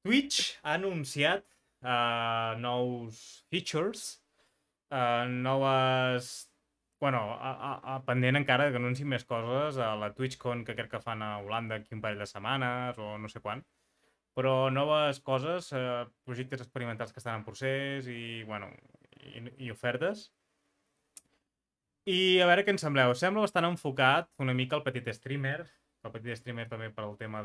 Twitch 0.06 0.56
ha 0.64 0.78
anunciat 0.80 1.44
uh, 1.84 2.56
nous 2.64 3.22
features, 3.52 4.22
uh, 4.92 5.26
noves... 5.28 6.36
Bueno, 7.00 7.20
a, 7.36 7.52
a, 7.52 7.96
a 7.96 7.96
pendent 8.08 8.40
encara 8.40 8.70
que 8.72 8.80
anunciïn 8.80 9.10
més 9.12 9.26
coses 9.28 9.78
a 9.84 9.92
la 10.00 10.12
TwitchCon 10.16 10.64
que 10.68 10.76
crec 10.78 10.94
que 10.94 11.02
fan 11.04 11.22
a 11.22 11.38
Holanda 11.44 11.80
aquí 11.80 11.94
un 11.96 12.02
parell 12.02 12.24
de 12.24 12.28
setmanes 12.30 13.00
o 13.04 13.18
no 13.20 13.32
sé 13.32 13.42
quan. 13.44 13.64
Però 14.36 14.70
noves 14.72 15.20
coses, 15.24 15.72
eh, 15.76 16.06
projectes 16.28 16.64
experimentals 16.64 17.14
que 17.14 17.22
estan 17.22 17.40
en 17.40 17.46
procés 17.48 18.08
i, 18.12 18.44
bueno, 18.48 18.72
i, 19.22 19.44
i 19.68 19.72
ofertes. 19.72 20.30
I 22.06 22.40
a 22.44 22.48
veure 22.50 22.66
què 22.66 22.74
en 22.76 22.82
sembleu. 22.82 23.14
Sembla 23.18 23.46
bastant 23.46 23.68
enfocat 23.68 24.32
una 24.44 24.56
mica 24.58 24.78
al 24.80 24.84
petit 24.88 25.08
streamer, 25.18 25.60
el 26.06 26.14
petit 26.14 26.40
streamer 26.40 26.68
també 26.72 26.92
per 26.94 27.06
al 27.06 27.16
tema 27.20 27.42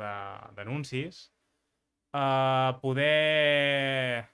d'anuncis, 0.56 1.22
uh, 2.14 2.76
poder 2.82 4.26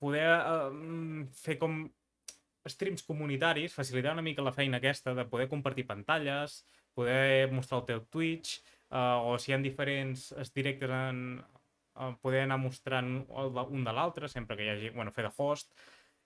poder 0.00 0.28
uh, 0.32 1.24
fer 1.36 1.58
com 1.60 1.82
streams 2.68 3.02
comunitaris, 3.02 3.74
facilitar 3.74 4.12
una 4.12 4.22
mica 4.22 4.42
la 4.42 4.52
feina 4.52 4.78
aquesta 4.78 5.14
de 5.14 5.24
poder 5.24 5.48
compartir 5.48 5.86
pantalles, 5.86 6.64
poder 6.94 7.50
mostrar 7.52 7.80
el 7.80 7.86
teu 7.86 8.00
Twitch, 8.10 8.60
uh, 8.90 9.22
o 9.30 9.38
si 9.38 9.50
hi 9.50 9.54
ha 9.54 9.58
diferents 9.62 10.32
es- 10.32 10.52
directes 10.54 10.90
en 10.90 11.22
uh, 11.40 12.12
poder 12.20 12.42
anar 12.44 12.58
mostrant 12.58 13.24
un 13.30 13.84
de 13.84 13.92
l'altre, 13.92 14.28
sempre 14.28 14.56
que 14.56 14.66
hi 14.66 14.72
hagi, 14.74 14.90
bueno, 14.90 15.12
fer 15.12 15.24
de 15.28 15.32
host, 15.36 15.72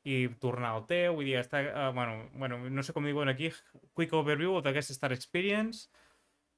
i 0.05 0.27
tornar 0.41 0.75
al 0.75 0.87
teu, 0.87 1.15
vull 1.17 1.25
dir, 1.25 1.39
està, 1.41 1.63
uh, 1.65 1.93
bueno, 1.97 2.29
bueno, 2.35 2.59
no 2.69 2.83
sé 2.83 2.93
com 2.93 3.07
diuen 3.07 3.31
aquí, 3.33 3.53
quick 3.97 4.13
overview 4.13 4.59
d'aquesta 4.61 4.93
Star 4.93 5.13
Experience, 5.17 5.89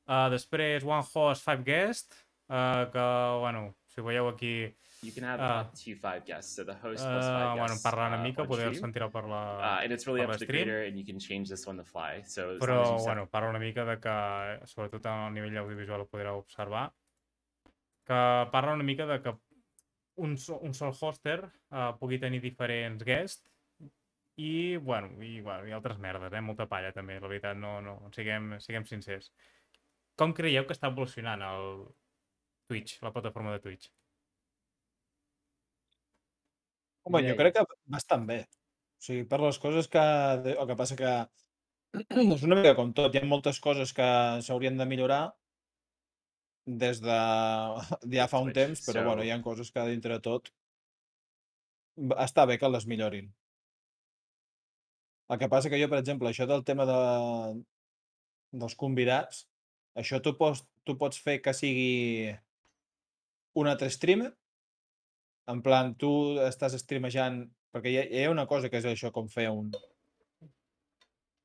uh, 0.09 0.27
després 0.33 0.83
One 0.85 1.05
Host, 1.13 1.45
Five 1.45 1.63
Guest, 1.67 2.17
uh, 2.49 2.89
que, 2.91 3.07
bueno, 3.45 3.69
si 3.95 4.03
veieu 4.03 4.29
aquí, 4.33 4.57
You 5.03 5.13
can 5.13 5.25
have 5.25 5.41
Ah. 5.41 5.61
up 5.61 5.75
to 5.75 5.95
five 5.97 6.25
guests, 6.25 6.55
so 6.57 6.65
the 6.65 6.73
host 6.75 7.05
plus 7.05 7.25
uh, 7.25 7.29
five 7.29 7.51
bueno, 7.59 7.67
guests 7.75 7.83
parlar 7.85 8.09
una 8.13 8.21
uh, 8.21 8.23
mica, 8.25 8.43
on 8.43 8.49
podeu 8.49 8.71
stream. 8.73 8.81
sentir 8.81 9.09
per 9.13 9.25
la... 9.29 9.41
Uh, 9.59 9.85
and 9.85 9.93
it's 9.93 10.07
really 10.07 10.23
up 10.25 10.33
to 10.33 10.39
the 10.39 10.47
creator, 10.47 10.83
and 10.87 10.97
you 10.99 11.05
can 11.05 11.19
change 11.21 11.49
this 11.51 11.67
on 11.69 11.77
the 11.77 11.85
fly. 11.85 12.23
So 12.25 12.57
Però, 12.59 12.97
set- 12.99 13.05
bueno, 13.07 13.27
parla 13.29 13.51
una 13.51 13.59
mica 13.59 13.85
de 13.85 13.99
que, 14.01 14.17
sobretot 14.67 15.07
al 15.07 15.35
nivell 15.35 15.59
audiovisual 15.59 16.01
ho 16.01 16.07
podreu 16.09 16.39
observar, 16.39 16.93
que 18.07 18.49
parla 18.51 18.73
una 18.73 18.85
mica 18.85 19.07
de 19.07 19.21
que 19.23 19.35
un, 20.17 20.37
un 20.63 20.75
sol 20.75 20.95
hoster 20.99 21.45
uh, 21.71 21.93
pugui 22.01 22.19
tenir 22.19 22.41
diferents 22.41 23.05
guests 23.05 23.45
i, 24.37 24.77
bueno, 24.79 25.11
i, 25.23 25.41
bueno, 25.41 25.69
i 25.69 25.73
altres 25.73 25.99
merdes, 25.99 26.33
eh? 26.33 26.41
Molta 26.41 26.67
palla, 26.67 26.91
també, 26.93 27.21
la 27.21 27.29
veritat, 27.29 27.57
no, 27.57 27.81
no, 27.85 27.99
siguem, 28.17 28.57
siguem 28.65 28.85
sincers. 28.89 29.31
Com 30.17 30.33
creieu 30.33 30.65
que 30.65 30.73
està 30.73 30.89
evolucionant 30.89 31.43
el 31.45 31.85
Twitch, 32.67 32.99
la 33.05 33.13
plataforma 33.13 33.53
de 33.53 33.61
Twitch? 33.61 33.91
Home, 37.07 37.23
jo 37.23 37.37
crec 37.39 37.55
que 37.57 37.65
bastant 37.95 38.27
bé. 38.29 38.43
O 38.99 39.07
sigui, 39.07 39.25
per 39.31 39.39
les 39.43 39.59
coses 39.63 39.89
que... 39.91 40.05
El 40.53 40.69
que 40.71 40.79
passa 40.79 40.99
que 40.99 41.13
és 42.37 42.47
una 42.47 42.59
mica 42.59 42.75
com 42.79 42.93
tot. 42.97 43.15
Hi 43.15 43.23
ha 43.23 43.29
moltes 43.31 43.61
coses 43.63 43.95
que 43.97 44.07
s'haurien 44.47 44.79
de 44.81 44.87
millorar 44.91 45.23
des 46.67 47.01
de 47.01 47.17
ja 48.19 48.27
fa 48.31 48.43
un 48.43 48.53
temps, 48.53 48.83
però 48.89 49.05
bueno, 49.07 49.23
hi 49.23 49.31
ha 49.31 49.43
coses 49.43 49.71
que 49.71 49.87
dintre 49.87 50.19
de 50.19 50.25
tot 50.25 50.51
està 52.27 52.45
bé 52.51 52.59
que 52.61 52.69
les 52.69 52.87
millorin. 52.91 53.31
El 55.31 55.39
que 55.41 55.49
passa 55.51 55.71
que 55.71 55.79
jo, 55.81 55.89
per 55.91 56.01
exemple, 56.03 56.31
això 56.31 56.47
del 56.47 56.65
tema 56.67 56.85
de, 56.87 56.99
dels 58.63 58.77
convidats, 58.79 59.47
això 59.99 60.21
tu 60.23 60.35
pots, 60.39 60.63
tu 60.87 60.95
pots 61.01 61.19
fer 61.23 61.39
que 61.43 61.55
sigui 61.57 62.35
un 63.57 63.71
altre 63.71 63.89
streamer, 63.91 64.31
en 65.53 65.63
plan, 65.63 65.95
tu 65.99 66.11
estàs 66.45 66.77
streamejant, 66.81 67.45
perquè 67.75 67.93
hi 67.93 68.01
ha, 68.01 68.05
hi 68.11 68.25
ha 68.25 68.33
una 68.33 68.47
cosa 68.51 68.71
que 68.73 68.81
és 68.81 68.89
això 68.91 69.13
com 69.15 69.29
fer 69.31 69.49
un, 69.53 69.71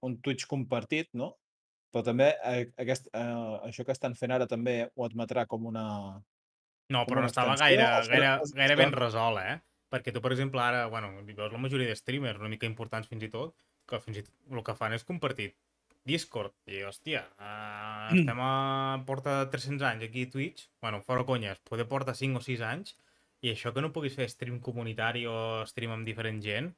un 0.08 0.18
Twitch 0.26 0.48
compartit, 0.50 1.12
no? 1.14 1.36
Però 1.92 2.06
també 2.08 2.30
eh, 2.48 2.70
aquest, 2.82 3.10
eh, 3.18 3.56
això 3.68 3.86
que 3.88 3.96
estan 3.96 4.16
fent 4.16 4.34
ara 4.36 4.48
també 4.50 4.78
ho 4.96 5.08
admetrà 5.08 5.46
com 5.50 5.68
una... 5.72 5.86
No, 6.92 7.04
però 7.08 7.24
no 7.24 7.30
estava 7.30 7.56
gaire, 7.60 7.88
gaire, 8.08 8.32
gaire 8.56 8.78
ben 8.80 8.96
resolt, 8.96 9.40
eh? 9.44 9.60
Perquè 9.92 10.14
tu, 10.16 10.22
per 10.24 10.32
exemple, 10.32 10.62
ara, 10.64 10.86
bueno, 10.92 11.12
veus 11.28 11.52
la 11.52 11.60
majoria 11.60 11.90
de 11.90 11.98
streamers 12.00 12.40
una 12.40 12.52
mica 12.52 12.68
importants 12.68 13.12
fins 13.12 13.28
i 13.28 13.30
tot, 13.32 13.54
que 13.88 14.00
fins 14.00 14.22
i 14.22 14.24
tot 14.24 14.56
el 14.56 14.64
que 14.68 14.76
fan 14.78 14.96
és 14.96 15.08
compartir 15.08 15.52
Discord. 16.08 16.56
I, 16.66 16.82
hòstia, 16.88 17.26
uh, 17.38 18.08
estem 18.16 18.40
a 18.42 18.52
porta 19.08 19.42
de 19.42 19.52
300 19.54 19.86
anys 19.92 20.08
aquí 20.08 20.26
a 20.26 20.32
Twitch, 20.34 20.70
bueno, 20.82 21.02
fora 21.06 21.28
conyes, 21.28 21.60
poder 21.68 21.86
porta 21.92 22.16
5 22.18 22.40
o 22.40 22.46
6 22.48 22.64
anys, 22.66 22.96
i 23.42 23.52
això 23.52 23.74
que 23.74 23.82
no 23.82 23.92
puguis 23.94 24.16
fer 24.18 24.28
stream 24.30 24.60
comunitari 24.62 25.26
o 25.30 25.36
stream 25.70 25.96
amb 25.96 26.08
diferent 26.08 26.42
gent, 26.46 26.72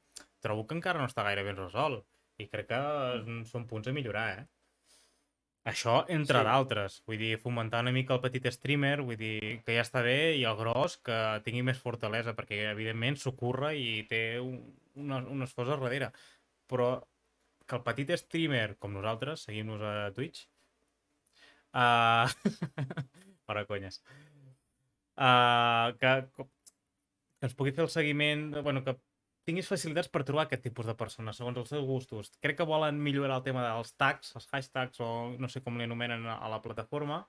trobo 0.44 0.66
que 0.68 0.76
encara 0.78 1.00
no 1.02 1.08
està 1.10 1.26
gaire 1.28 1.44
ben 1.44 1.60
resolt. 1.60 2.06
I 2.42 2.48
crec 2.50 2.70
que 2.72 2.82
mm, 3.22 3.44
són 3.50 3.68
punts 3.70 3.88
a 3.88 3.94
millorar, 3.96 4.28
eh? 4.40 4.46
Això, 5.72 6.04
entre 6.12 6.40
Sí. 6.40 6.44
d'altres. 6.44 6.96
Vull 7.08 7.20
dir, 7.22 7.38
fomentar 7.40 7.82
una 7.86 7.94
mica 7.96 8.16
el 8.16 8.22
petit 8.24 8.48
streamer, 8.52 8.98
vull 9.02 9.16
dir, 9.20 9.62
que 9.64 9.76
ja 9.78 9.84
està 9.86 10.02
bé, 10.04 10.36
i 10.36 10.44
el 10.44 10.58
gros 10.60 10.98
que 10.98 11.20
tingui 11.46 11.64
més 11.64 11.80
fortalesa, 11.80 12.34
perquè 12.36 12.66
evidentment 12.72 13.16
s'ho 13.16 13.32
curra 13.40 13.72
i 13.74 14.04
té 14.10 14.40
un, 14.44 14.58
una, 14.96 15.22
un 15.24 15.46
esforç 15.46 15.72
a 15.72 15.78
darrere. 15.78 16.12
Però 16.68 16.90
que 17.66 17.78
el 17.80 17.84
petit 17.86 18.12
streamer, 18.20 18.76
com 18.80 18.92
nosaltres, 18.92 19.46
seguim-nos 19.48 19.82
a 19.88 20.12
Twitch, 20.16 20.48
uh... 21.74 22.28
fora 23.48 23.64
conyes, 23.70 24.02
uh, 25.24 25.96
que, 26.00 26.12
que 26.36 27.48
ens 27.48 27.56
pugui 27.58 27.74
fer 27.76 27.86
el 27.86 27.92
seguiment, 27.94 28.50
bueno, 28.66 28.84
que 28.86 28.96
tinguis 29.48 29.68
facilitats 29.68 30.12
per 30.12 30.24
trobar 30.28 30.46
aquest 30.48 30.64
tipus 30.68 30.88
de 30.88 30.96
persones 31.00 31.40
segons 31.40 31.58
els 31.60 31.72
seus 31.74 31.88
gustos. 31.88 32.32
Crec 32.44 32.60
que 32.60 32.68
volen 32.68 33.02
millorar 33.04 33.40
el 33.40 33.48
tema 33.48 33.66
dels 33.66 33.92
tags, 34.00 34.32
els 34.40 34.48
hashtags 34.52 35.02
o 35.04 35.10
no 35.40 35.50
sé 35.52 35.64
com 35.64 35.78
li 35.78 35.88
anomenen 35.88 36.28
a 36.32 36.48
la 36.52 36.62
plataforma 36.64 37.24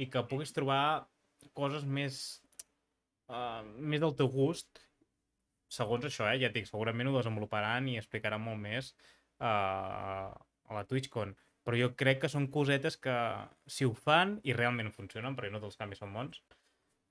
i 0.00 0.08
que 0.08 0.24
puguis 0.30 0.54
trobar 0.56 1.08
coses 1.58 1.84
més 1.84 2.22
uh, 3.28 3.60
més 3.76 4.00
del 4.00 4.16
teu 4.16 4.30
gust 4.32 4.80
segons 5.72 6.04
això, 6.04 6.26
eh? 6.28 6.38
ja 6.40 6.48
et 6.48 6.56
dic, 6.56 6.68
segurament 6.68 7.08
ho 7.08 7.16
desenvoluparan 7.16 7.88
i 7.88 7.98
explicaran 8.00 8.40
molt 8.44 8.60
més 8.60 8.92
uh, 9.40 10.28
a 10.32 10.76
la 10.76 10.84
TwitchCon 10.88 11.32
però 11.66 11.78
jo 11.78 11.92
crec 11.98 12.22
que 12.24 12.30
són 12.30 12.48
cosetes 12.54 12.96
que 12.98 13.14
si 13.70 13.86
ho 13.86 13.92
fan 13.94 14.38
i 14.48 14.54
realment 14.56 14.90
funcionen, 14.94 15.36
perquè 15.36 15.52
no 15.52 15.60
tots 15.62 15.76
els 15.76 15.80
canvis 15.82 16.02
són 16.02 16.14
bons, 16.16 16.40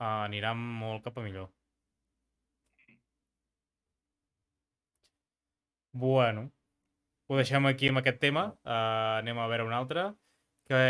uh, 0.02 0.24
aniran 0.26 0.58
molt 0.82 1.04
cap 1.06 1.18
a 1.18 1.24
millor. 1.24 1.48
Bueno, 5.92 6.46
ho 7.28 7.36
deixem 7.38 7.66
aquí 7.68 7.90
amb 7.92 8.00
aquest 8.02 8.18
tema. 8.22 8.46
Uh, 8.64 9.20
anem 9.20 9.38
a 9.38 9.46
veure 9.52 9.68
un 9.68 9.76
altre. 9.78 10.08
Que... 10.68 10.82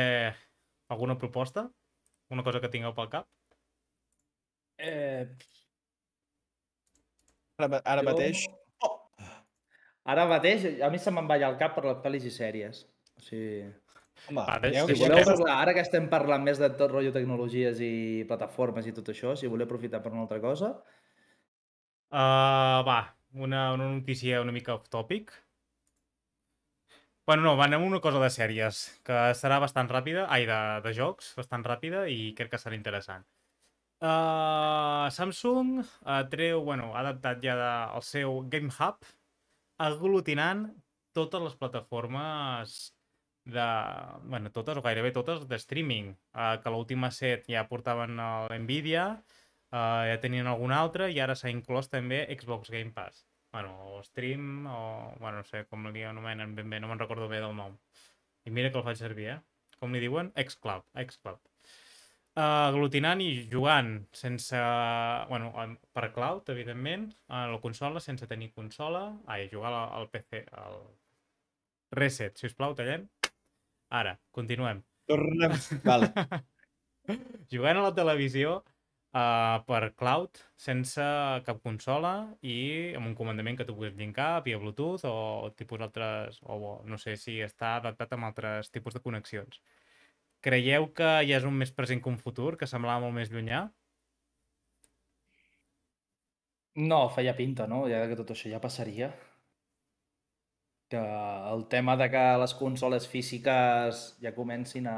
Alguna 0.93 1.17
proposta? 1.17 1.63
Una 2.33 2.43
cosa 2.45 2.61
que 2.61 2.69
tingueu 2.69 2.93
pel 2.97 3.09
cap? 3.13 3.29
Eh, 4.77 5.25
Ara, 7.63 7.79
ara 7.85 8.03
jo- 8.03 8.09
mateix... 8.11 8.43
Oh! 8.85 8.91
Ara 10.13 10.27
mateix, 10.29 10.67
a 10.83 10.91
mi 10.93 10.99
se 11.01 11.13
me'n 11.15 11.29
va 11.31 11.39
al 11.47 11.57
cap 11.61 11.77
per 11.77 11.85
les 11.87 12.01
pel·lis 12.05 12.27
i 12.29 12.33
sèries. 12.35 12.83
O 13.17 13.25
sigui, 13.25 13.63
Home, 14.31 14.39
Va, 14.39 14.59
ha- 14.59 14.87
si 14.87 14.95
voleu 15.01 15.25
parlar, 15.27 15.55
ara 15.65 15.75
que 15.75 15.83
estem 15.83 16.09
parlant 16.09 16.45
més 16.47 16.61
de 16.63 16.69
tot 16.79 16.93
rotllo 16.93 17.11
tecnologies 17.15 17.81
i 17.83 18.25
plataformes 18.29 18.87
i 18.87 18.95
tot 18.95 19.09
això, 19.11 19.35
si 19.37 19.51
voleu 19.51 19.67
aprofitar 19.67 20.03
per 20.05 20.13
una 20.15 20.27
altra 20.27 20.41
cosa, 20.41 20.77
Uh, 22.13 22.85
va, 22.85 22.99
una, 23.33 23.73
una 23.73 23.87
notícia 23.89 24.43
una 24.43 24.53
mica 24.53 24.75
off-topic. 24.75 25.31
Bueno, 27.25 27.43
no, 27.47 27.55
va, 27.57 27.65
anem 27.65 27.81
a 27.81 27.87
una 27.89 28.01
cosa 28.05 28.21
de 28.21 28.29
sèries, 28.35 28.81
que 29.07 29.21
serà 29.39 29.57
bastant 29.63 29.89
ràpida, 29.89 30.27
ai, 30.29 30.45
de, 30.45 30.59
de 30.85 30.93
jocs, 30.93 31.31
bastant 31.39 31.65
ràpida 31.65 32.03
i 32.13 32.35
crec 32.37 32.51
que 32.53 32.61
serà 32.61 32.77
interessant. 32.77 33.25
Uh, 34.03 35.09
Samsung 35.15 35.79
uh, 35.81 36.21
treu, 36.29 36.61
bueno, 36.67 36.91
ha 36.93 37.01
adaptat 37.01 37.41
ja 37.41 37.57
de, 37.57 37.71
el 37.97 38.05
seu 38.05 38.43
Game 38.53 38.69
Hub 38.77 39.09
aglutinant 39.87 40.67
totes 41.17 41.47
les 41.47 41.57
plataformes 41.57 42.77
de, 43.45 43.67
bueno, 44.25 44.51
totes 44.55 44.79
o 44.79 44.83
gairebé 44.83 45.11
totes 45.13 45.47
de 45.49 45.57
streaming, 45.59 46.13
uh, 46.35 46.57
que 46.63 46.71
l'última 46.71 47.11
set 47.11 47.49
ja 47.51 47.67
portaven 47.69 48.21
el 48.23 48.55
Nvidia, 48.63 49.07
uh, 49.73 50.03
ja 50.09 50.19
tenien 50.23 50.47
algun 50.47 50.73
altre 50.73 51.11
i 51.11 51.19
ara 51.21 51.35
s'ha 51.35 51.51
inclòs 51.51 51.91
també 51.91 52.25
Xbox 52.39 52.71
Game 52.71 52.93
Pass. 52.95 53.27
Bueno, 53.53 53.75
o 53.99 54.03
Stream, 54.03 54.67
o... 54.67 55.13
Bueno, 55.21 55.43
no 55.43 55.45
sé 55.45 55.67
com 55.69 55.85
li 55.93 56.05
anomenen 56.09 56.55
ben 56.57 56.71
bé, 56.71 56.79
no 56.81 56.89
me'n 56.89 57.03
recordo 57.03 57.29
bé 57.29 57.43
del 57.43 57.53
nom. 57.57 57.75
I 58.47 58.51
mira 58.51 58.71
que 58.73 58.79
el 58.81 58.85
faig 58.87 58.97
servir, 58.97 59.27
eh? 59.35 59.41
Com 59.79 59.93
li 59.93 60.01
diuen? 60.01 60.31
Xcloud, 60.39 60.87
Xcloud. 60.97 61.43
Uh, 62.33 62.71
aglutinant 62.71 63.21
i 63.21 63.45
jugant 63.53 64.07
sense... 64.17 64.57
Bueno, 65.29 65.51
en- 65.61 65.77
per 65.93 66.09
cloud, 66.15 66.49
evidentment, 66.55 67.11
a 67.29 67.45
la 67.51 67.61
consola, 67.61 68.01
sense 68.01 68.27
tenir 68.31 68.55
consola. 68.57 69.11
Ai, 69.27 69.51
jugar 69.53 69.75
al, 69.75 69.91
al 70.01 70.09
PC, 70.09 70.47
al... 70.57 70.81
Reset, 71.93 72.39
si 72.41 72.49
us 72.49 72.57
plau, 72.57 72.73
tallem. 72.73 73.05
Ara, 73.93 74.17
continuem. 74.33 74.83
Tornem... 75.11 75.57
Vale. 75.89 76.13
jugant 77.53 77.81
a 77.81 77.83
la 77.85 77.93
televisió 77.97 78.55
uh, 78.61 79.59
per 79.67 79.83
cloud, 79.99 80.41
sense 80.57 81.05
cap 81.47 81.61
consola 81.67 82.13
i 82.47 82.57
amb 82.97 83.11
un 83.11 83.17
comandament 83.19 83.59
que 83.59 83.67
tu 83.69 83.77
puguis 83.77 83.99
linkar 83.99 84.31
via 84.47 84.61
Bluetooth 84.63 85.05
o 85.11 85.53
tipus 85.59 85.85
altres, 85.85 86.41
o 86.43 86.81
no 86.89 86.99
sé 86.99 87.19
si 87.21 87.41
està 87.45 87.77
adaptat 87.81 88.17
amb 88.17 88.31
altres 88.31 88.73
tipus 88.73 88.97
de 88.97 89.05
connexions. 89.05 89.61
Creieu 90.43 90.89
que 90.97 91.13
ja 91.29 91.39
és 91.39 91.47
un 91.47 91.55
més 91.59 91.75
present 91.75 92.01
que 92.03 92.11
un 92.11 92.19
futur, 92.19 92.57
que 92.59 92.71
semblava 92.71 93.05
molt 93.05 93.19
més 93.21 93.31
llunyà? 93.35 93.69
no, 96.75 97.09
feia 97.13 97.35
pinta, 97.37 97.67
no? 97.69 97.85
Ja 97.89 98.07
que 98.09 98.17
tot 98.17 98.33
això 98.33 98.51
ja 98.53 98.61
passaria. 98.61 99.11
Que 100.93 101.01
el 101.55 101.63
tema 101.73 101.95
de 101.97 102.09
que 102.13 102.23
les 102.43 102.53
consoles 102.59 103.07
físiques 103.09 104.01
ja 104.21 104.35
comencin 104.37 104.87
a... 104.93 104.97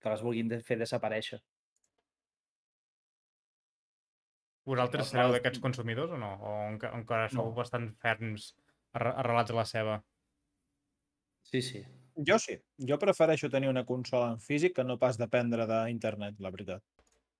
que 0.00 0.08
les 0.08 0.22
vulguin 0.24 0.48
de- 0.48 0.62
fer 0.64 0.78
desaparèixer. 0.80 1.40
Vosaltres 4.70 5.10
sereu 5.10 5.32
d'aquests 5.34 5.60
consumidors 5.64 6.12
o 6.14 6.18
no? 6.20 6.30
O 6.46 6.52
enca 6.70 6.92
encara 6.96 7.28
sou 7.32 7.48
No. 7.50 7.54
bastant 7.56 7.88
ferms 8.02 8.50
arre- 8.96 9.14
arrelats 9.22 9.50
a 9.52 9.58
la 9.58 9.64
seva? 9.68 9.96
Sí, 11.50 11.62
sí. 11.62 11.82
Jo 12.28 12.38
sí. 12.38 12.56
Jo 12.88 12.98
prefereixo 12.98 13.48
tenir 13.50 13.68
una 13.70 13.84
consola 13.88 14.32
en 14.34 14.40
físic 14.40 14.76
que 14.76 14.84
no 14.84 14.98
pas 14.98 15.18
dependre 15.18 15.66
d'internet, 15.66 16.38
la 16.38 16.50
veritat. 16.54 16.82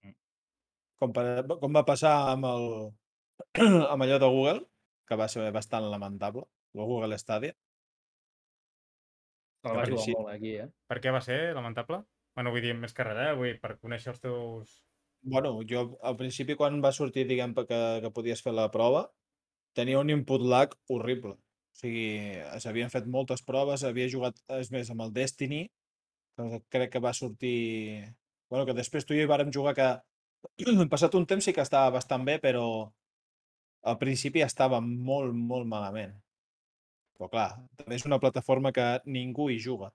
Mm. 0.03 0.15
Com, 1.01 1.13
per, 1.13 1.27
com 1.61 1.77
va 1.77 1.85
passar 1.89 2.15
amb, 2.33 2.45
el, 2.49 2.67
amb 3.93 4.03
allò 4.07 4.19
de 4.19 4.31
Google, 4.37 4.65
que 5.07 5.17
va 5.21 5.29
ser 5.29 5.51
bastant 5.53 5.89
lamentable, 5.91 6.45
el 6.75 6.87
Google 6.87 7.18
Stadia. 7.18 7.55
Se'l 9.61 9.77
va 9.77 9.85
jugar 9.85 9.99
així- 9.99 10.16
molt 10.16 10.33
aquí, 10.35 10.55
eh? 10.64 10.68
Per 10.89 11.01
què 11.01 11.12
va 11.12 11.21
ser 11.21 11.41
lamentable? 11.57 12.03
Bueno, 12.35 12.53
vull 12.55 12.62
dir, 12.64 12.75
més 12.75 12.95
que 12.97 13.05
res, 13.05 13.18
eh? 13.18 13.35
Vull 13.37 13.53
dir, 13.53 13.59
per 13.61 13.77
conèixer 13.79 14.14
els 14.14 14.21
teus... 14.21 14.77
Bueno, 15.23 15.53
jo 15.68 15.99
al 16.01 16.16
principi 16.16 16.57
quan 16.57 16.79
va 16.81 16.93
sortir, 16.97 17.27
diguem, 17.29 17.53
que, 17.55 17.81
que 18.01 18.12
podies 18.16 18.41
fer 18.41 18.55
la 18.57 18.71
prova, 18.73 19.11
tenia 19.77 20.01
un 20.01 20.09
input 20.11 20.41
lag 20.41 20.73
horrible. 20.89 21.35
O 21.35 21.81
sigui, 21.81 22.39
s'havien 22.62 22.91
fet 22.91 23.07
moltes 23.07 23.45
proves, 23.47 23.85
havia 23.85 24.09
jugat, 24.09 24.41
és 24.57 24.71
més, 24.73 24.89
amb 24.91 25.05
el 25.05 25.12
Destiny, 25.12 25.66
que 26.37 26.62
crec 26.73 26.95
que 26.95 27.05
va 27.05 27.12
sortir... 27.12 28.07
Bueno, 28.51 28.64
que 28.66 28.75
després 28.75 29.05
tu 29.07 29.14
i 29.14 29.21
jo 29.21 29.27
hi 29.27 29.31
vàrem 29.31 29.53
jugar 29.55 29.77
que 29.77 29.91
passat 30.91 31.14
un 31.14 31.27
temps 31.27 31.45
sí 31.45 31.53
que 31.53 31.62
estava 31.62 31.93
bastant 31.99 32.25
bé, 32.25 32.39
però 32.43 32.64
al 33.85 33.99
principi 34.01 34.43
estava 34.43 34.81
molt, 34.81 35.35
molt 35.35 35.68
malament. 35.68 36.16
Però 37.21 37.29
clar, 37.29 37.49
també 37.77 37.97
és 37.99 38.05
una 38.09 38.16
plataforma 38.21 38.71
que 38.73 38.85
ningú 39.05 39.51
hi 39.53 39.59
juga. 39.61 39.91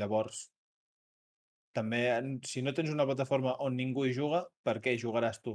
Llavors, 0.00 0.40
també, 1.78 2.00
si 2.52 2.58
no 2.66 2.72
tens 2.74 2.90
una 2.90 3.06
plataforma 3.06 3.52
on 3.62 3.76
ningú 3.78 4.02
hi 4.08 4.16
juga, 4.16 4.40
per 4.66 4.80
què 4.82 4.96
hi 4.96 4.98
jugaràs 4.98 5.38
tu? 5.44 5.54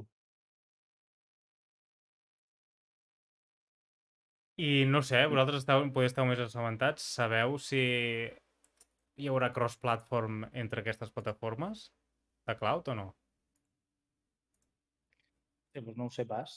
I 4.64 4.86
no 4.94 5.02
sé, 5.04 5.26
vosaltres 5.28 5.66
esteu, 5.66 5.84
podeu 5.92 6.08
estar 6.08 6.24
més 6.30 6.40
assabentats. 6.46 7.10
Sabeu 7.18 7.58
si 7.60 7.84
hi 7.84 9.30
haurà 9.34 9.52
cross-platform 9.52 10.46
entre 10.64 10.86
aquestes 10.86 11.12
plataformes 11.12 11.90
de 12.48 12.56
cloud 12.64 12.88
o 12.88 12.98
no? 13.02 13.08
Sí, 15.74 15.84
doncs 15.84 16.00
no 16.00 16.08
ho 16.08 16.16
sé 16.22 16.24
pas. 16.32 16.56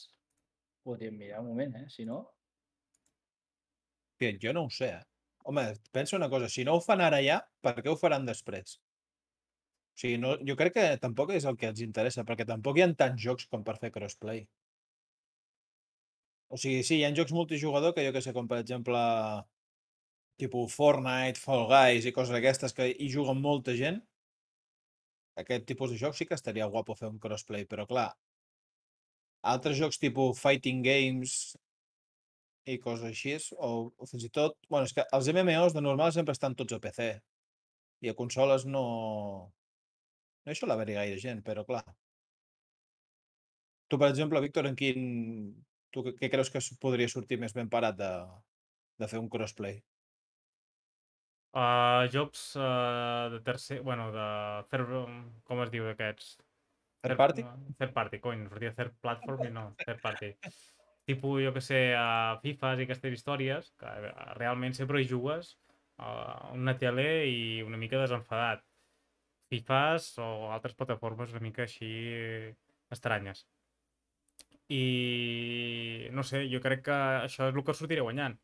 Podríem 0.86 1.18
mirar 1.18 1.42
un 1.42 1.50
moment, 1.50 1.74
eh? 1.82 1.86
Si 1.90 2.06
no... 2.06 2.22
Hòstia, 4.16 4.38
jo 4.40 4.52
no 4.56 4.64
ho 4.64 4.70
sé, 4.70 4.86
eh? 4.96 5.02
Home, 5.44 5.62
pensa 5.92 6.16
una 6.16 6.28
cosa, 6.32 6.48
si 6.48 6.64
no 6.64 6.74
ho 6.76 6.80
fan 6.80 7.00
ara 7.04 7.18
ja, 7.22 7.40
per 7.62 7.74
què 7.78 7.90
ho 7.90 7.96
faran 8.00 8.24
després? 8.26 8.78
O 9.96 10.00
sigui, 10.00 10.16
no, 10.22 10.30
jo 10.48 10.56
crec 10.56 10.74
que 10.76 10.84
tampoc 11.02 11.32
és 11.36 11.44
el 11.50 11.56
que 11.60 11.68
ens 11.70 11.82
interessa, 11.84 12.24
perquè 12.24 12.46
tampoc 12.48 12.78
hi 12.78 12.84
ha 12.84 12.88
tants 13.02 13.22
jocs 13.22 13.46
com 13.52 13.64
per 13.64 13.76
fer 13.82 13.90
crossplay. 13.92 14.40
O 16.48 16.56
sigui, 16.62 16.82
sí, 16.88 16.96
hi 16.98 17.04
ha 17.04 17.12
jocs 17.18 17.34
multijugador 17.36 17.92
que 17.94 18.06
jo 18.06 18.14
que 18.16 18.22
sé, 18.24 18.32
com 18.32 18.48
per 18.48 18.58
exemple 18.62 19.02
tipus 20.40 20.74
Fortnite, 20.74 21.40
Fall 21.40 21.66
Guys 21.70 22.08
i 22.08 22.14
coses 22.16 22.32
d'aquestes 22.34 22.76
que 22.76 22.88
hi 22.92 23.10
juguen 23.12 23.40
molta 23.44 23.76
gent. 23.76 24.00
Aquest 25.44 25.68
tipus 25.68 25.92
de 25.92 26.00
jocs 26.00 26.18
sí 26.22 26.26
que 26.28 26.36
estaria 26.40 26.72
guapo 26.72 26.96
fer 26.96 27.12
un 27.12 27.20
crossplay, 27.20 27.68
però 27.68 27.84
clar, 27.88 28.08
altres 29.54 29.76
jocs 29.76 30.00
tipus 30.00 30.40
Fighting 30.40 30.82
Games 30.84 31.36
i 32.66 32.78
coses 32.82 33.06
així, 33.06 33.36
o, 33.62 33.70
o 33.96 34.08
fins 34.10 34.26
i 34.26 34.30
tot... 34.34 34.56
bueno, 34.70 34.88
és 34.88 34.94
que 34.96 35.04
els 35.16 35.28
MMOs 35.32 35.76
de 35.76 35.82
normal 35.84 36.12
sempre 36.14 36.34
estan 36.34 36.56
tots 36.58 36.74
a 36.74 36.80
PC 36.82 37.12
i 38.02 38.10
a 38.10 38.16
consoles 38.18 38.66
no... 38.66 38.82
No 40.46 40.54
hi 40.54 40.58
sol 40.58 40.74
haver-hi 40.74 40.98
gaire 40.98 41.18
gent, 41.22 41.42
però 41.46 41.64
clar. 41.66 41.84
Tu, 43.90 43.98
per 43.98 44.10
exemple, 44.10 44.42
Víctor, 44.42 44.66
en 44.70 44.78
quin... 44.78 45.06
Tu 45.94 46.02
què, 46.06 46.28
creus 46.30 46.50
que 46.52 46.62
podria 46.82 47.08
sortir 47.08 47.38
més 47.40 47.54
ben 47.56 47.70
parat 47.72 47.96
de, 47.98 48.10
de 49.00 49.08
fer 49.10 49.22
un 49.22 49.30
crossplay? 49.32 49.78
Uh, 51.56 52.04
jocs 52.12 52.50
uh, 52.58 53.30
de 53.32 53.40
tercer... 53.46 53.80
Bueno, 53.86 54.10
de... 54.14 54.26
Third, 54.72 54.92
com 55.48 55.62
es 55.64 55.72
diu 55.72 55.86
d'aquests? 55.88 56.34
Third 57.06 57.20
party? 57.22 57.46
Third 57.78 57.94
party, 57.94 58.20
cony. 58.22 58.48
Sortia 58.50 58.74
third 58.74 58.98
platform 59.02 59.46
i 59.46 59.52
no, 59.54 59.68
third 59.84 60.02
party. 60.02 60.34
Tipus, 61.06 61.42
jo 61.44 61.52
que 61.54 61.62
sé, 61.62 61.80
a 61.94 62.38
FIFAs 62.42 62.80
i 62.80 62.86
aquestes 62.86 63.14
històries, 63.14 63.70
que 63.80 63.90
eh, 64.08 64.12
realment 64.38 64.74
sempre 64.74 65.02
hi 65.02 65.08
jugues 65.10 65.52
a 66.02 66.50
una 66.54 66.74
tele 66.78 67.06
i 67.30 67.62
una 67.62 67.78
mica 67.80 68.00
desenfadat. 68.02 68.64
FIFAs 69.52 70.08
o 70.18 70.30
altres 70.54 70.74
plataformes 70.74 71.30
una 71.34 71.44
mica 71.44 71.62
així 71.64 71.90
estranyes. 72.90 73.44
I 74.74 76.08
no 76.10 76.24
sé, 76.26 76.42
jo 76.50 76.58
crec 76.64 76.82
que 76.88 76.96
això 77.22 77.46
és 77.46 77.54
el 77.54 77.64
que 77.64 77.74
sortiré 77.78 78.02
guanyant. 78.02 78.34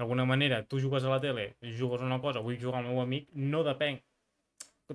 D'alguna 0.00 0.24
manera, 0.24 0.62
tu 0.64 0.80
jugues 0.80 1.04
a 1.04 1.12
la 1.12 1.20
tele, 1.20 1.50
jugues 1.76 2.04
una 2.06 2.20
cosa, 2.22 2.40
vull 2.40 2.56
jugar 2.62 2.80
al 2.80 2.88
meu 2.88 3.02
amic, 3.02 3.28
no 3.34 3.64
depèn 3.66 3.98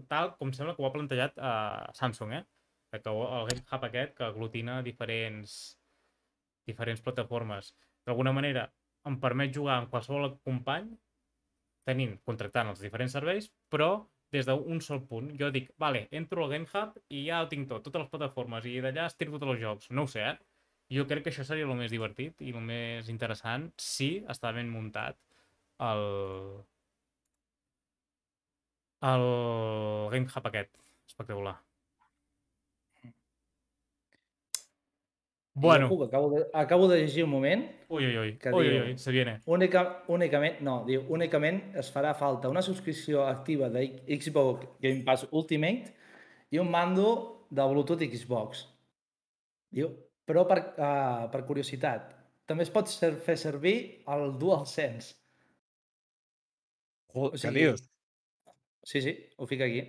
tal 0.10 0.34
com 0.40 0.52
sembla 0.54 0.74
que 0.76 0.82
ho 0.82 0.88
ha 0.88 0.94
plantejat 0.94 1.38
a 1.38 1.54
Samsung, 1.94 2.34
eh? 2.40 2.44
Que 2.94 3.02
el 3.10 3.48
Game 3.50 3.64
Hub 3.72 3.86
aquest 3.88 4.16
que 4.18 4.26
aglutina 4.26 4.82
diferents, 4.86 5.78
diferents 6.70 7.04
plataformes. 7.06 7.74
D'alguna 8.08 8.34
manera 8.36 8.68
em 9.10 9.20
permet 9.20 9.54
jugar 9.56 9.80
amb 9.80 9.92
qualsevol 9.92 10.38
company 10.48 10.90
tenint, 11.88 12.16
contractant 12.28 12.72
els 12.72 12.82
diferents 12.84 13.16
serveis, 13.18 13.50
però 13.72 13.90
des 14.34 14.48
d'un 14.48 14.82
sol 14.82 15.04
punt. 15.10 15.30
Jo 15.40 15.52
dic, 15.54 15.70
vale, 15.80 16.08
entro 16.20 16.46
al 16.46 16.54
Game 16.56 16.70
Hub 16.72 16.98
i 17.10 17.26
ja 17.28 17.44
ho 17.44 17.50
tinc 17.52 17.70
tot, 17.70 17.84
totes 17.86 18.06
les 18.06 18.12
plataformes, 18.14 18.66
i 18.66 18.80
d'allà 18.84 19.08
estiro 19.12 19.38
tots 19.38 19.54
els 19.54 19.62
jocs. 19.62 19.92
No 19.92 20.08
ho 20.08 20.12
sé, 20.14 20.26
eh? 20.32 20.38
Jo 20.94 21.06
crec 21.10 21.26
que 21.26 21.34
això 21.34 21.46
seria 21.48 21.68
el 21.68 21.76
més 21.80 21.92
divertit 21.94 22.42
i 22.44 22.54
el 22.54 22.64
més 22.66 23.10
interessant 23.14 23.70
si 23.82 24.10
està 24.30 24.52
ben 24.56 24.70
muntat 24.72 25.18
el, 25.92 26.04
el 29.12 29.28
Game 30.16 30.28
Hub 30.30 30.50
aquest. 30.52 30.76
Espectacular. 31.10 31.58
Bueno, 35.56 35.88
Jo, 35.88 36.04
acabo, 36.06 36.30
de, 36.32 36.48
acabo 36.52 36.88
de 36.88 37.02
llegir 37.02 37.24
un 37.24 37.30
moment 37.30 37.68
ui, 37.90 38.06
ui, 38.08 38.18
ui, 38.18 38.38
que 38.42 38.50
ui, 38.50 38.66
ui, 38.66 38.70
diu- 38.74 38.86
ui, 38.88 38.98
se 38.98 39.12
viene. 39.12 39.36
Única, 39.46 40.04
únicament, 40.10 40.60
no, 40.66 40.80
diu, 40.88 41.04
únicament 41.14 41.76
es 41.78 41.92
farà 41.94 42.16
falta 42.18 42.50
una 42.50 42.64
subscripció 42.66 43.28
activa 43.28 43.70
de 43.70 43.84
Xbox 44.18 44.66
Game 44.82 45.04
Pass 45.06 45.28
Ultimate 45.30 45.94
i 46.50 46.58
un 46.58 46.72
mando 46.74 47.46
de 47.54 47.68
Bluetooth 47.70 48.02
Xbox. 48.02 48.64
Diu, 49.70 49.92
però 50.26 50.48
per, 50.50 50.58
uh, 50.74 51.30
per 51.30 51.44
curiositat, 51.46 52.10
també 52.50 52.66
es 52.66 52.72
pot 52.74 52.90
ser, 52.90 53.14
fer 53.22 53.38
servir 53.38 53.76
el 54.10 54.34
DualSense. 54.42 55.14
O 57.14 57.28
O 57.28 57.38
sigui... 57.38 57.38
sigui- 57.38 57.60
dius? 57.68 57.84
Sí, 58.84 59.02
sí, 59.06 59.14
ho 59.38 59.46
fica 59.48 59.66
aquí. 59.70 59.84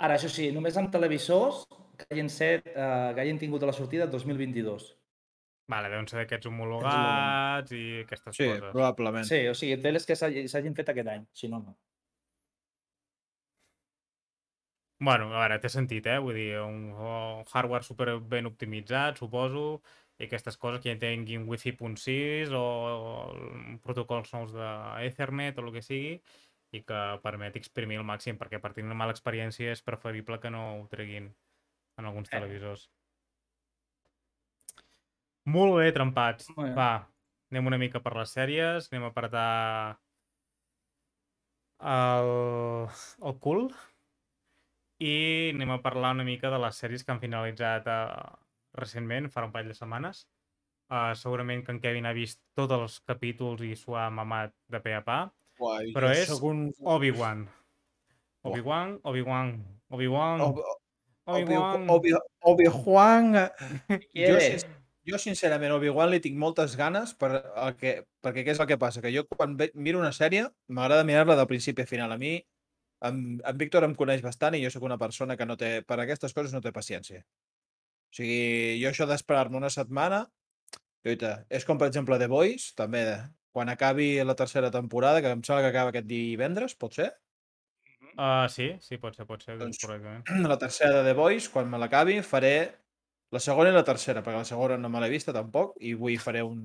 Ara, 0.00 0.16
això 0.16 0.30
sí, 0.32 0.48
només 0.50 0.76
amb 0.80 0.88
televisors 0.90 1.66
que 2.00 2.14
hagin, 2.14 2.28
set, 2.32 2.66
uh, 2.72 3.12
que 3.14 3.20
hagin 3.24 3.38
tingut 3.38 3.62
a 3.62 3.70
la 3.70 3.72
sortida 3.76 4.06
2022. 4.06 4.90
Vale, 5.70 5.88
deuen 5.92 6.08
ser 6.10 6.18
d'aquests 6.24 6.48
homologats 6.50 7.70
i 7.76 8.00
aquestes 8.02 8.34
Sí, 8.36 8.48
coses. 8.48 8.72
probablement. 8.72 9.24
Sí, 9.28 9.44
o 9.46 9.54
sigui, 9.54 9.76
teles 9.82 10.06
que 10.06 10.16
s'hagi- 10.18 10.48
s'hagin 10.50 10.74
fet 10.74 10.88
aquest 10.90 11.08
any, 11.12 11.26
si 11.32 11.48
no, 11.48 11.60
no. 11.60 11.76
Bueno, 15.02 15.30
a 15.34 15.40
veure, 15.40 15.56
té 15.62 15.68
sentit, 15.72 16.04
eh? 16.12 16.18
Vull 16.20 16.36
dir, 16.36 16.58
un, 16.60 16.90
un 16.92 17.44
hardware 17.54 17.86
super 17.86 18.18
ben 18.20 18.46
optimitzat, 18.50 19.16
suposo, 19.22 19.80
i 20.20 20.26
aquestes 20.26 20.58
coses 20.60 20.82
que 20.84 20.92
ja 20.92 20.98
tinguin 21.00 21.46
Wi-Fi.6 21.48 22.50
o, 22.52 22.60
o 22.60 23.78
protocols 23.86 24.34
nous 24.36 24.52
d'Ethernet 24.52 25.56
o 25.58 25.64
el 25.64 25.72
que 25.78 25.80
sigui, 25.86 26.18
i 26.76 26.82
que 26.86 26.98
permet 27.24 27.56
exprimir 27.56 27.96
al 27.98 28.04
màxim, 28.10 28.36
perquè 28.38 28.60
per 28.60 28.74
tenir 28.76 28.90
una 28.90 28.98
mala 29.00 29.14
experiència 29.16 29.72
és 29.72 29.80
preferible 29.82 30.36
que 30.42 30.50
no 30.52 30.60
ho 30.82 30.84
treguin 30.92 31.30
en 32.00 32.08
alguns 32.10 32.28
Eh. 32.32 32.36
televisors. 32.38 32.88
Molt 35.50 35.76
bé, 35.78 35.90
trempats. 35.92 36.48
Molt 36.56 36.68
bé. 36.70 36.74
Va, 36.76 36.90
anem 37.50 37.66
una 37.70 37.78
mica 37.80 38.00
per 38.04 38.14
les 38.18 38.32
sèries, 38.36 38.88
anem 38.92 39.06
a 39.08 39.12
apretar 39.12 39.98
el, 41.80 42.88
el 43.24 43.38
cul 43.40 43.70
i 45.00 45.14
anem 45.54 45.70
a 45.72 45.80
parlar 45.82 46.12
una 46.18 46.26
mica 46.28 46.50
de 46.52 46.58
les 46.60 46.76
sèries 46.82 47.04
que 47.04 47.12
han 47.14 47.22
finalitzat 47.22 47.86
uh, 47.88 48.36
recentment, 48.76 49.30
fa 49.32 49.46
un 49.48 49.52
parell 49.54 49.72
de 49.72 49.78
setmanes. 49.78 50.26
Uh, 50.90 51.14
segurament 51.14 51.62
que 51.64 51.72
en 51.72 51.78
Kevin 51.80 52.06
ha 52.10 52.12
vist 52.12 52.40
tots 52.58 52.74
els 52.74 52.98
capítols 53.06 53.62
i 53.62 53.72
s'ho 53.78 53.94
ha 53.96 54.08
mamat 54.10 54.52
de 54.68 54.80
pe 54.84 54.92
a 54.98 55.00
pa. 55.06 55.20
Uai, 55.60 55.92
Però 55.94 56.10
és 56.12 56.30
un... 56.40 56.66
Obi-Wan. 56.82 57.46
Obi-Wan, 58.48 58.98
Obi-Wan, 59.04 59.50
Obi-Wan, 59.92 60.40
Obi- 60.48 60.62
Obi-Wan. 61.38 61.88
Obi- 61.94 62.14
Obi-Wan... 62.52 63.40
Qui 64.10 64.26
jo, 65.08 65.18
sincerament, 65.18 65.72
Obi-Wan 65.72 66.10
li 66.12 66.20
tinc 66.22 66.36
moltes 66.38 66.76
ganes 66.76 67.14
per 67.18 67.30
el 67.40 67.76
que, 67.80 67.94
perquè 68.22 68.44
què 68.44 68.52
és 68.52 68.60
el 68.60 68.68
que 68.68 68.76
passa? 68.78 69.00
Que 69.02 69.10
jo 69.14 69.24
quan 69.30 69.56
miro 69.74 69.98
una 69.98 70.12
sèrie 70.12 70.44
m'agrada 70.68 71.06
mirar-la 71.08 71.38
del 71.38 71.48
principi 71.50 71.82
a 71.82 71.88
final. 71.88 72.12
A 72.12 72.18
mi, 72.20 72.34
en, 73.08 73.40
en 73.40 73.56
Víctor 73.58 73.86
em 73.86 73.96
coneix 73.96 74.20
bastant 74.22 74.54
i 74.54 74.60
jo 74.62 74.70
sóc 74.70 74.84
una 74.86 74.98
persona 75.00 75.38
que 75.40 75.48
no 75.48 75.56
té, 75.56 75.80
per 75.82 75.98
aquestes 76.02 76.36
coses 76.36 76.52
no 76.52 76.60
té 76.60 76.70
paciència. 76.76 77.24
O 77.24 78.18
sigui, 78.20 78.76
jo 78.82 78.90
això 78.90 79.06
d'esperar-me 79.08 79.56
una 79.58 79.70
setmana, 79.72 80.24
lluita, 81.06 81.46
és 81.48 81.64
com 81.64 81.80
per 81.80 81.88
exemple 81.88 82.18
The 82.20 82.28
Boys, 82.30 82.74
també, 82.78 83.04
quan 83.56 83.72
acabi 83.72 84.12
la 84.22 84.36
tercera 84.38 84.70
temporada, 84.70 85.22
que 85.24 85.32
em 85.32 85.42
sembla 85.46 85.64
que 85.64 85.72
acaba 85.72 85.94
aquest 85.94 86.06
divendres, 86.10 86.76
pot 86.76 86.94
ser? 86.98 87.08
Uh, 88.16 88.48
sí, 88.50 88.70
sí, 88.82 88.98
pot 88.98 89.14
ser, 89.16 89.26
pot 89.28 89.42
ser, 89.42 89.56
Doncs- 89.60 89.78
correctament. 89.82 90.24
la 90.50 90.58
tercera 90.58 91.00
de 91.00 91.04
The 91.10 91.14
Boys, 91.18 91.48
quan 91.48 91.68
me 91.70 91.78
l'acabi, 91.78 92.20
faré 92.26 92.54
la 93.30 93.38
segona 93.40 93.70
i 93.70 93.76
la 93.76 93.84
tercera, 93.86 94.22
perquè 94.26 94.40
la 94.42 94.48
segona 94.48 94.76
no 94.78 94.88
me 94.90 95.00
l'he 95.00 95.10
vista 95.12 95.32
tampoc, 95.36 95.76
i 95.80 95.92
avui 95.98 96.16
faré 96.26 96.42
un, 96.46 96.64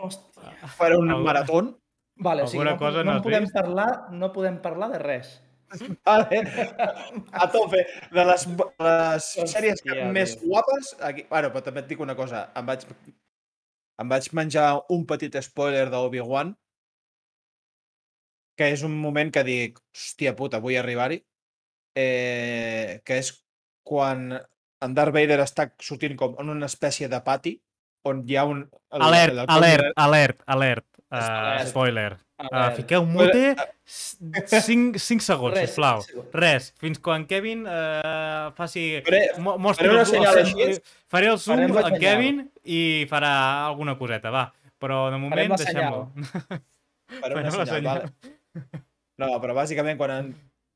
Hòstia. 0.00 0.54
faré 0.78 0.96
un 0.96 1.10
Algú- 1.12 1.24
maratón. 1.26 1.74
Vale, 2.16 2.46
o 2.46 2.46
sigui, 2.48 2.62
Alguna 2.64 2.72
no, 2.72 2.78
cosa 2.80 3.02
no, 3.04 3.14
no 3.18 3.22
podem 3.26 3.44
vist? 3.44 3.52
parlar, 3.58 3.90
no 4.16 4.30
podem 4.32 4.56
parlar 4.64 4.88
de 4.94 4.98
res. 5.02 5.34
Vale. 6.06 6.38
A 7.32 7.48
tope. 7.52 7.82
De 8.14 8.24
les, 8.24 8.46
les 8.86 9.26
sèries 9.50 9.82
que 9.82 9.90
Hòstia, 9.92 10.12
més 10.14 10.36
guapes... 10.40 10.94
Aquí... 11.04 11.26
Bueno, 11.28 11.50
però 11.52 11.64
també 11.66 11.82
et 11.84 11.90
dic 11.90 12.00
una 12.00 12.14
cosa. 12.16 12.46
Em 12.56 12.64
vaig, 12.70 12.86
em 14.00 14.08
vaig 14.08 14.30
menjar 14.38 14.70
un 14.94 15.04
petit 15.10 15.36
spoiler 15.44 15.90
d'Obi-Wan 15.92 16.54
que 18.56 18.70
és 18.72 18.82
un 18.86 18.94
moment 19.00 19.30
que 19.32 19.42
dic, 19.44 19.78
hòstia 19.94 20.34
puta, 20.36 20.58
vull 20.64 20.76
arribar-hi. 20.80 21.20
Eh, 21.96 23.00
que 23.04 23.18
és 23.22 23.30
quan 23.86 24.30
en 24.36 24.94
Darth 24.96 25.14
Vader 25.14 25.38
està 25.40 25.70
sortint 25.80 26.16
com 26.18 26.34
en 26.42 26.50
una 26.52 26.66
espècie 26.68 27.08
de 27.08 27.20
pati 27.24 27.54
on 28.06 28.20
hi 28.28 28.36
ha 28.36 28.44
un... 28.44 28.60
el- 28.92 29.02
Alert, 29.08 29.32
el- 29.32 29.38
el- 29.40 29.50
alert, 29.56 29.92
alert, 29.96 30.42
alert. 30.46 30.86
Uh, 31.06 31.16
Alert. 31.22 31.68
spoiler. 31.70 32.16
Uh, 32.36 32.66
fiqueu 32.76 33.04
mute 33.08 33.54
5, 33.86 34.98
5 35.00 35.22
segons, 35.24 35.54
Res, 35.54 35.70
sisplau. 35.70 36.02
segons. 36.04 36.28
Res, 36.34 36.66
fins 36.82 36.98
quan 37.00 37.24
Kevin 37.30 37.62
uh, 37.64 38.50
faci... 38.58 39.00
Faré- 39.06 39.30
mo- 39.40 39.54
mostri 39.62 39.86
faré 39.88 40.02
una 40.02 40.04
el 40.04 40.26
el 40.26 40.40
així. 40.42 40.80
Faré 41.08 41.30
el 41.30 41.38
zoom 41.38 41.62
en 41.64 41.72
senyal. 41.72 41.98
Kevin 42.02 42.42
i 42.64 42.80
farà 43.08 43.32
alguna 43.70 43.94
coseta, 43.96 44.30
va. 44.34 44.48
Però 44.82 45.06
de 45.14 45.22
moment 45.22 45.54
deixem-lo. 45.56 46.02
Faré 47.22 47.38
una 47.38 47.54
senyal, 47.54 47.84
vale? 47.86 48.35
No, 49.22 49.30
però 49.40 49.54
bàsicament 49.56 49.96
quan 50.00 50.12
en, 50.12 50.26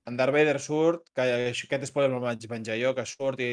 en 0.08 0.16
Darth 0.16 0.32
Vader 0.32 0.56
surt, 0.64 1.10
que 1.16 1.26
aquest 1.50 1.86
spoiler 1.90 2.10
me'l 2.12 2.24
vaig 2.24 2.46
menjar 2.50 2.78
jo, 2.80 2.94
que 2.96 3.04
surt 3.08 3.42
i, 3.44 3.50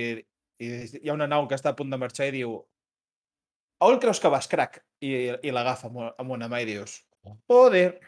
i 0.64 0.70
hi 1.02 1.10
ha 1.10 1.16
una 1.18 1.28
nau 1.28 1.48
que 1.48 1.58
està 1.60 1.74
a 1.74 1.78
punt 1.80 1.92
de 1.92 2.00
marxar 2.00 2.30
i 2.30 2.38
diu 2.40 2.56
a 3.80 3.90
on 3.92 4.00
creus 4.02 4.22
que 4.24 4.32
vas, 4.34 4.48
crac? 4.50 4.80
I, 5.04 5.12
i 5.46 5.52
l'agafa 5.54 5.92
amb, 5.92 6.32
una- 6.34 6.48
mà 6.50 6.62
i 6.64 6.70
dius 6.70 7.02
joder, 7.52 8.00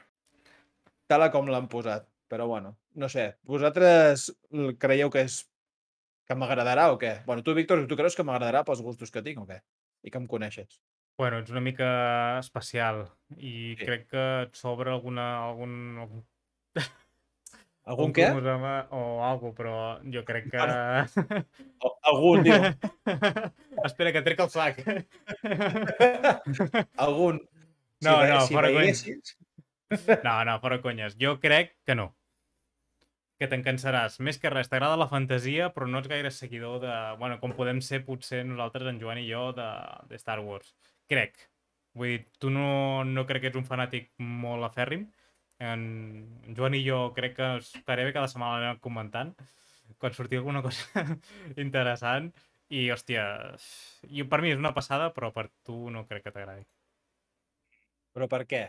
tal 1.11 1.28
com 1.34 1.49
l'han 1.51 1.67
posat. 1.67 2.07
Però 2.30 2.45
bueno, 2.47 2.76
no 2.93 3.07
sé, 3.09 3.24
vosaltres 3.49 4.28
creieu 4.78 5.09
que 5.09 5.24
és 5.26 5.39
que 6.30 6.36
m'agradarà 6.38 6.91
o 6.93 6.99
què? 7.01 7.15
Bueno, 7.26 7.41
tu, 7.41 7.55
Víctor, 7.57 7.82
tu 7.89 7.97
creus 7.97 8.15
que 8.15 8.26
m'agradarà 8.26 8.61
pels 8.67 8.84
gustos 8.86 9.09
que 9.09 9.24
tinc 9.26 9.41
o 9.41 9.47
què? 9.49 9.57
I 10.05 10.13
que 10.13 10.22
em 10.22 10.28
coneixes? 10.30 10.78
Bueno, 11.20 11.39
ets 11.43 11.51
una 11.51 11.59
mica 11.59 11.88
especial 12.39 13.01
i 13.36 13.76
Sí. 13.78 13.86
crec 13.86 14.05
que 14.09 14.22
et 14.45 14.55
sobra 14.55 14.93
alguna, 14.95 15.26
algun, 15.49 15.74
algun, 16.05 16.22
Algun 17.89 18.13
què? 18.13 18.28
cromosoma 18.30 18.74
o 18.95 19.01
alguna 19.26 19.51
però 19.57 19.76
jo 20.13 20.22
crec 20.24 20.47
que... 20.53 20.59
Algun, 22.11 22.43
diu. 22.45 22.55
Espera, 23.89 24.13
que 24.15 24.22
trec 24.26 24.39
el 24.45 24.49
sac. 24.53 24.80
Algun. 26.97 27.41
No, 28.01 28.17
ve- 28.20 28.30
no, 28.30 28.39
fora 28.47 28.70
conya. 28.72 28.80
veiessis- 28.86 29.36
No, 30.24 30.45
no, 30.45 30.59
fora 30.61 30.82
conyes. 30.82 31.17
Jo 31.20 31.39
crec 31.41 31.76
que 31.86 31.95
no. 31.95 32.13
Que 33.39 33.47
te'n 33.47 33.63
cansaràs. 33.63 34.20
Més 34.20 34.38
que 34.38 34.51
res, 34.51 34.70
t'agrada 34.70 34.97
la 34.99 35.07
fantasia, 35.09 35.70
però 35.74 35.88
no 35.88 35.99
ets 36.03 36.09
gaire 36.11 36.30
seguidor 36.32 36.80
de... 36.84 36.93
Bueno, 37.20 37.39
com 37.39 37.53
podem 37.57 37.80
ser 37.82 38.03
potser 38.05 38.43
nosaltres, 38.45 38.86
en 38.91 38.99
Joan 39.01 39.17
i 39.22 39.28
jo, 39.32 39.49
de, 39.55 39.67
de 40.11 40.20
Star 40.20 40.39
Wars. 40.43 40.76
Crec. 41.10 41.39
Vull 41.97 42.14
dir, 42.14 42.20
tu 42.39 42.51
no, 42.53 43.03
no 43.03 43.26
crec 43.30 43.43
que 43.43 43.51
ets 43.51 43.60
un 43.60 43.68
fanàtic 43.68 44.12
molt 44.22 44.68
afèrrim. 44.68 45.07
En, 45.60 45.82
Joan 46.55 46.78
i 46.78 46.84
jo 46.86 47.10
crec 47.16 47.36
que 47.39 47.47
gairebé 47.88 48.14
cada 48.16 48.30
setmana 48.32 48.60
l'anem 48.62 48.84
comentant 48.84 49.34
quan 49.99 50.14
sortia 50.14 50.39
alguna 50.39 50.62
cosa 50.64 51.03
interessant 51.66 52.30
i, 52.70 52.86
hòstia, 52.93 53.24
jo, 54.05 54.28
per 54.30 54.43
mi 54.43 54.53
és 54.53 54.62
una 54.62 54.76
passada, 54.76 55.10
però 55.16 55.32
per 55.34 55.47
tu 55.66 55.89
no 55.89 56.05
crec 56.07 56.28
que 56.28 56.34
t'agradi. 56.36 56.62
Però 58.14 58.28
per 58.30 58.43
què? 58.49 58.68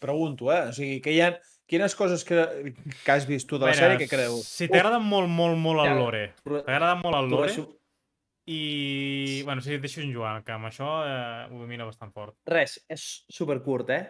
Pregunto, 0.00 0.50
eh? 0.52 0.66
O 0.68 0.76
sigui, 0.76 1.00
que 1.04 1.14
hi 1.16 1.22
ha... 1.24 1.32
Quines 1.70 1.94
coses 1.94 2.24
que, 2.26 2.42
que 3.04 3.12
has 3.12 3.28
vist 3.28 3.46
tu 3.46 3.54
de 3.60 3.68
la 3.68 3.70
Mira, 3.70 3.84
sèrie 3.84 3.98
que 4.00 4.08
creus? 4.10 4.48
Si 4.48 4.66
t'agrada 4.66 4.98
molt, 4.98 5.30
molt, 5.30 5.54
molt 5.60 5.84
el 5.84 5.92
lore, 5.94 6.22
t'agrada 6.42 6.96
molt 6.98 7.14
el 7.14 7.28
lore, 7.30 7.52
i... 8.46 9.42
Bueno, 9.44 9.60
sí, 9.62 9.74
et 9.74 9.82
deixo 9.82 10.00
en 10.00 10.12
Joan, 10.14 10.42
que 10.46 10.52
amb 10.54 10.66
això 10.70 10.88
eh, 11.06 11.48
ho 11.50 11.58
domina 11.60 11.84
bastant 11.88 12.12
fort. 12.14 12.36
Res, 12.50 12.78
és 12.90 13.04
supercurt, 13.30 13.90
eh? 13.94 14.02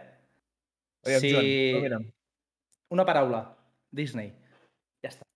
Aviam, 1.06 1.24
si... 1.24 1.32
Joan. 1.88 2.06
Una 2.94 3.04
paraula. 3.06 3.42
Disney. 3.90 4.30
Ja 5.02 5.10
està. 5.12 5.26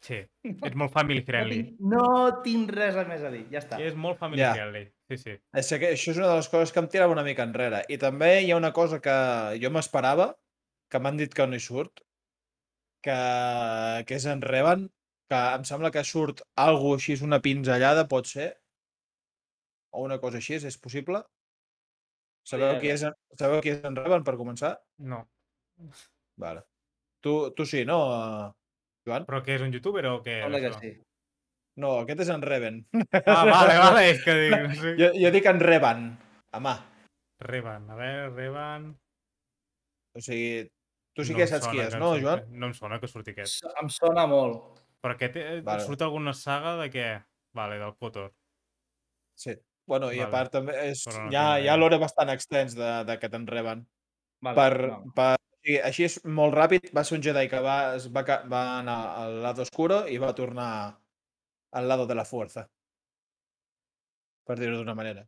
Sí, 0.00 0.18
ets 0.66 0.76
molt 0.80 0.92
family 0.94 1.20
No 1.20 1.26
friendly. 1.28 1.56
tinc, 1.62 1.80
no 1.92 2.04
tinc 2.44 2.70
res 2.72 2.96
a 2.96 3.04
més 3.08 3.22
a 3.26 3.30
dir. 3.32 3.42
Ja 3.52 3.60
està. 3.62 3.78
És 3.84 3.94
molt 3.94 4.18
family 4.20 4.40
Ja. 4.42 4.52
friendly, 4.56 4.86
sí, 5.10 5.18
sí. 5.20 5.34
És 5.60 5.72
que 5.76 5.90
això 5.94 6.14
és 6.14 6.20
una 6.22 6.30
de 6.32 6.38
les 6.40 6.48
coses 6.48 6.72
que 6.72 6.80
em 6.80 6.88
tirava 6.88 7.12
una 7.12 7.24
mica 7.26 7.44
enrere. 7.46 7.82
I 7.92 7.98
també 8.00 8.40
hi 8.42 8.50
ha 8.52 8.56
una 8.60 8.72
cosa 8.76 9.00
que 9.04 9.16
jo 9.62 9.70
m'esperava, 9.74 10.30
que 10.90 10.98
m'han 10.98 11.20
dit 11.20 11.34
que 11.36 11.46
no 11.46 11.54
hi 11.58 11.60
surt, 11.62 12.00
que, 13.04 13.18
que 14.08 14.16
és 14.16 14.26
en 14.28 14.40
Revan, 14.42 14.88
que 15.30 15.40
em 15.56 15.66
sembla 15.66 15.92
que 15.94 16.02
surt 16.06 16.42
algo 16.58 16.96
així, 16.96 17.14
és 17.14 17.22
una 17.26 17.38
pinzellada, 17.44 18.08
pot 18.10 18.26
ser? 18.26 18.48
O 19.94 20.02
una 20.06 20.18
cosa 20.22 20.40
així, 20.40 20.58
és 20.58 20.78
possible? 20.82 21.22
Sabeu 22.50 22.80
qui 22.82 22.90
és, 22.90 23.04
sabeu 23.38 23.60
qui 23.62 23.70
és 23.74 23.84
en 23.86 23.98
Revan, 23.98 24.24
per 24.26 24.34
començar? 24.40 24.72
No. 25.12 25.20
Vale. 26.40 26.64
Tu, 27.22 27.34
tu 27.54 27.66
sí, 27.68 27.84
no, 27.86 28.00
eh, 28.16 28.48
Joan? 29.06 29.28
Però 29.28 29.42
què 29.44 29.58
és 29.58 29.64
un 29.66 29.74
youtuber 29.74 30.02
o 30.10 30.16
què? 30.24 30.40
Sembla 30.42 30.62
que 30.64 30.72
sí. 30.80 30.92
No, 31.80 31.92
aquest 32.02 32.24
és 32.24 32.32
en 32.34 32.42
Reven. 32.42 32.82
Ah, 33.20 33.44
vale, 33.54 33.78
vale, 33.78 34.02
és 34.10 34.24
que 34.24 34.34
dic, 34.40 34.56
no 34.56 34.74
sé. 34.80 34.96
Jo, 34.98 35.12
jo 35.20 35.32
dic 35.36 35.46
en 35.52 35.62
Revan, 35.62 36.04
home. 36.58 36.74
Revan, 37.46 37.86
a 37.92 37.96
veure, 38.00 38.28
Revan... 38.34 38.90
O 40.18 40.20
sigui, 40.24 40.64
tu 41.14 41.22
sí 41.22 41.36
no 41.36 41.38
que 41.38 41.46
saps 41.46 41.68
qui 41.70 41.78
és, 41.78 41.94
que 41.94 42.02
no, 42.02 42.16
Joan? 42.18 42.48
No 42.50 42.72
em 42.72 42.74
sona 42.74 42.98
que 42.98 43.08
surti 43.08 43.36
aquest. 43.36 43.62
Em 43.78 43.92
sona 43.94 44.26
molt. 44.26 44.79
Però 45.00 45.16
aquest 45.16 45.36
eh, 45.40 45.60
Vale. 45.64 45.84
surt 45.86 46.04
alguna 46.04 46.34
saga 46.36 46.76
de 46.82 46.88
què? 46.92 47.08
Vale, 47.56 47.80
del 47.80 47.96
Kotor. 47.96 48.30
Sí. 49.34 49.56
Bueno, 49.90 50.12
i 50.12 50.20
a 50.20 50.28
Vale. 50.28 50.32
part 50.34 50.52
també 50.54 50.76
és, 50.86 51.02
Però 51.08 51.24
no 51.24 51.32
hi, 51.32 51.36
ha, 51.40 51.46
hi 51.58 51.70
ha 51.70 51.76
l'hora 51.78 51.98
bastant 51.98 52.30
extens 52.30 52.76
de, 52.78 52.90
de 53.08 53.16
que 53.18 53.30
te'n 53.32 53.46
reben. 53.48 53.86
Vale, 54.44 54.56
per, 54.56 54.74
no. 54.86 55.00
per, 55.16 55.32
sigui, 55.60 55.78
així 55.88 56.06
és 56.06 56.18
molt 56.24 56.54
ràpid, 56.56 56.90
va 56.96 57.04
ser 57.04 57.18
un 57.18 57.24
Jedi 57.24 57.48
que 57.50 57.60
va, 57.64 57.78
es 57.96 58.08
va, 58.12 58.22
va 58.52 58.62
anar 58.78 58.98
al 59.22 59.42
lado 59.42 59.64
oscuro 59.66 60.04
i 60.08 60.18
va 60.18 60.34
tornar 60.34 60.70
al 61.72 61.88
lado 61.88 62.06
de 62.06 62.14
la 62.14 62.24
fuerza. 62.24 62.68
Per 64.46 64.58
dir-ho 64.58 64.78
d'una 64.78 64.96
manera. 64.98 65.26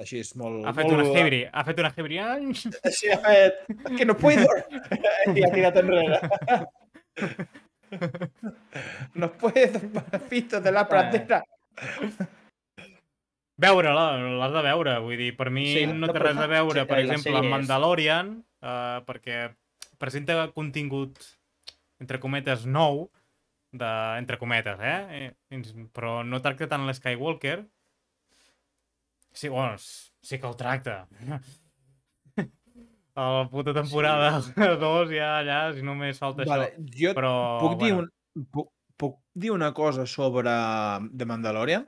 Així 0.00 0.20
és 0.22 0.32
molt... 0.36 0.64
Ha 0.66 0.72
fet 0.74 0.88
molt... 0.88 1.02
una 1.04 1.18
hebri, 1.20 1.42
ha 1.46 1.64
fet 1.66 1.80
una 1.82 1.92
hebri. 1.96 2.18
Ai! 2.18 2.54
Sí, 2.54 3.10
ha 3.12 3.18
fet... 3.22 3.64
Que 3.96 4.06
no 4.08 4.16
puedo! 4.16 4.46
I 5.36 5.44
ha 5.44 5.52
tirat 5.52 5.82
enrere. 5.82 6.22
no 9.14 9.32
puedo, 9.32 9.80
papito 10.10 10.60
de 10.60 10.72
la 10.72 10.86
pradera. 10.88 11.42
Veure-la, 13.62 14.04
l'has 14.40 14.52
de 14.56 14.62
veure. 14.64 14.94
Vull 15.04 15.18
dir, 15.20 15.32
per 15.38 15.50
mi 15.54 15.66
Sí, 15.72 15.84
no 15.86 16.08
té 16.10 16.18
res 16.18 16.36
a 16.36 16.40
fa- 16.46 16.50
veure, 16.50 16.80
sí, 16.82 16.88
per 16.88 16.98
exemple, 17.02 17.36
amb 17.36 17.44
és- 17.46 17.52
Mandalorian, 17.52 18.32
eh, 18.62 19.00
perquè 19.06 19.40
presenta 20.02 20.38
contingut, 20.56 21.20
entre 22.02 22.18
cometes, 22.18 22.64
nou, 22.66 23.04
de, 23.70 23.90
entre 24.18 24.38
cometes, 24.40 24.80
eh? 24.80 25.30
Eh, 25.52 25.62
Però 25.94 26.22
no 26.26 26.40
tracta 26.42 26.66
tant 26.68 26.86
l'Skywalker. 26.88 27.60
Sí, 29.32 29.48
bueno, 29.48 29.78
sí 29.78 30.38
que 30.38 30.46
el 30.46 30.56
tracta. 30.56 31.06
A 33.14 33.24
la 33.28 33.48
puta 33.50 33.74
temporada 33.76 34.40
2 34.80 35.10
ja 35.12 35.32
allà, 35.40 35.58
si 35.76 35.82
només 35.84 36.20
falta 36.22 36.46
Vale, 36.48 36.70
això. 36.72 36.84
jo 37.02 37.12
Però, 37.18 37.32
puc, 37.60 37.74
dir 37.82 37.90
bueno, 37.92 38.06
un, 38.06 38.46
puc, 38.56 38.70
puc 38.96 39.18
dir 39.44 39.52
una 39.52 39.72
cosa 39.76 40.06
sobre 40.06 40.54
The 41.12 41.28
Mandalorian? 41.28 41.84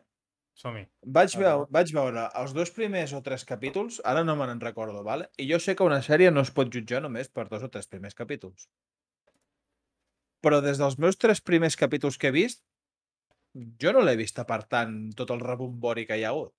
som-hi. 0.55 0.85
Vaig, 1.16 1.33
veu, 1.41 1.64
vaig 1.77 1.91
veure 1.97 2.27
els 2.41 2.53
dos 2.55 2.70
primers 2.77 3.12
o 3.16 3.22
tres 3.27 3.43
capítols, 3.49 4.01
ara 4.12 4.22
no 4.27 4.37
me 4.39 4.47
n'en 4.47 4.61
recordo, 4.62 5.01
vale? 5.07 5.27
i 5.39 5.49
jo 5.51 5.59
sé 5.59 5.75
que 5.75 5.87
una 5.87 6.03
sèrie 6.07 6.31
no 6.31 6.45
es 6.47 6.53
pot 6.59 6.70
jutjar 6.77 7.01
només 7.03 7.33
per 7.33 7.49
dos 7.49 7.64
o 7.66 7.70
tres 7.72 7.89
primers 7.91 8.14
capítols. 8.14 8.68
Però 10.45 10.61
des 10.61 10.79
dels 10.79 10.99
meus 11.01 11.16
tres 11.16 11.41
primers 11.41 11.77
capítols 11.81 12.20
que 12.20 12.31
he 12.31 12.37
vist, 12.37 12.62
jo 13.83 13.93
no 13.97 14.05
l'he 14.05 14.16
vist 14.20 14.39
apartant 14.43 14.95
tot 15.18 15.33
el 15.35 15.43
rebombori 15.43 16.07
que 16.07 16.20
hi 16.20 16.25
ha 16.27 16.35
hagut. 16.35 16.53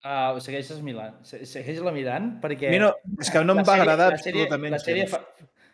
Uh, 0.00 0.38
segueixes 0.40 0.78
mirant, 0.80 1.18
se- 1.28 1.42
segueix-la 1.44 1.92
mirant 1.92 2.30
perquè... 2.40 2.70
A 2.70 2.72
mi 2.72 2.78
no, 2.80 2.94
és 3.20 3.28
que 3.28 3.42
no 3.44 3.52
em 3.52 3.58
va 3.60 3.66
sèrie- 3.68 3.82
agradar 3.84 4.06
la 4.14 4.18
sèrie, 4.20 4.46
absolutament. 4.46 4.72
la 4.72 4.78
sèrie 4.80 5.06
fa... 5.10 5.18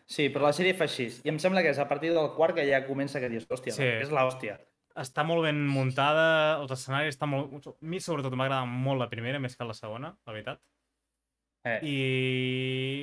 Sí, 0.07 0.29
però 0.35 0.49
la 0.49 0.55
sèrie 0.55 0.74
fa 0.79 0.87
així. 0.89 1.07
I 1.27 1.31
em 1.31 1.39
sembla 1.43 1.62
que 1.62 1.70
és 1.70 1.79
a 1.83 1.87
partir 1.91 2.11
del 2.14 2.33
quart 2.35 2.55
que 2.59 2.64
ja 2.66 2.81
comença 2.87 3.20
que 3.22 3.29
dius, 3.31 3.47
hòstia, 3.51 3.74
Sí. 3.77 3.87
és 4.03 4.11
l'hòstia. 4.11 4.57
Està 4.99 5.22
molt 5.29 5.45
ben 5.47 5.59
muntada, 5.68 6.57
els 6.61 6.70
escenaris 6.74 7.14
estan 7.14 7.31
molt... 7.31 7.66
A 7.70 7.74
mi, 7.87 8.01
sobretot, 8.03 8.35
m'agrada 8.35 8.64
molt 8.66 8.99
la 9.03 9.09
primera, 9.12 9.39
més 9.43 9.55
que 9.55 9.66
la 9.68 9.74
segona, 9.79 10.14
la 10.27 10.33
veritat. 10.35 10.59
Eh. 11.66 11.79
I, 11.87 11.97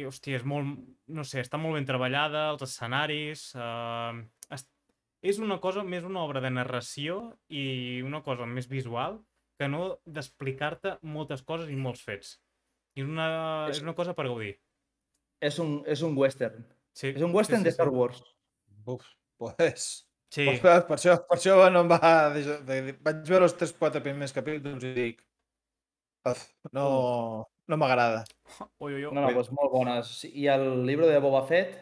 hòstia, 0.07 0.39
és 0.39 0.45
molt... 0.47 0.79
No 1.13 1.23
sé, 1.27 1.39
està 1.43 1.59
molt 1.59 1.75
ben 1.79 1.85
treballada, 1.87 2.49
els 2.55 2.63
escenaris... 2.67 3.49
Uh, 3.55 4.23
es, 4.55 4.67
és 5.23 5.39
una 5.43 5.59
cosa, 5.63 5.83
més 5.87 6.03
una 6.07 6.23
obra 6.23 6.41
de 6.43 6.51
narració 6.51 7.33
i 7.47 8.01
una 8.03 8.23
cosa 8.23 8.47
més 8.47 8.67
visual 8.71 9.19
que 9.59 9.67
no 9.69 9.99
d'explicar-te 10.05 10.97
moltes 11.01 11.43
coses 11.43 11.69
i 11.69 11.75
molts 11.75 12.01
fets. 12.03 12.37
I 12.97 13.01
és 13.01 13.07
una, 13.07 13.27
És- 13.69 13.77
és 13.77 13.83
una 13.83 13.93
cosa 13.97 14.13
per 14.17 14.25
gaudir. 14.27 14.55
És 15.41 15.57
un, 15.59 15.83
és 15.87 16.01
un 16.01 16.15
western. 16.17 16.63
Sí, 16.93 17.09
És 17.09 17.21
un 17.25 17.33
western 17.33 17.59
sí, 17.61 17.65
de 17.65 17.71
Star 17.73 17.89
Wars. 17.89 18.21
Uf, 18.85 19.05
pues, 19.37 20.07
Sí, 20.33 20.45
pues, 20.47 20.61
per, 20.61 20.97
això, 20.97 21.13
per 21.29 21.37
això 21.37 21.55
no 21.71 21.81
em 21.83 21.89
va... 21.91 21.99
Vaig 22.33 23.19
veure 23.29 23.45
els 23.45 23.53
3-4 23.57 24.01
primers 24.01 24.33
capítols 24.33 24.83
i 24.83 24.93
dic... 24.95 25.19
"Uf, 26.25 26.41
No, 26.71 27.45
no 27.67 27.77
m'agrada. 27.77 28.23
ui, 28.79 28.93
ui, 28.95 29.05
ui. 29.05 29.13
No, 29.13 29.21
no, 29.21 29.31
doncs 29.33 29.51
molt 29.51 29.71
bones. 29.71 30.07
Sí, 30.21 30.31
I 30.33 30.47
el 30.47 30.85
llibre 30.87 31.05
de 31.07 31.19
Boba 31.19 31.43
Fett 31.45 31.75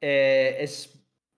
eh, 0.00 0.56
és 0.64 0.76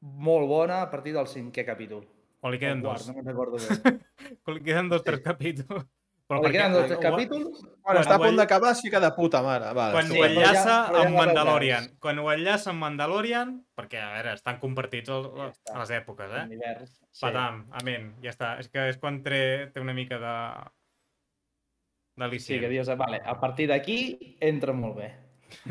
molt 0.01 0.49
bona 0.49 0.83
a 0.83 0.91
partir 0.91 1.13
del 1.17 1.27
cinquè 1.29 1.65
capítol. 1.67 2.07
Quan 2.41 2.53
li 2.55 2.59
queden 2.63 2.83
O 2.85 2.89
quart, 2.89 3.01
dos. 3.01 3.09
No 3.09 3.15
me'n 3.19 3.27
recordo 3.27 3.59
bé. 3.59 3.95
Quan 4.45 4.57
li 4.59 4.63
queden 4.67 4.89
dos, 4.93 5.03
tres 5.07 5.19
Sí. 5.19 5.25
capítols. 5.25 5.87
Però 6.29 6.43
li 6.45 6.51
queden 6.53 6.75
dos 6.77 6.85
tres 6.91 6.99
capítols 7.01 7.61
Quan, 7.63 7.71
Quan 7.87 7.99
està 8.03 8.17
a 8.19 8.21
punt 8.21 8.37
d'acabar, 8.37 8.75
sí 8.77 8.91
que 8.93 9.01
de 9.01 9.09
puta 9.17 9.41
mare. 9.43 9.71
Vale, 9.73 9.95
quan 9.97 10.11
Sí, 10.11 10.19
ho 10.21 10.25
enllaça 10.27 10.75
ja 10.93 11.03
amb. 11.07 11.17
Mandalorian. 11.17 11.87
Quan 12.05 12.19
ho 12.21 12.27
enllaça 12.31 12.69
amb 12.75 12.83
Mandalorian, 12.85 13.55
perquè, 13.79 14.03
a 14.05 14.11
veure, 14.19 14.35
estan 14.37 14.59
compartits 14.61 15.09
el, 15.15 15.25
Ja 15.39 15.49
a 15.75 15.79
les 15.81 15.93
èpoques, 15.97 16.35
eh? 16.43 16.45
Sí. 16.85 17.23
Patam, 17.25 17.63
amén, 17.81 18.11
ja 18.23 18.31
està. 18.35 18.59
És 18.61 18.69
que 18.69 18.85
és 18.93 18.99
quan 19.01 19.23
té, 19.25 19.41
té 19.73 19.81
una 19.81 19.95
mica 19.97 20.19
de... 20.21 20.35
sí, 20.69 22.21
d'al·licient. 22.21 22.61
que 22.61 22.69
dius, 22.77 22.93
vale, 23.01 23.23
a 23.25 23.39
partir 23.41 23.67
d'aquí 23.73 24.37
entra 24.53 24.73
molt 24.77 24.97
bé. 25.01 25.09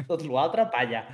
Tot 0.09 0.26
l'altre, 0.26 0.65
palla. 0.74 1.05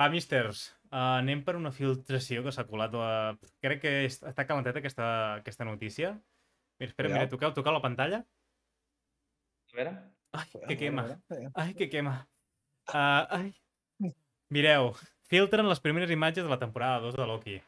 Va, 0.00 0.08
misters, 0.08 0.70
uh, 0.92 1.18
anem 1.20 1.42
per 1.46 1.56
una 1.58 1.72
filtració 1.72 2.42
que 2.44 2.52
s'ha 2.54 2.66
colat. 2.68 2.94
A... 2.94 3.36
Crec 3.62 3.80
que 3.84 3.92
és- 4.08 4.20
està 4.22 4.46
calenteta 4.46 4.78
aquesta, 4.82 5.08
aquesta 5.40 5.64
notícia. 5.68 6.12
Mira, 6.80 6.90
espera, 6.90 7.08
Cuidao. 7.08 7.20
mira, 7.24 7.30
toqueu, 7.32 7.52
toqueu 7.56 7.72
la 7.76 7.82
pantalla. 7.84 8.22
A 9.72 9.76
veure. 9.76 9.94
Ai, 10.32 10.46
que 10.68 10.76
quema. 10.78 11.04
Ai, 11.54 11.74
que 11.74 11.88
quema. 11.90 12.14
Uh, 12.90 13.26
ai. 13.36 14.12
Mireu, 14.50 14.92
filtren 15.30 15.68
les 15.70 15.80
primeres 15.82 16.10
imatges 16.10 16.44
de 16.46 16.50
la 16.50 16.58
temporada 16.58 17.00
2 17.04 17.14
de 17.18 17.26
Loki. 17.26 17.58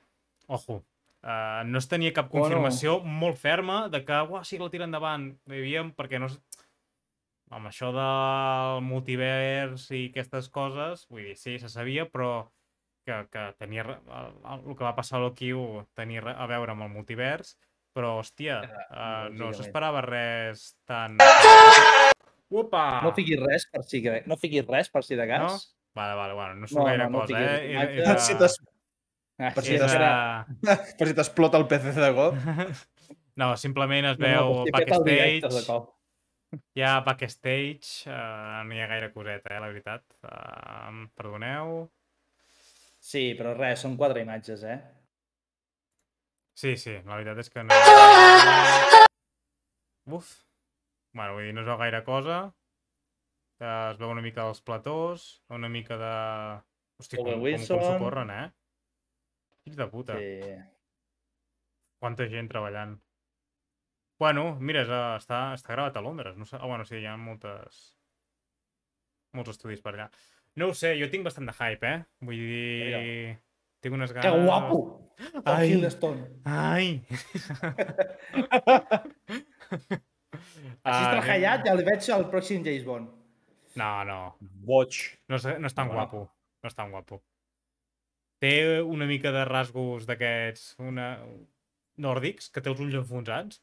Ojo. 0.46 0.80
Uh, 1.22 1.62
no 1.66 1.78
es 1.78 1.86
tenia 1.86 2.10
cap 2.12 2.26
Bueno. 2.32 2.48
confirmació 2.48 2.96
molt 3.04 3.38
ferma 3.38 3.88
de 3.88 4.00
que, 4.04 4.16
uah, 4.26 4.42
sí 4.44 4.56
que 4.58 4.64
la 4.64 4.70
tira 4.72 4.88
endavant. 4.88 5.28
Hi 5.46 5.60
havia, 5.60 5.84
perquè 5.94 6.18
no... 6.18 6.26
Amb 7.52 7.68
això 7.68 7.90
del 7.92 8.80
multivers 8.86 9.84
i 9.92 10.06
aquestes 10.08 10.48
coses, 10.48 11.04
vull 11.12 11.26
dir, 11.28 11.36
sí, 11.36 11.58
se 11.60 11.68
sabia, 11.68 12.06
però 12.08 12.48
que, 13.07 13.18
que 13.32 13.44
tenia... 13.59 13.82
El, 13.82 14.32
el, 14.55 14.64
el 14.70 14.76
que 14.78 14.84
va 14.84 14.94
passar 14.96 15.18
a 15.18 15.22
Loki 15.26 15.53
ho 15.57 15.84
tenia 15.98 16.22
a 16.34 16.46
veure 16.50 16.72
amb 16.74 16.86
el 16.86 16.92
multivers, 16.94 17.57
però, 17.92 18.14
hòstia, 18.20 18.61
uh, 18.88 19.28
no 19.36 19.50
s'esperava 19.53 20.00
res 20.07 20.72
tan... 20.88 21.18
Upa! 22.53 23.00
No 23.05 23.14
fiquis 23.16 23.40
res 23.40 23.64
per 23.72 23.82
si, 23.88 24.03
que- 24.05 24.22
no 24.28 24.36
fiquis 24.36 24.66
res 24.68 24.90
per 24.92 25.03
si 25.07 25.16
de 25.16 25.26
cas. 25.28 25.42
No? 25.42 25.53
Vale, 25.96 26.14
vale, 26.16 26.34
bueno, 26.36 26.55
no 26.57 26.66
surt 26.68 26.80
No, 26.80 26.86
gaire 26.88 27.05
no, 27.05 27.11
no 27.11 27.20
cosa, 27.22 27.32
fiquis 27.34 27.50
eh? 27.50 27.70
Era, 27.72 27.82
imatges. 27.92 28.07
era, 28.07 28.18
Si 28.18 28.34
Ah, 29.42 29.50
Per 29.57 29.64
si 29.64 29.70
que 29.72 29.84
era- 29.96 30.46
per 30.98 31.07
si 31.09 31.14
t'explota 31.16 31.59
el 31.59 31.66
PC 31.66 31.92
de 31.96 32.12
cop. 32.14 32.36
No, 33.34 33.57
simplement 33.57 34.05
es 34.11 34.18
No, 34.20 34.26
no, 34.28 34.32
veu 34.53 34.64
directe 34.66 34.98
de 35.07 35.14
backstage, 35.16 35.46
ha 36.84 37.00
backstage, 37.00 38.11
uh, 38.12 38.61
no 38.68 38.74
hi 38.76 38.82
ha 38.84 38.88
gaire 38.90 39.09
coseta, 39.14 39.55
eh, 39.57 39.61
la 39.64 39.70
veritat. 39.70 40.05
Uh, 40.20 41.07
perdoneu. 41.16 41.88
Sí, 43.03 43.32
però 43.38 43.53
res, 43.59 43.80
són 43.82 43.96
quatre 43.98 44.22
imatges, 44.22 44.62
eh? 44.62 44.78
Sí, 46.55 46.76
sí, 46.78 46.92
la 47.03 47.16
veritat 47.16 47.40
és 47.42 47.50
que 47.50 47.64
no... 47.66 47.74
Uf. 50.12 50.28
Bueno, 51.16 51.34
vull 51.36 51.46
dir, 51.48 51.55
no 51.57 51.62
es 51.62 51.68
veu 51.68 51.78
gaire 51.80 52.03
cosa. 52.07 52.42
Eh, 53.62 53.90
Es 53.92 53.98
veu 53.98 54.11
una 54.11 54.22
mica 54.24 54.44
dels 54.46 54.62
platós, 54.66 55.24
una 55.55 55.68
mica 55.72 55.96
de... 55.98 56.12
Hosti, 57.03 57.18
com, 57.18 57.30
com, 57.32 57.46
com 57.46 57.64
s'ho 57.66 57.96
corren, 58.03 58.30
eh? 58.30 58.44
Fills 59.64 59.78
de 59.78 59.86
puta. 59.90 60.18
Sí. 60.18 60.53
Quanta 62.03 62.26
gent 62.30 62.50
treballant. 62.50 62.96
Bueno, 64.22 64.44
mira, 64.61 64.82
és, 64.86 64.90
eh, 64.90 65.16
està, 65.18 65.40
està 65.57 65.74
gravat 65.74 65.98
a 65.98 66.05
Londres. 66.05 66.38
No 66.38 66.46
sé... 66.46 66.59
ah, 66.61 66.66
bueno, 66.70 66.86
sí, 66.86 67.00
hi 67.00 67.09
ha 67.11 67.16
moltes... 67.18 67.82
molts 69.34 69.55
estudis 69.57 69.82
per 69.82 69.94
allà. 69.96 70.09
No 70.61 70.66
ho 70.68 70.74
sé, 70.76 70.90
jo 71.00 71.07
tinc 71.12 71.24
bastant 71.24 71.48
de 71.48 71.55
hype, 71.57 71.86
eh? 71.88 72.03
Vull 72.28 72.36
dir... 72.36 73.38
Tinc 73.82 73.94
unes 73.96 74.12
ganes... 74.12 74.26
Que 74.26 74.32
guapo! 74.44 74.76
Ai. 75.44 75.72
Ai. 76.44 77.03
Així 80.82 80.84
Ah, 80.84 81.11
treballat, 81.14 81.62
ja 81.66 81.72
el 81.76 81.82
veig 81.86 82.03
al 82.14 82.24
pròxim 82.32 82.61
James 82.66 82.84
Bond. 82.86 83.07
No, 83.78 83.90
no. 84.09 84.18
Boig. 84.68 84.92
No 85.30 85.34
és, 85.38 85.44
no 85.61 85.66
és 85.70 85.74
tan 85.76 85.86
Bueno. 85.88 86.00
guapo. 86.00 86.20
No 86.62 86.66
és 86.70 86.76
tan 86.78 86.88
guapo. 86.92 87.14
Té 88.42 88.53
una 88.82 89.07
mica 89.07 89.30
de 89.32 89.44
rasgos 89.48 90.07
d'aquests 90.09 90.62
una... 90.82 91.07
nòrdics, 92.03 92.44
que 92.50 92.61
té 92.64 92.68
els 92.72 92.80
ulls 92.80 92.94
enfonsats. 93.03 93.55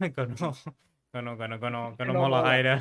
Que 0.14 0.24
no, 0.26 0.54
que 1.12 1.20
no, 1.26 1.32
que 1.36 1.46
no, 1.48 1.56
que 1.60 1.70
no, 1.74 1.80
que 1.98 2.04
no 2.06 2.12
No 2.14 2.20
mola 2.22 2.38
mola. 2.38 2.50
gaire. 2.52 2.72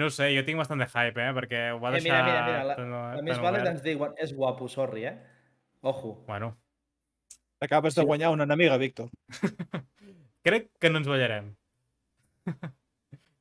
No 0.00 0.06
ho 0.08 0.12
sé, 0.14 0.30
jo 0.36 0.42
tinc 0.46 0.56
bastant 0.60 0.80
de 0.80 0.86
hype, 0.88 1.20
eh? 1.26 1.32
Perquè 1.36 1.60
ho 1.74 1.78
va 1.82 1.90
Eh, 1.90 1.98
deixar... 1.98 2.16
mira, 2.16 2.24
mira, 2.26 2.42
mira, 2.46 2.64
la, 2.70 2.76
tan, 2.78 2.90
la 2.90 3.00
vàlida 3.20 3.48
obert. 3.50 3.70
ens 3.74 3.82
diuen 3.84 4.14
és 4.26 4.32
guapo, 4.38 4.68
sorry, 4.72 5.04
eh? 5.10 5.14
Ojo. 5.92 6.14
Bueno, 6.26 6.54
Acabes 7.62 7.94
de 7.94 8.04
guanyar 8.08 8.30
una 8.32 8.44
enemiga, 8.48 8.78
Víctor. 8.80 9.10
crec 10.46 10.70
que 10.80 10.88
no 10.88 10.98
ens 11.02 11.08
ballarem. 11.12 11.50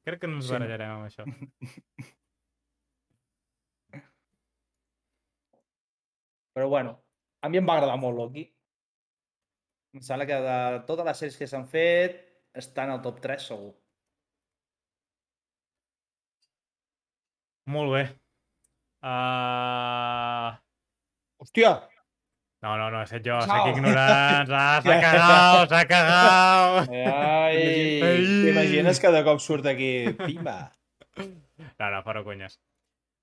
crec 0.04 0.20
que 0.20 0.28
no 0.28 0.36
ens 0.42 0.48
Sí. 0.50 0.52
barallarem 0.58 0.92
amb 0.98 1.06
això. 1.08 1.24
Però 6.54 6.68
bueno, 6.70 6.98
a 7.42 7.50
mi 7.50 7.58
em 7.60 7.68
va 7.68 7.76
agradar 7.78 7.98
molt 8.02 8.18
Loki. 8.18 8.44
Em 9.96 10.02
sembla 10.06 10.26
que 10.30 10.38
de 10.46 10.58
totes 10.90 11.06
les 11.08 11.22
sèries 11.24 11.38
que 11.40 11.48
s'han 11.50 11.68
fet 11.70 12.20
està 12.60 12.86
en 12.86 12.96
el 12.98 13.02
top 13.06 13.22
3 13.24 13.46
segur. 13.52 13.72
Molt 17.70 17.94
bé. 17.94 18.04
Uh... 19.06 20.50
Hòstia! 21.40 21.72
No, 22.60 22.74
no, 22.76 22.90
no, 22.92 23.00
he 23.00 23.08
set 23.08 23.24
jo, 23.24 23.38
Ciao. 23.40 23.62
soc 23.62 23.70
ignorant. 23.78 24.50
Ah, 24.52 24.80
s'ha 24.84 24.96
cagat, 25.06 25.70
s'ha 25.72 25.84
cagat. 25.88 26.90
Ai! 27.14 27.62
Ai. 28.04 28.26
T'imagines 28.48 29.00
que 29.00 29.12
de 29.16 29.22
cop 29.28 29.40
surt 29.44 29.70
aquí... 29.72 29.92
Pimba! 30.20 30.58
No, 31.20 31.88
no, 31.94 32.02
fora 32.04 32.24
conyes. 32.26 32.58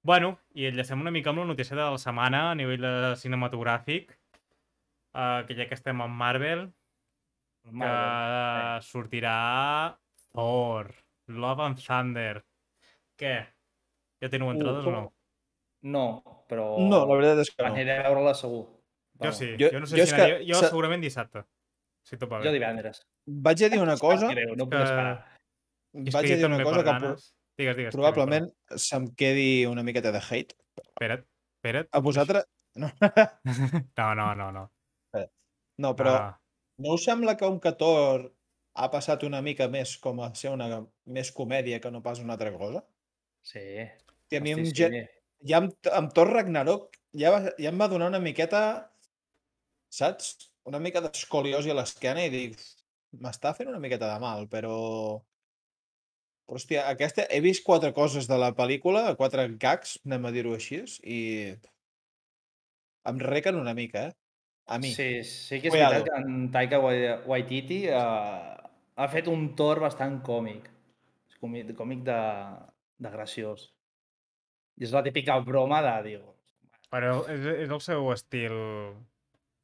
Bueno, 0.07 0.37
i 0.55 0.69
enllacem 0.71 1.03
una 1.03 1.13
mica 1.13 1.33
amb 1.33 1.43
la 1.43 1.49
notícia 1.51 1.77
de 1.77 1.83
la 1.83 1.99
setmana 2.01 2.45
a 2.53 2.55
nivell 2.57 2.87
de 2.87 3.13
cinematogràfic, 3.21 4.15
uh, 5.19 5.43
que 5.49 5.57
ja 5.59 5.67
que 5.69 5.77
estem 5.77 6.01
amb 6.05 6.17
Marvel, 6.17 6.69
que 7.67 7.75
Marvel. 7.83 8.87
sortirà 8.87 9.37
Thor, 10.31 10.93
Love 11.29 11.67
and 11.67 11.83
Thunder. 11.83 12.37
Què? 13.21 13.35
Ja 14.27 14.33
teniu 14.33 14.51
entrades 14.53 14.87
o 14.87 14.93
no? 14.95 15.03
No, 15.87 16.05
però... 16.51 16.67
No, 16.83 17.05
la 17.07 17.15
veritat 17.21 17.45
és 17.45 17.51
que 17.55 17.63
no. 17.63 17.71
Aniré 17.73 17.99
a 18.01 18.09
veure-la 18.09 18.35
segur. 18.35 18.65
Jo 19.23 19.31
sí, 19.33 19.53
Jo- 19.61 19.71
jo, 19.73 19.81
no 19.81 19.87
sé 19.89 19.97
jo 20.01 20.07
si 20.11 20.17
que 20.19 20.27
jo 20.49 20.59
se- 20.61 20.69
segurament 20.69 21.01
dissabte, 21.05 21.45
si 22.05 22.19
tot 22.21 22.29
va 22.33 22.43
Jo 22.45 22.53
divendres. 22.53 23.01
Vaig 23.27 23.63
a 23.65 23.69
dir 23.73 23.81
una 23.81 23.97
cosa, 24.07 24.29
Greu, 24.35 24.55
no 24.59 24.67
puc 24.67 24.75
que- 24.77 24.83
esperar. 24.85 25.17
Vaig 26.13 26.33
a 26.33 26.37
dir 26.37 26.47
una 26.51 26.63
cosa 26.65 26.83
que. 26.85 27.15
Digues, 27.57 27.77
digues. 27.79 27.95
probablement 27.95 28.51
se'm 28.77 29.07
quedi 29.17 29.65
una 29.65 29.83
miqueta 29.87 30.11
de 30.13 30.21
hate. 30.21 30.53
Espera't, 30.77 31.23
espera't. 31.57 31.89
A 31.93 32.01
vosaltres... 32.05 32.45
No, 32.77 32.91
No, 33.97 34.15
no, 34.15 34.35
no, 34.35 34.51
no. 34.53 34.65
no 35.79 35.95
però 35.97 36.13
Ah, 36.17 36.41
no 36.79 36.93
us 36.95 37.05
sembla 37.05 37.37
que 37.37 37.47
un 37.49 37.59
14 37.61 38.31
ha 38.77 38.91
passat 38.93 39.23
una 39.25 39.41
mica 39.41 39.69
més 39.73 39.97
com 39.99 40.21
a 40.21 40.35
ser 40.35 40.51
una 40.53 40.83
més 41.07 41.31
comèdia 41.33 41.81
que 41.81 41.91
no 41.91 42.03
pas 42.03 42.21
una 42.21 42.35
altra 42.37 42.53
cosa? 42.53 42.85
Sí. 43.43 43.89
I 44.33 44.41
a 44.41 44.43
mi 44.43 44.55
Gen- 44.75 44.97
sí. 44.97 45.05
ja 45.51 45.61
amb, 45.63 45.77
amb 46.01 46.13
Thor 46.17 46.33
Ragnarok 46.33 46.97
ja, 47.23 47.31
va, 47.35 47.55
ja 47.63 47.71
em 47.71 47.79
va 47.81 47.89
donar 47.93 48.11
una 48.13 48.23
miqueta, 48.23 48.63
saps? 50.01 50.51
Una 50.67 50.81
mica 50.83 51.01
d'escoliosi 51.05 51.71
a 51.71 51.77
l'esquena 51.79 52.25
i 52.27 52.33
dic, 52.33 52.59
m'està 53.23 53.55
fent 53.55 53.71
una 53.71 53.83
miqueta 53.83 54.11
de 54.13 54.21
mal, 54.23 54.49
però... 54.51 54.75
Però, 56.47 56.59
hòstia, 56.59 56.85
aquesta... 56.91 57.27
He 57.31 57.41
vist 57.45 57.65
quatre 57.67 57.93
coses 57.95 58.29
de 58.31 58.39
la 58.39 58.53
pel·lícula, 58.59 59.09
quatre 59.19 59.47
gags, 59.63 59.97
anem 60.07 60.29
a 60.29 60.35
dir-ho 60.35 60.55
així, 60.55 60.83
i 61.03 61.21
em 63.11 63.19
requen 63.23 63.59
una 63.63 63.75
mica, 63.75 64.09
eh? 64.11 64.15
A 64.67 64.79
mi. 64.83 64.91
Sí, 64.91 65.23
sí 65.23 65.61
que 65.63 65.71
és 65.71 65.75
Cuidado. 65.75 66.01
veritat 66.03 66.09
que 66.11 66.23
en 66.23 66.49
Taika 66.55 66.81
Wai- 66.83 67.19
Waititi 67.31 67.85
uh, 67.91 68.57
ha 68.97 69.09
fet 69.13 69.31
un 69.31 69.53
Thor 69.59 69.83
bastant 69.85 70.19
còmic. 70.27 70.67
És 71.31 71.39
còmic, 71.43 71.71
còmic 71.79 72.03
de, 72.07 72.19
de 73.07 73.13
graciós. 73.15 73.69
I 74.77 74.85
és 74.85 74.93
la 74.93 75.03
típica 75.07 75.39
broma 75.41 75.83
de, 75.85 75.95
diu, 76.11 76.25
Però 76.93 77.25
és, 77.33 77.45
és 77.67 77.71
el 77.73 77.81
seu 77.83 78.07
estil 78.13 78.53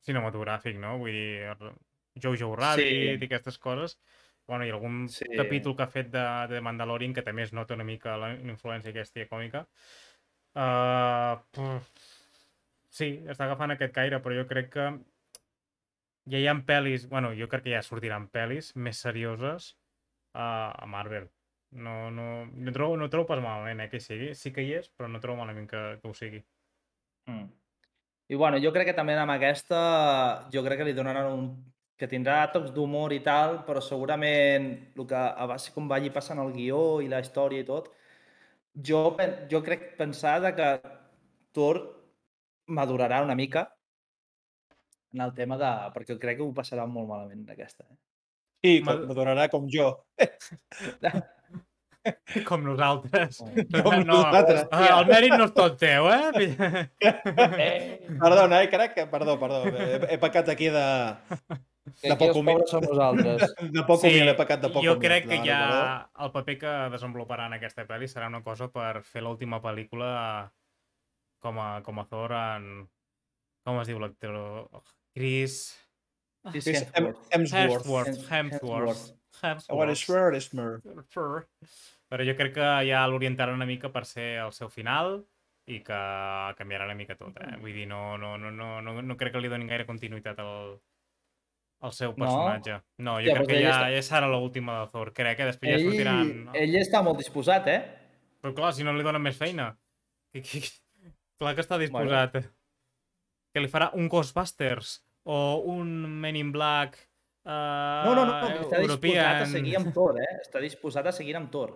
cinematogràfic, 0.03 0.79
no? 0.83 0.97
Vull 0.99 1.15
dir, 1.15 1.73
Jojo 2.23 2.55
Rabbit 2.59 2.87
Sí. 2.87 3.13
i 3.15 3.29
aquestes 3.29 3.59
coses. 3.59 3.99
Bueno, 4.49 4.67
i 4.67 4.71
algun 4.75 5.09
Sí. 5.09 5.25
capítol 5.37 5.77
que 5.77 5.85
ha 5.85 5.93
fet 5.93 6.11
de, 6.11 6.25
de 6.51 6.61
Mandalorian 6.61 7.15
que 7.15 7.23
també 7.23 7.45
es 7.45 7.53
nota 7.53 7.75
una 7.75 7.85
mica 7.87 8.17
la 8.17 8.33
la 8.35 8.51
influència 8.53 8.91
aquesta 8.91 9.29
còmica. 9.31 9.67
Uh, 10.53 11.39
pff, 11.55 11.87
sí, 12.91 13.23
està 13.25 13.47
agafant 13.47 13.71
aquest 13.73 13.95
caire, 13.95 14.19
però 14.21 14.35
jo 14.37 14.49
crec 14.51 14.69
que 14.75 14.89
ja 16.33 16.39
hi 16.39 16.49
ha 16.49 16.55
pel·lis, 16.67 17.07
bueno, 17.09 17.31
jo 17.39 17.49
crec 17.49 17.65
que 17.65 17.73
ja 17.77 17.83
sortiran 17.87 18.29
pel·lis 18.29 18.75
més 18.77 18.99
serioses 18.99 19.77
uh, 20.35 20.75
a 20.75 20.87
Marvel. 20.87 21.31
No, 21.73 22.11
no, 22.11 22.45
no, 22.47 22.73
trobo, 22.73 22.97
no 23.01 23.09
trobo 23.09 23.31
pas 23.31 23.41
malament 23.41 23.81
eh, 23.81 23.89
que 23.89 23.97
hi 23.97 24.05
sigui. 24.05 24.31
Sí 24.37 24.53
que 24.53 24.65
hi 24.65 24.75
és, 24.81 24.91
però 24.93 25.09
no 25.09 25.21
trobo 25.21 25.41
malament 25.41 25.69
que, 25.71 25.83
que 26.03 26.09
ho 26.09 26.15
sigui. 26.17 26.43
Mm. 27.31 27.47
I 28.33 28.39
bueno, 28.41 28.59
jo 28.61 28.73
crec 28.73 28.91
que 28.91 28.97
també 28.97 29.17
amb 29.19 29.35
aquesta, 29.35 29.79
jo 30.53 30.63
crec 30.65 30.83
que 30.83 30.89
li 30.89 30.97
donaran 30.97 31.33
un 31.33 31.47
que 32.01 32.09
tindrà 32.11 32.41
tocs 32.51 32.73
d'humor 32.75 33.13
i 33.15 33.21
tal, 33.23 33.61
però 33.67 33.81
segurament 33.85 34.71
el 34.99 35.07
que 35.07 35.19
a 35.19 35.47
base 35.47 35.71
com 35.75 35.89
vagi 35.91 36.11
passant 36.11 36.41
el 36.43 36.51
guió 36.55 37.01
i 37.05 37.11
la 37.11 37.21
història 37.23 37.63
i 37.63 37.67
tot, 37.69 37.93
jo, 38.89 39.03
jo 39.51 39.61
crec 39.63 39.93
pensar 39.99 40.41
de 40.43 40.51
que 40.57 40.71
Thor 41.55 41.79
madurarà 42.67 43.21
una 43.23 43.37
mica 43.39 43.69
en 45.13 45.21
el 45.21 45.35
tema 45.37 45.59
de... 45.61 45.71
perquè 45.95 46.17
crec 46.19 46.41
que 46.41 46.47
ho 46.47 46.55
passarà 46.57 46.89
molt 46.89 47.09
malament 47.11 47.45
aquesta. 47.53 47.85
Eh? 47.85 47.99
I 48.63 48.83
com, 48.83 49.05
m'adorarà 49.07 49.49
com 49.53 49.69
jo. 49.71 49.93
Com 52.49 52.65
nosaltres. 52.67 53.39
Com 53.39 53.95
no, 54.03 54.17
nosaltres. 54.17 54.65
eh, 54.73 54.89
el 54.91 55.07
mèrit 55.11 55.35
no 55.39 55.45
és 55.49 55.53
tot 55.55 55.77
teu, 55.79 56.09
eh? 56.11 56.87
Eh, 57.03 58.09
Perdona, 58.21 58.63
eh, 58.65 58.69
crec 58.73 58.95
que... 58.97 59.07
Perdó, 59.13 59.37
perdó. 59.41 59.61
He, 59.71 60.01
he 60.15 60.19
pecat 60.23 60.49
aquí 60.51 60.69
de... 60.75 60.85
que 62.01 62.09
De 62.11 62.17
poc 62.19 62.37
humil. 62.41 62.63
som 62.71 62.83
nosaltres. 62.87 63.55
De 63.77 63.85
poc 63.87 64.03
humil, 64.07 64.33
he 64.33 64.35
pecat 64.39 64.61
de 64.65 64.71
poc 64.75 64.83
jo 64.85 64.97
humil. 64.97 65.03
crec 65.07 65.29
que 65.29 65.37
Perdó, 65.37 65.47
ja 65.47 65.61
perdó. 65.69 66.25
el 66.27 66.33
paper 66.39 66.57
que 66.65 66.75
desenvoluparà 66.97 67.47
en 67.51 67.57
aquesta 67.59 67.87
pel·li 67.87 68.09
serà 68.11 68.27
una 68.33 68.43
cosa 68.47 68.69
per 68.73 69.03
fer 69.07 69.23
l'última 69.23 69.61
pel·lícula 69.63 70.11
com 71.43 71.59
a, 71.63 71.71
com 71.87 72.03
a 72.03 72.07
Thor 72.11 72.35
en... 72.39 72.69
Com 73.63 73.79
es 73.79 73.87
diu 73.91 73.99
l'actor? 74.03 74.37
Chris... 75.15 75.61
Chris 76.51 76.65
Chris 76.67 76.81
Hem- 76.99 77.13
Hemsworth. 77.31 77.85
Hemsworth. 77.87 78.25
Hemsworth. 78.31 79.03
Hemsworth. 79.43 79.77
What 79.79 79.91
is 79.95 80.03
fair 80.03 80.33
is 80.35 80.49
fair. 80.51 80.81
Però 82.13 82.25
jo 82.29 82.35
crec 82.37 82.53
que 82.59 82.71
ja 82.85 83.07
l'orientarà 83.09 83.55
una 83.57 83.65
mica 83.65 83.89
per 83.89 84.05
ser 84.05 84.35
el 84.43 84.51
seu 84.53 84.69
final 84.69 85.23
i 85.73 85.79
que 85.81 85.99
canviarà 86.59 86.85
una 86.85 86.97
mica 86.99 87.15
tot, 87.17 87.39
eh? 87.41 87.55
Vull 87.63 87.73
dir, 87.73 87.87
no, 87.89 88.19
no, 88.21 88.35
no, 88.37 88.51
no, 88.53 88.73
no, 88.85 88.97
no 89.01 89.17
crec 89.17 89.33
que 89.33 89.41
li 89.41 89.49
donin 89.49 89.71
gaire 89.71 89.87
continuïtat 89.89 90.43
al, 90.43 90.75
al 91.87 91.95
seu 91.97 92.13
personatge. 92.19 92.81
No, 93.01 93.15
jo 93.23 93.31
Hòstia, 93.31 93.37
crec 93.39 93.47
doncs 93.47 93.53
que 93.55 93.61
ja, 93.63 93.77
està- 93.79 93.93
ja 93.95 94.03
serà 94.05 94.29
l'última 94.29 94.75
de 94.83 94.91
Thor. 94.93 95.13
Crec 95.17 95.39
que 95.39 95.47
després 95.49 95.71
ja 95.73 95.79
Ell, 95.79 95.87
sortiran... 95.89 96.33
ell 96.65 96.77
està 96.83 97.01
molt 97.07 97.23
disposat, 97.23 97.71
eh? 97.73 97.79
Però 98.43 98.53
clar, 98.59 98.73
si 98.77 98.85
no 98.85 98.93
li 98.93 99.07
donen 99.07 99.23
més 99.23 99.39
feina. 99.39 99.71
Clar 100.37 101.55
que 101.57 101.65
està 101.65 101.79
disposat. 101.81 102.37
Que 103.53 103.63
li 103.63 103.71
farà 103.73 103.89
un 103.97 104.11
Ghostbusters 104.13 104.99
o 105.25 105.39
un 105.71 105.95
Men 106.21 106.37
in 106.37 106.53
Black 106.53 106.99
uh, 107.47 108.05
No, 108.05 108.13
no, 108.17 108.27
no, 108.27 108.37
no 108.37 108.67
està 108.67 108.83
disposat 108.83 108.83
a 108.83 108.85
European. 108.85 109.51
seguir 109.55 109.79
amb 109.81 109.95
Thor, 109.95 110.21
eh? 110.21 110.31
Està 110.43 110.61
disposat 110.61 111.09
a 111.09 111.15
seguir 111.15 111.39
amb 111.41 111.49
Thor. 111.53 111.73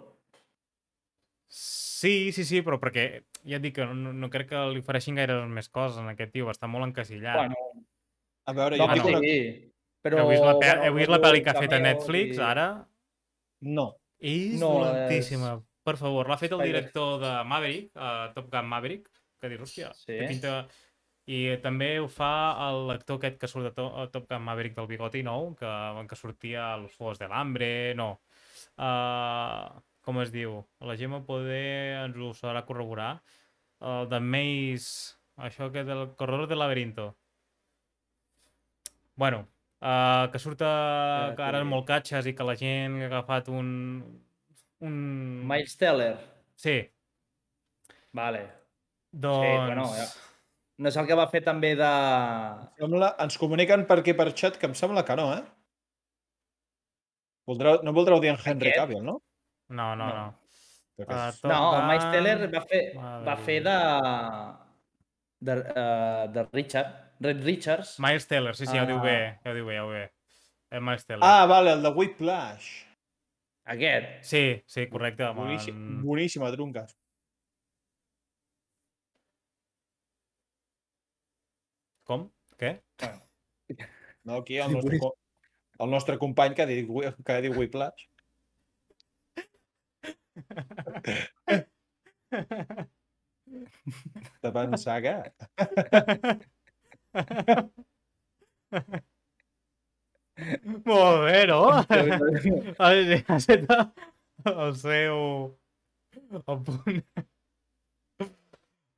Sí, 1.49 2.33
sí, 2.33 2.45
sí, 2.45 2.61
però 2.67 2.79
perquè 2.83 3.05
ja 3.47 3.57
et 3.59 3.63
dic 3.65 3.77
que 3.79 3.87
no, 3.87 4.13
no 4.13 4.29
crec 4.33 4.49
que 4.51 4.63
li 4.75 4.81
ofereixin 4.83 5.17
gaire 5.19 5.37
més 5.49 5.69
coses 5.73 5.99
en 6.03 6.09
aquest 6.13 6.33
tio, 6.35 6.49
està 6.53 6.67
molt 6.69 6.85
encasillat. 6.89 7.37
Bueno, 7.47 7.85
A 8.47 8.53
veure, 8.57 8.77
jo 8.79 8.89
dic 8.93 9.03
no. 9.05 9.09
una... 9.15 9.21
sí, 9.23 9.37
però... 10.03 10.19
heu 10.25 10.29
vist 10.33 10.45
la, 10.45 10.57
pe 10.59 10.67
bueno, 10.69 10.85
heu 10.91 10.99
vist 10.99 11.11
la 11.15 11.21
pel·li 11.23 11.43
que 11.45 11.51
ha 11.55 11.61
fet 11.61 11.73
a 11.73 11.81
Netflix, 11.83 12.37
i- 12.37 12.43
ara? 12.43 12.67
No. 13.67 13.87
És 14.21 14.59
No, 14.61 14.73
dolentíssima. 14.85 15.55
Per 15.87 15.95
favor, 16.01 16.29
l'ha 16.29 16.37
fet 16.41 16.53
el 16.57 16.63
director 16.67 17.21
de 17.23 17.31
Maverick, 17.47 17.93
uh, 17.95 18.33
Top 18.35 18.51
Gun 18.53 18.67
Maverick, 18.67 19.09
que 19.41 19.49
dius, 19.53 19.63
hòstia, 19.71 19.93
Sí. 19.95 20.17
que 20.19 20.29
pinta... 20.35 20.59
I 21.27 21.57
també 21.59 21.97
ho 21.99 22.07
fa 22.07 22.29
l'actor 22.87 23.17
aquest 23.19 23.41
que 23.41 23.49
surt 23.51 23.65
de 23.67 23.73
to 23.75 23.87
Top 24.15 24.29
Gun 24.31 24.45
Maverick 24.47 24.77
del 24.77 24.87
bigoti 24.87 25.25
nou, 25.27 25.57
que, 25.59 25.71
que 26.07 26.15
sortia 26.19 26.69
a 26.75 26.77
Los 26.79 26.95
Juegos 26.95 27.19
del 27.19 27.33
Hambre, 27.35 27.95
no. 27.99 28.21
Uh, 28.79 29.75
com 30.07 30.23
es 30.23 30.33
diu? 30.35 30.61
La 30.87 30.97
Gemma 30.99 31.25
poder 31.27 31.99
ens 32.05 32.17
ho 32.17 32.33
sabrà 32.39 32.63
corroborar. 32.69 33.11
El 33.83 34.09
de 34.09 34.21
Maze, 34.23 35.17
això 35.37 35.69
que 35.75 35.85
del 35.85 36.07
Corredor 36.17 36.49
del 36.49 36.63
Laberinto. 36.63 37.11
Bueno, 39.17 39.47
uh, 39.81 40.31
que 40.33 40.41
surt 40.41 40.63
a, 40.65 41.35
que 41.37 41.45
ara 41.45 41.61
és 41.65 41.69
molt 41.69 41.89
catxes 41.89 42.29
i 42.29 42.35
que 42.37 42.47
la 42.47 42.57
gent 42.61 43.01
ha 43.03 43.09
agafat 43.11 43.51
un... 43.53 43.69
un... 44.85 44.97
Miles 45.49 45.77
Teller. 45.81 46.15
Sí, 46.57 46.79
Vale. 48.17 48.47
doncs... 49.13 49.45
Sí, 49.45 49.53
bueno, 49.67 49.85
ja. 49.97 50.07
No 50.77 50.91
és 50.91 50.97
el 51.01 51.07
que 51.09 51.17
va 51.17 51.29
fer 51.33 51.41
també 51.45 51.71
de... 51.77 51.93
Sembla, 52.81 53.15
ens 53.25 53.37
comuniquen 53.41 53.87
per 53.89 54.01
aquí 54.03 54.13
per 54.17 54.29
xat 54.37 54.59
que 54.61 54.69
em 54.69 54.75
sembla 54.77 55.05
que 55.09 55.17
no, 55.17 55.31
eh? 55.33 55.43
Voldreu, 57.49 57.81
no 57.87 57.95
voldreu 57.97 58.21
dir 58.21 58.33
en 58.33 58.41
Henry? 58.43 58.73
Cavill, 58.77 59.05
no? 59.05 59.17
No, 59.69 59.95
no, 59.97 60.07
No. 60.07 60.15
no. 60.15 60.39
Uh, 60.99 61.31
No, 61.45 61.77
el 61.79 61.87
Miles 61.89 62.05
Teller 62.13 62.37
va 62.55 62.61
fer, 62.65 62.83
va 63.27 63.37
fer 63.37 63.57
de... 63.65 63.75
de, 65.49 65.57
uh, 65.61 66.33
de 66.33 66.45
Richard, 66.53 66.93
Red 67.21 67.43
Richards. 67.45 67.99
Miles 68.01 68.27
Teller, 68.27 68.55
sí, 68.57 68.65
sí, 68.67 68.73
ja 68.79 68.85
ho 68.85 68.87
diu 68.89 68.97
Ah. 68.97 69.03
bé, 69.05 69.17
ja 69.45 69.51
ho 69.51 69.55
diu 69.59 69.67
bé, 69.67 69.75
ja 69.77 69.83
ho 69.85 69.91
diu 69.91 69.99
bé. 69.99 70.07
És 70.71 70.81
Miles 70.83 71.05
Teller. 71.07 71.23
Ah, 71.29 71.45
vale, 71.47 71.73
el 71.77 71.83
de 71.83 71.91
Whiplash. 71.91 72.71
Aquest. 73.67 74.23
Sí, 74.25 74.63
sí, 74.67 74.87
correcte. 74.89 75.27
Boníssim, 75.35 75.75
en- 75.77 76.03
boníssima, 76.07 76.51
Drunkas. 76.55 76.97
Com? 82.07 82.29
Què? 82.59 82.73
No, 84.25 84.37
aquí 84.41 84.59
el 84.59 84.73
nostre, 84.73 84.99
el 85.79 85.91
nostre 85.91 86.19
company 86.19 86.55
que 86.55 86.63
ha 86.63 86.67
dit, 86.71 86.89
que 87.25 87.33
ha 87.35 87.41
dit 87.45 87.55
Whiplash. 87.57 88.07
Pensar 94.43 95.01
que... 95.03 95.15
Molt 100.85 101.23
bé, 101.27 101.47
no? 101.49 101.61
Ha 102.79 103.39
set 103.41 103.65
el 104.53 104.75
seu... 104.77 105.23
El 106.37 106.61
punt... 106.67 107.01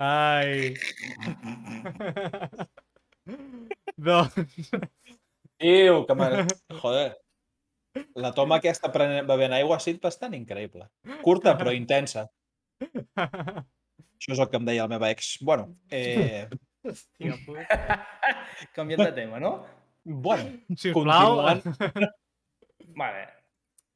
Ai... 0.09 0.75
doncs... 4.09 4.73
Iu, 5.69 6.05
que. 6.11 6.47
Joder. 6.83 7.09
La 8.17 8.33
toma 8.37 8.57
aquesta 8.59 8.91
prenent, 8.93 9.27
bevent 9.29 9.53
aigua 9.57 9.77
ha 9.77 9.81
sigut 9.85 10.03
bastant 10.03 10.35
increïble. 10.35 10.89
Curta, 11.23 11.55
però 11.59 11.73
intensa. 11.75 12.27
Això 13.19 14.33
és 14.35 14.39
el 14.43 14.49
que 14.51 14.59
em 14.61 14.67
deia 14.69 14.85
la 14.87 14.93
meva 14.93 15.11
ex. 15.15 15.37
Bueno, 15.45 15.69
eh, 15.91 16.47
Hòstia, 16.85 17.35
puta. 17.47 17.99
Canviant 18.77 19.03
de 19.05 19.13
tema, 19.17 19.41
no? 19.43 19.53
bueno, 20.05 20.51
Sisplau. 20.77 21.37
Continuant. 21.43 22.15
Vale. 23.03 23.25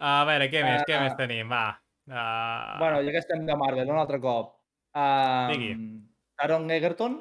A 0.03 0.25
veure, 0.29 0.49
què 0.51 0.63
més? 0.67 0.83
Què 0.87 0.97
Ah. 0.99 1.03
més 1.07 1.15
tenim? 1.17 1.49
Va. 1.51 1.65
Uh... 2.11 2.79
Bueno, 2.83 2.99
ja 3.07 3.13
que 3.15 3.21
estem 3.23 3.47
de 3.47 3.55
Marvel, 3.57 3.89
un 3.91 3.99
altre 4.03 4.19
cop. 4.21 4.57
Um, 4.93 5.53
Digui. 5.53 5.71
Taron 6.37 6.67
Egerton, 6.75 7.15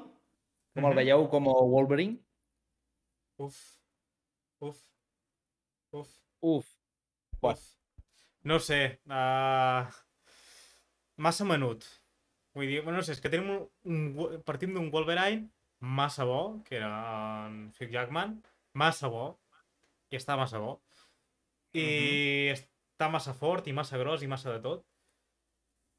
com 0.74 0.86
el 0.86 0.90
Mhm. 0.92 0.98
veieu 0.98 1.28
com 1.30 1.46
Wolverine. 1.46 2.18
Uf. 3.38 3.58
Uf. 4.62 4.82
Uf. 5.94 6.10
Uf, 6.42 6.68
Uf. 7.42 7.66
No 8.44 8.60
sé. 8.60 9.00
Uh... 9.06 9.86
Massa 11.22 11.46
menut. 11.46 11.86
Vull 12.56 12.68
dir, 12.68 12.82
bueno, 12.84 13.00
no 13.00 13.06
sé, 13.06 13.16
és 13.16 13.22
que 13.24 13.32
tenim 13.32 13.52
un, 13.54 13.60
un, 13.96 14.40
partim 14.48 14.74
d'un 14.76 14.90
Wolverine 14.92 15.48
massa 15.82 16.26
bo, 16.28 16.62
que 16.66 16.78
era 16.78 16.92
en 17.48 17.72
Hugh 17.72 17.92
Jackman, 17.94 18.36
massa 18.78 19.10
bo, 19.10 19.26
i 20.12 20.20
està 20.20 20.36
massa 20.38 20.60
bo. 20.62 20.76
I 21.78 22.52
està 22.52 23.08
massa 23.10 23.34
fort 23.38 23.70
i 23.72 23.74
massa 23.74 24.00
gros 24.02 24.26
i 24.26 24.30
massa 24.30 24.52
de 24.58 24.60
tot. 24.66 24.84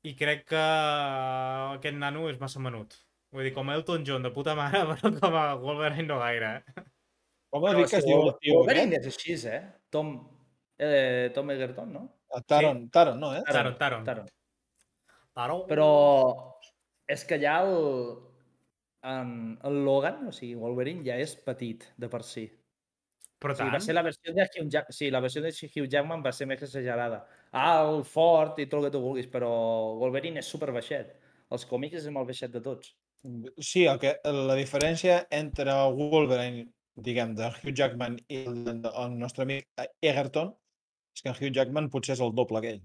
I 0.04 0.12
crec 0.18 0.44
que 0.50 0.60
aquest 0.60 1.96
nano 1.96 2.28
és 2.28 2.38
massa 2.42 2.60
menut. 2.60 2.98
Vull 3.32 3.48
dir, 3.48 3.54
com 3.56 3.70
Elton 3.72 4.04
John 4.04 4.26
de 4.26 4.32
puta 4.34 4.54
mare, 4.58 4.82
però 4.90 5.14
com 5.16 5.38
a 5.38 5.46
Wolverine 5.62 6.08
no 6.10 6.20
gaire, 6.20 6.56
eh? 6.60 6.84
Com 7.52 7.64
has 7.68 7.78
dit 7.78 7.88
que 7.88 8.00
si 8.00 8.00
es 8.02 8.08
diu 8.08 8.26
el 8.26 8.34
tio 8.40 8.58
Wolverine 8.60 8.98
és 8.98 9.08
així, 9.08 9.38
eh? 9.48 9.62
Tom, 9.92 10.14
eh, 10.82 11.30
Tom 11.34 11.50
Egerton, 11.54 11.92
no? 11.92 12.02
Ah, 12.32 12.40
Taron, 12.40 12.88
Taron, 12.90 13.20
no, 13.20 13.34
eh? 13.36 13.42
Taron, 13.46 13.76
Taron. 13.78 14.04
Taron. 14.04 14.26
Taron. 15.32 15.62
Però 15.68 15.90
és 17.08 17.24
que 17.28 17.38
ja 17.40 17.58
el, 17.64 17.76
en, 19.02 19.58
el 19.64 19.84
Logan, 19.84 20.26
o 20.28 20.32
sigui, 20.32 20.54
Wolverine, 20.58 21.04
ja 21.06 21.18
és 21.20 21.34
petit 21.46 21.86
de 21.96 22.08
per 22.12 22.22
si. 22.24 22.46
Però 23.42 23.52
O 23.52 23.58
sigui, 23.58 23.68
tant. 23.68 23.74
va 23.74 23.80
ser 23.84 23.94
la 23.96 24.04
versió 24.06 24.34
de 24.34 24.44
Hugh 24.46 24.70
Jackman, 24.70 24.94
sí, 24.94 25.10
la 25.10 25.20
versió 25.20 25.42
de 25.42 25.50
Hugh 25.50 25.88
Jackman 25.90 26.22
va 26.24 26.32
ser 26.32 26.46
més 26.46 26.62
exagerada. 26.62 27.24
Alt, 27.52 28.06
fort 28.08 28.60
i 28.62 28.68
tot 28.68 28.80
el 28.80 28.88
que 28.88 28.96
tu 28.96 29.02
vulguis, 29.02 29.26
però 29.28 29.50
Wolverine 29.98 30.40
és 30.40 30.48
super 30.48 30.70
baixet. 30.72 31.16
Els 31.52 31.66
còmics 31.68 31.98
és 32.00 32.06
el 32.06 32.14
més 32.16 32.28
baixet 32.28 32.52
de 32.54 32.62
tots. 32.64 32.94
Sí, 33.58 33.84
el 33.86 33.98
que, 34.02 34.14
la 34.24 34.54
diferència 34.58 35.26
entre 35.30 35.74
Wolverine, 35.98 36.68
diguem, 36.94 37.34
de 37.38 37.50
Hugh 37.50 37.74
Jackman 37.76 38.18
i 38.28 38.44
el, 38.46 38.64
el 38.88 39.18
nostre 39.18 39.44
amic 39.44 39.68
Egerton 40.00 40.54
és 41.14 41.22
que 41.22 41.28
en 41.32 41.36
Hugh 41.38 41.54
Jackman 41.54 41.90
potser 41.92 42.14
és 42.16 42.20
el 42.24 42.32
doble 42.34 42.60
que 42.64 42.70
ell. 42.76 42.82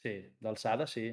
Sí, 0.00 0.14
d'alçada, 0.42 0.86
sí. 0.86 1.08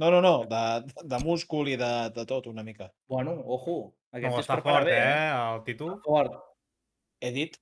No, 0.00 0.08
no, 0.10 0.20
no, 0.24 0.44
de, 0.48 0.62
de 1.04 1.18
múscul 1.22 1.68
i 1.68 1.76
de, 1.76 1.90
de 2.16 2.24
tot, 2.26 2.46
una 2.48 2.62
mica. 2.64 2.90
Bueno, 3.08 3.34
ojo. 3.44 3.94
Aquest 4.12 4.32
No, 4.32 4.38
es 4.40 4.46
està 4.48 4.56
fort, 4.64 4.84
bé, 4.88 4.96
eh, 4.98 5.28
el 5.54 5.62
títol. 5.68 5.94
Fort. 6.04 6.34
He 7.20 7.30
dit 7.32 7.58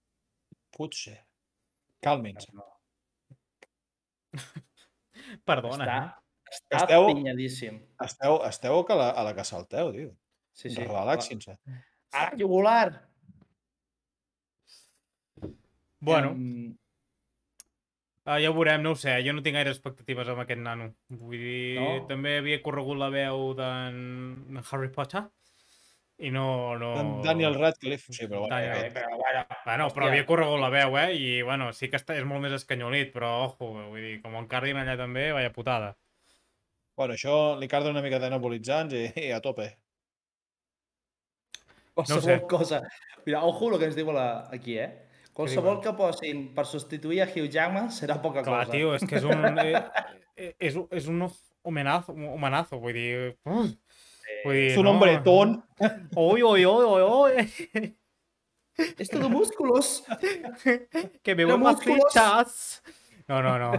potser. 0.77 1.19
Calmin-se. 2.03 2.51
No, 2.57 2.65
Perdona, 5.47 5.85
està, 5.85 5.99
eh? 5.99 6.55
està 6.55 6.81
Esteu- 6.85 7.07
pinyadíssim. 7.11 7.77
Esteu, 8.07 8.39
esteu 8.49 8.83
que 8.89 8.97
la, 8.99 9.11
a 9.11 9.25
la 9.27 9.35
que 9.37 9.45
salteu, 9.47 9.93
tio. 9.95 10.15
Sí, 10.55 10.71
sí. 10.71 10.83
Relaxin-se. 10.87 11.59
Ah, 12.13 12.31
jugular! 12.39 13.09
Bueno, 16.01 16.31
Em, 16.31 16.77
uh, 18.31 18.39
ja 18.39 18.51
ho 18.53 18.55
veurem, 18.55 18.83
no 18.87 18.95
ho 18.95 18.99
sé, 18.99 19.17
jo 19.27 19.35
no 19.35 19.43
tinc 19.43 19.59
gaire 19.59 19.73
expectatives 19.75 20.31
amb 20.31 20.45
aquest 20.45 20.63
nano. 20.63 20.93
Vull 21.11 21.37
dir, 21.43 21.81
No? 21.81 21.91
també 22.09 22.39
havia 22.39 22.63
corregut 22.63 22.99
la 23.01 23.11
veu 23.11 23.51
d'en 23.59 24.63
Harry 24.63 24.91
Potter 24.95 25.27
i 26.21 26.29
no... 26.31 26.77
no... 26.77 26.91
Daniel 27.25 27.55
Radcliffe, 27.57 28.13
sí, 28.13 28.27
però 28.29 28.43
bueno, 28.43 28.55
Daniel 28.55 28.85
eh, 28.85 28.91
però, 28.93 29.17
bueno, 29.17 29.45
Bueno, 29.65 29.89
però 29.97 30.09
havia 30.11 30.27
corregut 30.29 30.61
la 30.61 30.69
veu, 30.69 30.99
eh? 31.01 31.15
I, 31.17 31.31
bueno, 31.43 31.71
sí 31.73 31.89
que 31.89 31.97
està, 31.97 32.17
és 32.21 32.27
molt 32.29 32.45
més 32.45 32.53
escanyolit, 32.59 33.13
però, 33.15 33.31
ojo, 33.47 33.71
vull 33.89 34.05
dir, 34.05 34.19
com 34.21 34.37
en 34.37 34.49
Cardin 34.51 34.77
allà 34.83 34.99
també, 35.01 35.31
vaya 35.33 35.53
putada. 35.55 35.95
bueno, 37.01 37.15
això 37.17 37.57
li 37.57 37.67
carda 37.73 37.89
una 37.89 38.03
mica 38.05 38.19
d'anabolitzants 38.21 38.93
i, 38.93 39.07
i 39.17 39.31
a 39.33 39.41
tope. 39.41 39.71
Qualsevol 41.97 42.23
sé. 42.23 42.41
cosa. 42.51 42.83
Mira, 43.25 43.41
ojo 43.45 43.71
el 43.73 43.79
que 43.81 43.89
ens 43.89 43.97
diu 43.97 44.13
la, 44.13 44.27
aquí, 44.53 44.77
eh? 44.79 44.91
Qualsevol 45.41 45.79
que 45.85 45.93
posin 45.97 46.43
per 46.55 46.67
substituir 46.69 47.23
a 47.25 47.29
Hugh 47.29 47.49
Jackman 47.51 47.89
serà 47.99 48.19
poca 48.23 48.43
Clar, 48.47 48.67
cosa. 48.67 48.77
tio, 48.77 48.95
és 48.95 49.05
que 49.09 49.17
és 49.21 49.25
un... 49.25 49.47
eh, 49.65 49.81
eh, 50.37 50.53
és, 50.59 50.77
un- 50.77 50.89
és 50.93 51.09
un 51.09 51.25
homenazo, 51.65 52.13
un 52.17 52.29
homenazo, 52.35 52.79
vull 52.81 52.95
dir... 52.97 53.37
uf, 53.45 53.73
vull 54.45 54.55
dir 54.57 54.69
És 54.71 54.79
un 54.81 54.87
hombretón. 54.93 55.57
Oi, 56.17 56.43
oi, 56.43 56.65
oi, 56.65 56.85
oi, 56.95 57.03
oi, 57.09 57.95
És 58.97 59.11
todo 59.13 59.29
músculos. 59.29 60.05
que 61.25 61.35
me 61.35 61.45
vuelvo 61.45 61.69
a 61.69 61.77
fichas. 61.77 62.81
No, 63.29 63.43
no, 63.45 63.59
no. 63.61 63.73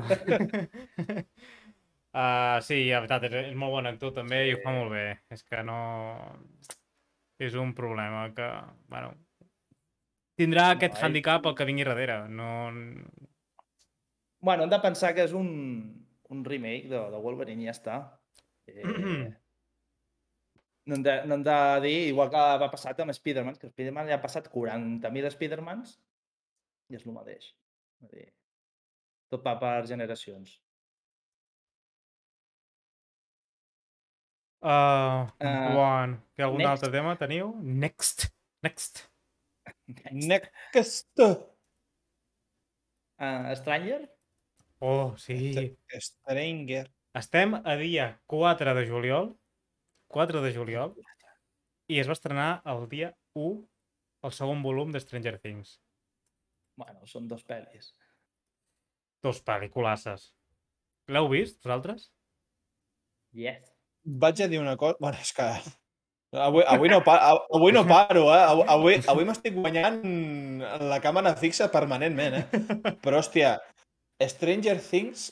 uh, 2.13 2.61
sí, 2.61 2.85
la 2.89 2.99
veritat, 3.01 3.25
és, 3.29 3.33
és 3.49 3.57
molt 3.57 3.73
bon 3.77 3.89
actor 3.89 4.13
també 4.15 4.43
i 4.49 4.53
ho 4.55 4.61
fa 4.63 4.73
molt 4.75 4.93
bé. 4.93 5.05
És 5.33 5.41
que 5.47 5.63
no... 5.65 5.79
És 7.41 7.55
un 7.57 7.73
problema 7.73 8.27
que, 8.37 8.47
bueno... 8.91 9.15
Tindrà 10.41 10.69
aquest 10.75 10.97
ell- 10.97 11.05
handicap 11.07 11.45
el 11.49 11.55
que 11.59 11.67
vingui 11.69 11.85
darrere. 11.87 12.17
No... 12.29 12.49
Bueno, 14.41 14.63
hem 14.65 14.71
de 14.73 14.79
pensar 14.81 15.13
que 15.13 15.23
és 15.27 15.33
un, 15.37 15.49
un 16.33 16.43
remake 16.47 16.89
de, 16.89 16.97
de 17.13 17.19
Wolverine 17.21 17.61
i 17.61 17.69
ja 17.69 17.75
està. 17.77 17.97
Eh, 18.65 18.81
no, 20.89 20.95
hem 20.97 21.03
de, 21.05 21.13
no 21.29 21.35
hem 21.37 21.43
de 21.45 21.57
dir, 21.83 21.97
igual 22.09 22.31
que 22.33 22.41
va 22.63 22.71
passar 22.73 22.95
amb 23.03 23.13
Spider-Man, 23.13 23.59
que 23.61 23.69
Spider-Man 23.69 24.09
ja 24.09 24.17
ha 24.17 24.23
passat 24.23 24.49
40.000 24.53 25.29
Spider-Mans 25.35 25.93
i 26.89 26.97
és 26.97 27.05
el 27.05 27.13
mateix. 27.13 27.51
Dir, 28.09 28.25
tot 29.29 29.45
va 29.45 29.53
per 29.61 29.75
generacions. 29.87 30.57
Uh, 34.61 35.25
Ah, 35.41 35.73
bon. 35.73 36.17
Que 36.37 36.43
algun 36.45 36.59
next. 36.61 36.71
altre 36.71 36.91
tema 36.93 37.15
teniu? 37.17 37.53
Next. 37.61 38.27
Next. 38.65 39.05
Next. 40.11 41.19
Uh, 43.17 43.55
Stranger? 43.55 44.09
Oh, 44.79 45.15
sí. 45.17 45.77
Stranger. 45.99 46.89
Estem 47.13 47.55
a 47.55 47.75
dia 47.75 48.21
4 48.25 48.73
de 48.75 48.87
juliol. 48.87 49.35
4 50.07 50.41
de 50.41 50.53
juliol. 50.55 50.95
I 51.91 51.99
es 51.99 52.07
va 52.07 52.15
estrenar 52.15 52.61
el 52.65 52.87
dia 52.89 53.11
1 53.35 53.67
el 54.27 54.33
segon 54.37 54.61
volum 54.63 54.91
de 54.93 55.01
Stranger 55.03 55.37
Things. 55.41 55.79
Bueno, 56.79 57.05
són 57.09 57.27
dos 57.27 57.43
pel·lis. 57.45 57.91
Dos 59.25 59.41
pel·liculasses. 59.45 60.31
L'heu 61.11 61.29
vist, 61.29 61.59
vosaltres? 61.65 62.09
Yes. 63.37 63.69
Vaig 64.03 64.41
a 64.41 64.47
dir 64.49 64.61
una 64.61 64.77
cosa... 64.77 64.97
Bueno, 65.01 65.19
és 65.21 65.33
que... 65.35 65.47
Avui, 66.31 66.63
avui, 66.63 66.87
no, 66.87 67.01
pa, 67.03 67.17
avui 67.51 67.73
no 67.75 67.83
paro, 67.83 68.29
eh? 68.31 68.39
Avui, 68.73 68.95
avui, 69.11 69.25
m'estic 69.27 69.57
guanyant 69.57 69.97
la 70.87 71.01
càmera 71.03 71.33
fixa 71.35 71.67
permanentment, 71.73 72.37
eh? 72.39 72.61
Però, 73.03 73.19
hòstia, 73.19 73.57
Stranger 74.31 74.77
Things 74.79 75.27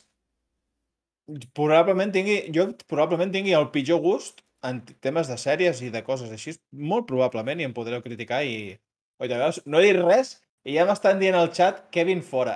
probablement 1.55 2.11
tingui, 2.11 2.41
jo 2.55 2.67
probablement 2.89 3.31
tingui 3.31 3.55
el 3.55 3.69
pitjor 3.71 4.01
gust 4.03 4.43
en 4.67 4.81
temes 4.99 5.29
de 5.31 5.37
sèries 5.39 5.79
i 5.85 5.91
de 5.93 6.03
coses 6.03 6.31
així, 6.35 6.57
molt 6.75 7.07
probablement, 7.07 7.61
i 7.61 7.67
em 7.69 7.75
podreu 7.75 8.03
criticar 8.03 8.43
i... 8.43 8.75
Oita, 9.19 9.39
veus? 9.39 9.61
No 9.67 9.79
he 9.79 9.89
dit 9.89 9.99
res 10.03 10.35
i 10.67 10.75
ja 10.75 10.85
m'estan 10.87 11.19
dient 11.19 11.37
al 11.39 11.51
xat 11.55 11.85
Kevin 11.95 12.23
fora. 12.23 12.55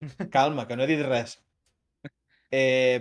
Calma, 0.34 0.66
que 0.68 0.76
no 0.76 0.84
he 0.84 0.92
dit 0.92 1.04
res. 1.04 1.38
Eh? 2.52 3.00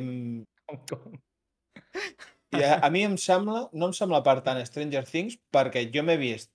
I 2.56 2.64
a, 2.64 2.78
a 2.80 2.90
mi 2.94 3.04
em 3.04 3.18
sembla, 3.20 3.66
no 3.74 3.90
em 3.90 3.96
sembla 3.96 4.22
per 4.24 4.40
tant 4.46 4.60
Stranger 4.66 5.04
Things 5.10 5.36
perquè 5.52 5.84
jo 5.94 6.04
m'he 6.08 6.16
vist 6.22 6.52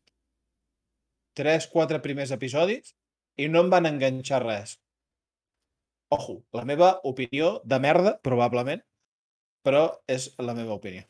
3-4 1.36 2.00
primers 2.04 2.32
episodis 2.36 2.94
i 3.40 3.48
no 3.48 3.64
em 3.64 3.70
van 3.72 3.88
enganxar 3.88 4.42
res. 4.44 4.78
Ojo, 6.12 6.42
la 6.52 6.64
meva 6.68 6.94
opinió 7.08 7.54
de 7.64 7.78
merda, 7.80 8.18
probablement, 8.20 8.82
però 9.64 9.86
és 10.08 10.28
la 10.40 10.56
meva 10.56 10.76
opinió. 10.76 11.06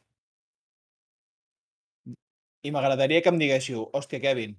I 2.63 2.71
m'agradaria 2.71 3.23
que 3.23 3.33
em 3.33 3.41
diguéssiu, 3.41 3.89
hòstia, 3.91 4.23
Kevin, 4.23 4.55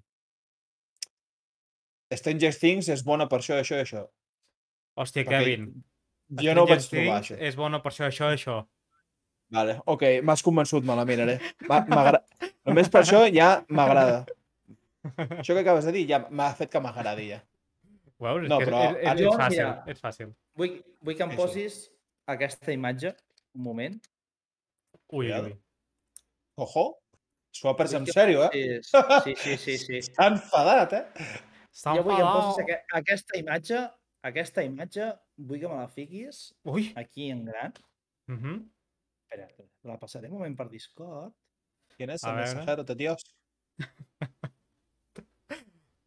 Stranger 2.14 2.52
Things 2.60 2.90
és 2.92 3.04
bona 3.08 3.30
per 3.32 3.40
això, 3.40 3.58
això 3.62 3.80
i 3.80 3.86
això. 3.86 4.04
Hòstia, 5.00 5.24
Perquè 5.24 5.40
Kevin. 5.40 5.70
Jo 6.42 6.54
no 6.58 6.66
ho 6.66 6.70
vaig 6.70 6.84
Stranger 6.84 7.06
trobar, 7.08 7.22
Things 7.22 7.32
això. 7.32 7.40
És 7.48 7.58
bona 7.60 7.80
per 7.82 7.94
això, 7.94 8.10
això, 8.10 8.32
això. 8.36 8.58
Vale, 9.54 9.78
ok, 9.86 10.04
m'has 10.26 10.42
convençut, 10.44 10.84
me 10.88 10.96
la 10.98 11.06
miraré. 11.06 11.40
Va- 11.70 11.84
Només 12.66 12.90
per 12.90 13.02
això 13.04 13.24
ja 13.34 13.50
m'agrada. 13.70 14.24
Això 15.38 15.54
que 15.54 15.60
acabes 15.62 15.86
de 15.86 15.92
dir 15.96 16.06
ja 16.10 16.22
m'ha 16.30 16.54
fet 16.58 16.72
que 16.72 16.80
m'agradi 16.82 17.30
ja. 17.34 17.42
És 18.24 18.50
No, 18.50 18.58
que 18.58 18.64
és, 18.64 18.70
però- 18.70 18.82
és, 18.88 18.96
és, 18.96 19.22
és 19.28 19.36
fàcil, 19.36 19.58
mira, 19.60 19.84
és 19.92 20.00
fàcil. 20.02 20.30
Vull, 20.56 20.76
vull 21.04 21.16
que 21.20 21.24
em 21.28 21.36
posis 21.36 21.80
aquesta 22.32 22.72
imatge, 22.72 23.12
un 23.54 23.64
moment. 23.68 23.98
Ui, 25.14 25.28
ui. 25.32 25.56
Ojo, 26.58 26.86
s'ho 27.54 27.70
ha 27.70 27.76
pres 27.76 27.94
en 27.98 28.06
sèrio, 28.08 28.46
eh? 28.48 28.80
Sí, 28.82 29.36
sí, 29.36 29.58
sí, 29.58 29.78
sí. 29.78 29.98
Està 30.06 30.30
enfadat, 30.32 30.94
eh? 30.94 31.04
Està 31.74 31.96
Jo 31.98 32.04
vull 32.06 32.16
que 32.16 32.22
em 32.24 32.32
posis 32.32 32.64
enfadat. 32.64 32.86
aqu 32.88 32.98
aquesta 33.02 33.38
imatge, 33.42 33.82
aquesta 34.32 34.64
imatge, 34.64 35.10
vull 35.38 35.60
que 35.60 35.68
me 35.68 35.76
la 35.82 35.88
fiquis 35.90 36.54
Ui. 36.64 36.94
aquí 36.96 37.30
en 37.34 37.44
gran. 37.46 37.74
Mhm. 38.32 38.56
Espera, 38.56 38.70
espera, 39.34 39.70
la 39.84 39.98
passaré 40.00 40.28
un 40.30 40.34
moment 40.38 40.56
per 40.58 40.70
Discord. 40.70 41.34
¿Quién 41.98 42.10
es 42.12 42.24
A 42.24 42.30
el 42.30 42.36
veure. 42.36 42.56
mensajero 42.56 42.84
de 42.84 42.96
Dios? 42.96 43.36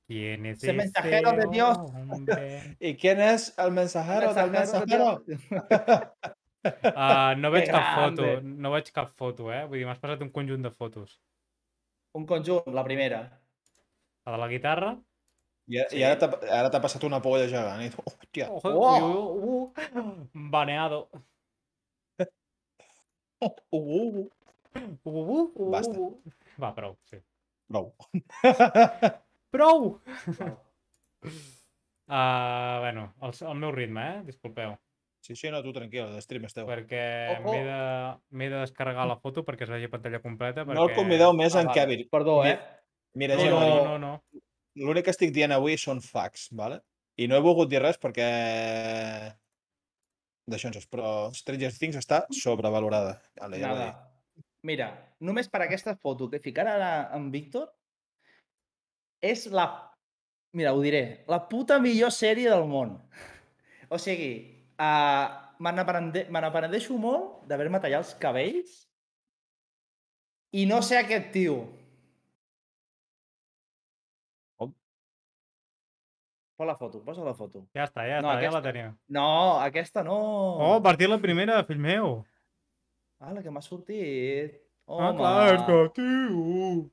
¿Quién 0.09 0.47
es 0.47 0.63
Ese 0.63 0.73
mensajero 0.73 1.33
de 1.33 1.47
Dios. 1.51 1.77
hombre? 1.79 2.77
¿Y 2.79 2.97
quién 2.97 3.21
es 3.21 3.53
el 3.59 3.73
mensajero 3.73 4.33
del 4.35 4.51
mensajero? 4.51 5.25
Uh, 5.27 5.41
no 7.39 7.51
veig 7.51 7.71
cap 7.71 7.95
foto, 7.97 8.41
no 8.43 8.71
veig 8.71 8.93
cap 8.93 9.09
foto, 9.09 9.53
eh? 9.53 9.65
Vull 9.67 9.79
dir, 9.81 9.87
m'has 9.87 9.99
passat 10.03 10.23
un 10.23 10.31
conjunt 10.35 10.63
de 10.63 10.71
fotos. 10.71 11.19
Un 12.15 12.27
conjunt, 12.27 12.71
la 12.75 12.85
primera. 12.87 13.21
La 14.27 14.33
de 14.33 14.39
la 14.39 14.49
guitarra. 14.51 14.97
I, 15.67 15.83
Sí. 15.91 15.99
i 15.99 16.05
ara 16.07 16.15
t'ha 16.19 16.29
ara 16.55 16.71
t'ha 16.71 16.79
passat 16.83 17.03
una 17.07 17.19
polla 17.23 17.47
gegant. 17.51 17.83
I 17.83 17.91
tu, 17.91 18.03
hòstia, 18.07 18.47
Oh! 18.63 19.35
ui. 19.35 19.71
Baneado. 20.55 21.09
Uh, 23.41 23.51
uh, 23.73 23.81
uh. 23.81 24.27
Uh, 24.77 25.11
uh, 25.11 25.51
uh, 25.57 25.71
Basta. 25.73 26.09
Va, 26.61 26.71
prou, 26.77 26.97
sí. 27.11 27.19
Prou. 27.69 27.93
Prou! 29.57 30.01
Uh, 32.09 32.79
bueno, 32.81 33.15
el, 33.23 33.33
el 33.49 33.55
meu 33.59 33.73
ritme, 33.73 34.03
eh? 34.19 34.23
Disculpeu. 34.27 34.77
Sí, 35.27 35.35
sí, 35.35 35.51
no, 35.51 35.59
tu 35.65 35.73
tranquil, 35.75 36.07
l'estream 36.15 36.45
és 36.47 36.55
teu. 36.55 36.67
Perquè 36.69 37.01
Ojo. 37.41 37.51
m'he 37.51 38.47
de, 38.47 38.51
de 38.53 38.61
descarregar 38.63 39.09
la 39.11 39.17
foto 39.19 39.43
perquè 39.47 39.67
es 39.67 39.73
vegi 39.73 39.89
pantalla 39.91 40.21
completa. 40.23 40.63
Perquè... 40.63 40.77
No 40.79 40.85
el 40.87 40.95
convideu 40.95 41.33
més 41.35 41.57
Ah, 41.57 41.65
en 41.65 41.71
vale. 41.73 41.81
Kevin. 41.81 42.05
Perdó, 42.13 42.37
Mi- 42.45 42.53
eh? 42.53 42.61
Mira, 43.19 43.35
No, 43.35 43.43
Gemma, 43.43 43.61
no, 43.67 43.83
no, 43.89 43.99
no. 43.99 44.43
l'únic 44.77 45.07
que 45.09 45.15
estic 45.17 45.33
dient 45.35 45.55
avui 45.57 45.75
són 45.81 46.03
facts, 46.05 46.51
vale? 46.53 46.83
I 47.17 47.27
no 47.27 47.39
he 47.39 47.43
volgut 47.43 47.71
dir 47.73 47.81
res 47.83 47.97
perquè... 47.99 48.29
D'això 50.47 50.71
ens 50.71 50.87
però 50.91 51.33
Stranger 51.35 51.73
Things 51.75 51.99
està 51.99 52.23
sobrevalorada. 52.35 53.17
Vale, 53.41 53.59
ja. 53.59 53.73
Nada. 53.73 53.89
Mira, 54.67 54.91
només 55.23 55.51
per 55.51 55.63
aquesta 55.65 55.97
foto 55.99 56.29
que 56.31 56.43
ficarà 56.43 56.77
ara 56.79 56.93
en 57.17 57.31
Víctor, 57.35 57.69
és 59.23 59.47
la... 59.51 59.67
Mira, 60.57 60.73
ho 60.73 60.81
diré. 60.83 61.25
La 61.29 61.43
puta 61.51 61.79
millor 61.83 62.13
sèrie 62.15 62.49
del 62.51 62.65
món. 62.71 62.95
O 63.93 63.99
sigui, 64.01 64.31
uh, 64.81 65.27
me 65.63 65.73
n'aprendeixo 65.75 66.97
molt 67.01 67.47
d'haver-me 67.49 67.81
tallat 67.83 68.05
els 68.05 68.15
cabells 68.21 68.77
i 70.57 70.65
no 70.69 70.81
sé 70.85 70.99
aquest 71.01 71.33
tio. 71.35 71.59
Posa 76.57 76.67
la 76.71 76.77
foto, 76.77 77.03
posa 77.05 77.23
la 77.25 77.35
foto. 77.37 77.67
Ja 77.77 77.85
està, 77.85 78.07
ja 78.09 78.21
No, 78.25 78.31
està, 78.33 78.41
ja 78.41 78.51
la 78.51 78.59
aquesta. 78.59 78.63
tenia. 78.73 78.95
No, 79.13 79.27
aquesta 79.61 80.03
no. 80.05 80.17
Oh, 80.57 80.83
partir 80.83 81.09
la 81.11 81.19
primera, 81.21 81.63
fill 81.69 81.79
meu. 81.79 82.25
Ah, 83.21 83.33
la 83.33 83.43
que 83.43 83.51
m'ha 83.53 83.61
sortit. 83.63 84.55
Ah, 84.89 85.11
Home. 85.11 85.17
clar, 85.19 85.55
és 85.55 85.63
que, 85.67 85.79
tio... 85.99 86.91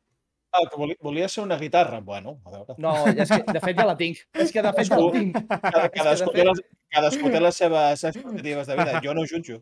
Ah, 0.53 0.61
que 0.69 0.77
volia, 0.77 0.95
volia 1.01 1.27
ser 1.29 1.43
una 1.43 1.57
guitarra. 1.57 1.99
Bueno, 2.01 2.39
a 2.45 2.51
veure. 2.51 2.75
No, 2.77 2.91
és 3.07 3.29
que 3.31 3.39
de 3.53 3.59
fet 3.63 3.77
ja 3.79 3.85
la 3.87 3.95
tinc. 3.97 4.19
És 4.33 4.51
que 4.53 4.61
de 4.61 4.73
fet 4.73 4.89
ja 4.91 4.99
la 4.99 5.11
tinc. 5.15 5.39
Cada, 5.49 5.89
cadascú, 5.95 6.29
fet- 6.29 6.35
té 6.35 6.45
les, 6.49 6.61
cadascú 6.93 7.31
té 7.33 7.39
les 7.41 7.55
seves 7.63 8.03
expectatives 8.11 8.67
de 8.67 8.75
vida. 8.77 8.99
Jo 9.01 9.13
no 9.17 9.23
jutjo. 9.25 9.61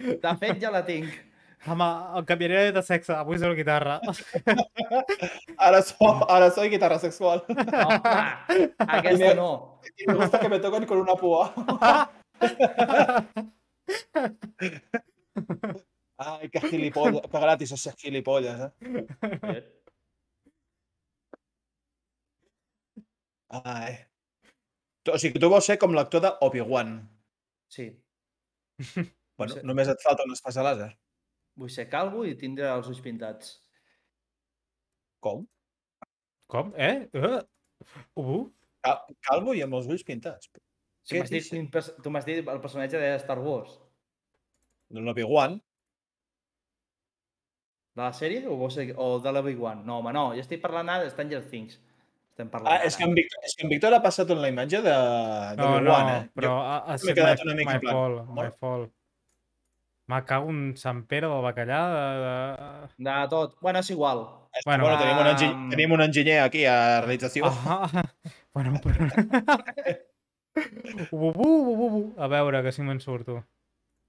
De 0.00 0.32
fet 0.40 0.58
ja 0.64 0.72
la 0.74 0.82
tinc. 0.88 1.12
Home, 1.64 1.86
el 2.18 2.24
canviaré 2.28 2.70
de 2.72 2.82
sexe, 2.84 3.14
vull 3.26 3.38
ser 3.40 3.48
la 3.50 3.56
guitarra. 3.58 3.94
Ara, 5.66 5.80
so, 5.82 6.10
ara 6.30 6.50
soy 6.54 6.68
guitarra 6.70 6.98
sexual. 7.02 7.42
Home, 7.48 8.68
aquesta 8.86 9.32
no. 9.34 9.80
Y 9.98 10.06
me 10.06 10.14
gusta 10.20 10.38
que 10.38 10.48
me 10.48 10.60
toquen 10.60 10.86
con 10.86 10.98
una 10.98 11.14
púa. 11.16 11.52
Ay, 16.18 16.48
qué 16.50 16.60
gilipollas. 16.60 17.22
Qué 17.30 17.38
gratis 17.40 17.72
es 17.72 17.80
ser 17.80 17.94
gilipollas, 17.96 18.72
eh? 18.80 19.72
Ai. 23.50 23.94
O 25.12 25.18
sigui, 25.18 25.34
que 25.34 25.40
tu 25.42 25.48
vols 25.52 25.66
ser 25.68 25.76
com 25.78 25.92
l'actor 25.94 26.22
de 26.24 26.30
Obi-Wan. 26.46 26.96
Sí. 27.70 27.90
Bueno, 29.38 29.52
Sí. 29.54 29.60
només 29.68 29.88
et 29.88 30.00
falta 30.02 30.24
un 30.24 30.32
espasa 30.32 30.62
làser. 30.64 30.90
Vull 31.56 31.72
ser 31.72 31.86
calvo 31.92 32.24
i 32.28 32.34
tindre 32.36 32.68
els 32.72 32.88
ulls 32.90 33.00
pintats. 33.04 33.54
Com? 35.24 35.46
Com? 36.52 36.72
Eh? 36.76 37.08
Uh. 37.16 37.40
Uh. 38.20 38.42
Cal- 38.84 39.16
Calvo 39.28 39.54
i 39.56 39.62
amb 39.64 39.74
els 39.78 39.88
ulls 39.90 40.04
pintats. 40.06 40.50
Tu 41.06 41.14
Què 41.14 41.22
m'has 41.22 41.32
dit, 41.32 41.88
tu 42.02 42.10
m'has 42.12 42.26
dit 42.26 42.42
el 42.42 42.60
personatge 42.62 43.00
de 43.00 43.14
Star 43.22 43.38
Wars. 43.42 43.72
De 44.92 45.02
l'Obi-Wan. 45.02 45.56
De 47.96 48.02
la 48.04 48.12
sèrie 48.12 48.44
o, 48.46 48.56
o 48.60 49.08
de 49.24 49.32
l'Obi-Wan? 49.32 49.82
No, 49.86 50.00
home, 50.02 50.12
no. 50.14 50.28
Jo 50.36 50.44
estic 50.44 50.60
parlant 50.62 50.90
ara 50.92 51.06
de 51.06 51.12
Stranger 51.14 51.40
Things. 51.50 51.78
Estem 52.36 52.50
parlant 52.52 52.74
Ah, 52.74 52.84
és 52.84 52.98
que, 52.98 53.06
en 53.08 53.14
Víctor, 53.16 53.40
és 53.48 53.54
que 53.56 53.64
en 53.64 53.70
Víctor 53.72 53.94
ha 53.96 54.02
passat 54.04 54.30
en 54.34 54.42
la 54.42 54.50
imatge 54.52 54.82
de 54.84 54.92
No, 54.92 55.00
no, 55.56 55.70
d'Obi-Wan, 55.78 56.10
eh? 56.12 56.20
però 56.36 56.50
Jo, 56.52 56.58
ha, 56.60 56.76
ha 56.92 56.98
quedat 57.00 57.40
my, 57.40 57.46
una 57.48 57.56
mica 57.62 57.72
my 57.72 57.80
plan, 57.86 57.96
fault, 57.96 58.28
my 58.36 58.48
"Bueno". 58.60 58.90
Me 60.06 60.20
cago 60.24 60.50
en 60.52 60.76
Sant 60.78 61.02
Pere 61.10 61.26
del 61.26 61.42
bacallà. 61.42 61.80
De, 61.92 62.04
de... 62.22 63.04
De 63.08 63.14
tot. 63.32 63.56
Bueno, 63.60 63.80
és 63.82 63.90
igual. 63.90 64.22
bueno, 64.64 64.84
bueno, 64.84 64.98
tenim, 65.00 65.18
un 65.18 65.26
enginyer, 65.26 65.54
um, 65.56 65.70
tenim 65.70 65.92
un 65.96 66.02
enginyer 66.04 66.38
aquí 66.44 66.64
a 66.64 67.00
realització. 67.00 67.50
Ah, 67.50 67.90
bueno, 68.54 68.78
però... 68.84 69.08
u, 71.10 71.18
u, 71.18 71.32
u, 71.32 71.74
u, 71.74 71.88
u. 71.88 72.04
A 72.22 72.30
veure, 72.30 72.62
que 72.62 72.72
si 72.72 72.86
me'n 72.86 73.02
surto. 73.02 73.40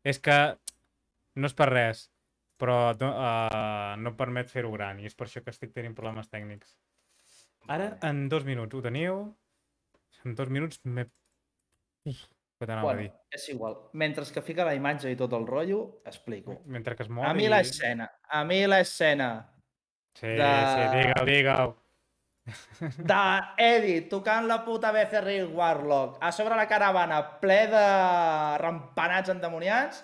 És 0.05 0.21
que 0.23 0.37
no 1.37 1.49
és 1.49 1.57
per 1.57 1.71
res, 1.71 2.05
però 2.61 2.77
no, 3.01 3.09
uh, 3.09 3.97
no 4.01 4.13
permet 4.19 4.53
fer-ho 4.53 4.71
gran 4.73 5.01
i 5.01 5.09
és 5.09 5.17
per 5.17 5.27
això 5.27 5.41
que 5.43 5.53
estic 5.53 5.73
tenint 5.73 5.97
problemes 5.97 6.29
tècnics. 6.29 6.77
Ara, 7.73 7.91
en 8.07 8.27
dos 8.31 8.45
minuts, 8.47 8.77
ho 8.77 8.85
teniu? 8.85 9.23
En 10.25 10.37
dos 10.37 10.49
minuts 10.53 10.79
m'he... 10.85 11.09
Uf, 12.57 12.63
què 12.63 12.65
t'anava 12.65 12.89
a 12.89 12.93
Bueno, 12.95 13.01
dir? 13.05 13.11
és 13.29 13.49
igual. 13.49 13.75
Mentre 13.93 14.23
que 14.33 14.41
fica 14.41 14.65
la 14.65 14.73
imatge 14.73 15.11
i 15.11 15.15
tot 15.15 15.33
el 15.37 15.45
rotllo, 15.45 16.01
explico. 16.05 16.55
Mentre 16.65 16.95
que 16.95 17.03
es 17.03 17.09
mor 17.09 17.27
A 17.27 17.33
mi 17.37 17.47
l'escena, 17.47 18.09
a 18.27 18.43
mi 18.43 18.65
l'escena 18.65 19.53
Sí, 20.17 20.25
de- 20.25 20.65
sí, 20.73 20.87
digue-ho, 20.97 21.25
digue-ho. 21.25 21.75
d'Eddie 22.97 24.07
tocant 24.09 24.47
la 24.47 24.63
puta 24.65 24.91
Becerril 24.95 25.47
Warlock 25.53 26.17
a 26.23 26.31
sobre 26.31 26.55
la 26.55 26.65
caravana 26.65 27.39
ple 27.41 27.67
de 27.67 27.81
rampanats 28.57 29.29
endemoniats 29.29 29.99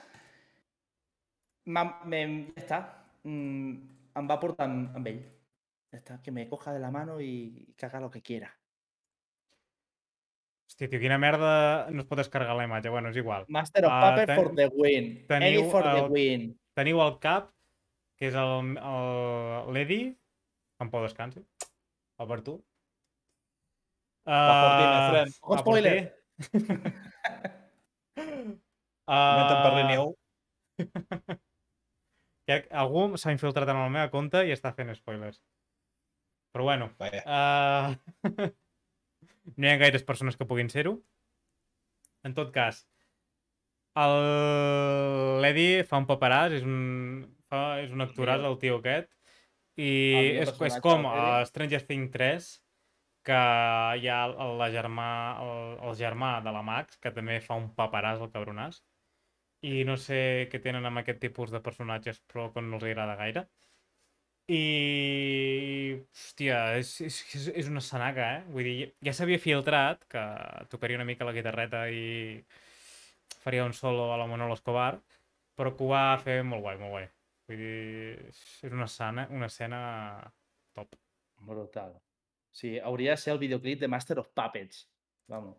ja 1.65 1.83
està 2.59 2.81
mm, 3.23 3.71
em 4.19 4.27
va 4.29 4.37
portar 4.41 4.67
amb, 4.67 4.91
amb 4.99 5.07
ell 5.07 5.21
ja 5.23 5.97
està, 5.97 6.19
que 6.21 6.31
me 6.35 6.45
coja 6.49 6.73
de 6.75 6.79
la 6.83 6.91
mano 6.91 7.19
i 7.21 7.73
que 7.77 7.85
haga 7.87 8.01
lo 8.03 8.11
que 8.11 8.21
quiera 8.21 8.51
Hòstia, 10.73 10.89
tio, 10.89 10.97
quina 11.03 11.19
merda 11.21 11.49
no 11.93 12.01
es 12.01 12.07
pot 12.09 12.17
descarregar 12.17 12.55
la 12.57 12.63
imatge. 12.65 12.89
Bueno, 12.89 13.09
és 13.13 13.17
igual. 13.21 13.43
Master 13.47 13.85
of 13.85 13.91
Ah, 13.93 13.99
Puppets 14.09 14.25
ten- 14.25 14.39
for 14.39 14.55
the 14.57 14.65
win 14.73 15.09
teniu 15.29 15.59
Eddie 15.61 15.69
for 15.69 15.83
the 15.85 15.99
el- 15.99 16.09
win 16.11 16.59
Teniu 16.73 16.99
al 17.03 17.19
cap, 17.21 17.51
que 18.17 18.27
és 18.31 18.33
el- 18.33 18.77
el- 18.81 19.73
l'Edi, 19.75 20.17
en 20.81 20.89
pau 20.89 21.03
descansi, 21.03 21.43
el 22.17 22.27
Ah, 24.25 25.09
friend. 25.11 25.33
Ojo, 25.41 25.55
va 25.55 25.63
por 25.63 25.75
ti. 25.75 25.79
spoiler. 25.81 26.15
Comenten 28.15 28.59
per 29.63 29.71
Ah, 29.71 29.75
l'Inieu. 29.77 30.15
que 32.47 32.67
algú 32.71 33.15
s'ha 33.17 33.31
infiltrat 33.31 33.69
en 33.69 33.77
la 33.77 33.89
meva 33.89 34.09
compte 34.09 34.41
i 34.47 34.51
està 34.51 34.73
fent 34.73 34.89
spoilers. 34.95 35.39
Però 36.51 36.63
bueno, 36.63 36.89
Vaja. 36.97 37.21
Uh... 37.27 37.93
no 39.57 39.67
hi 39.67 39.71
ha 39.73 39.77
gaires 39.81 40.03
persones 40.07 40.37
que 40.39 40.45
puguin 40.49 40.69
ser-ho. 40.73 40.97
En 42.23 42.33
tot 42.33 42.51
cas, 42.55 42.85
el- 44.03 45.41
l'Eddie 45.43 45.83
fa 45.89 45.99
un 46.01 46.07
paperàs, 46.09 46.55
és 46.59 46.63
un, 46.65 47.23
fa, 47.51 47.63
és 47.83 47.91
un 47.91 48.01
actoràs, 48.05 48.43
el 48.49 48.57
tio 48.61 48.79
aquest, 48.79 49.09
i 49.77 49.89
El 50.19 50.31
és, 50.45 50.53
és 50.69 50.79
com 50.85 51.05
el 51.09 51.19
a. 51.41 51.45
Stranger 51.49 51.81
Things 51.89 52.11
3, 52.13 52.47
que 53.27 53.41
hi 54.01 54.07
ha 54.11 54.21
el, 54.29 54.57
la 54.59 54.69
germà, 54.73 55.09
el, 55.43 55.77
el 55.89 55.95
germà 55.99 56.33
de 56.43 56.51
la 56.55 56.63
Max, 56.65 56.97
que 57.03 57.11
també 57.15 57.39
fa 57.43 57.55
un 57.59 57.69
paperàs, 57.77 58.21
el 58.21 58.31
cabronàs, 58.33 58.81
i 59.63 59.83
no 59.87 59.95
sé 59.95 60.49
què 60.51 60.59
tenen 60.63 60.85
amb 60.85 60.99
aquest 60.99 61.21
tipus 61.23 61.51
de 61.53 61.61
personatges, 61.63 62.19
però 62.27 62.49
que 62.53 62.61
no 62.61 62.75
els 62.79 62.83
agrada 62.89 63.15
gaire. 63.15 63.45
I... 64.51 66.03
Hòstia, 66.13 66.57
és, 66.79 66.89
és, 67.07 67.17
és- 67.53 67.69
una 67.71 67.81
sanaga, 67.83 68.25
eh? 68.37 68.41
Vull 68.55 68.67
dir, 68.67 68.75
ja 69.07 69.13
s'havia 69.15 69.39
filtrat 69.39 70.03
que 70.11 70.23
tocaria 70.73 70.99
una 70.99 71.07
mica 71.07 71.27
la 71.27 71.35
guitarreta 71.37 71.85
i 71.89 72.03
faria 73.43 73.65
un 73.65 73.73
solo 73.73 74.11
a 74.13 74.17
la 74.19 74.27
Manolo 74.27 74.55
Escobar, 74.59 74.93
però 75.57 75.73
que 75.77 75.83
ho 75.85 75.91
va 75.93 76.03
fer 76.25 76.41
molt 76.43 76.63
guai, 76.65 76.77
molt 76.81 76.91
guai. 76.95 77.07
Vull 77.47 77.59
dir, 77.63 78.31
és 78.33 78.43
una, 78.71 78.87
sana, 78.97 79.27
una 79.31 79.49
escena 79.51 79.79
top. 80.75 80.95
brutal 81.49 82.01
sí, 82.51 82.71
hauria 82.79 83.11
de 83.11 83.17
ser 83.25 83.33
el 83.35 83.39
videoclip 83.43 83.79
de 83.83 83.87
Master 83.95 84.19
of 84.23 84.31
Puppets 84.41 84.87
vamos 85.27 85.57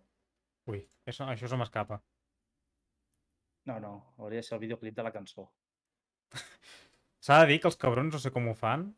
Ui, 0.72 0.80
això, 1.12 1.28
això 1.36 1.50
se 1.54 1.60
m'escapa. 1.62 2.02
no, 3.70 3.74
no, 3.84 3.90
hauria 4.18 4.40
de 4.42 4.46
ser 4.48 4.56
el 4.58 4.62
videoclip 4.64 4.96
de 5.00 5.06
la 5.08 5.12
cançó 5.18 5.46
S'ha 7.24 7.40
de 7.40 7.52
dir 7.52 7.60
que 7.60 7.70
els 7.70 7.80
cabrons 7.80 8.12
no 8.12 8.20
sé 8.20 8.30
com 8.34 8.50
ho 8.50 8.54
fan, 8.58 8.90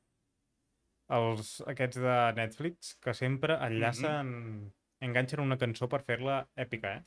els, 1.16 1.50
aquests 1.70 2.00
de 2.02 2.16
Netflix, 2.34 2.96
que 3.02 3.14
sempre 3.14 3.54
enllacen, 3.62 4.32
enganxen 5.06 5.42
una 5.44 5.58
cançó 5.60 5.86
per 5.92 6.02
fer-la 6.08 6.40
èpica, 6.58 6.96
eh? 6.98 7.04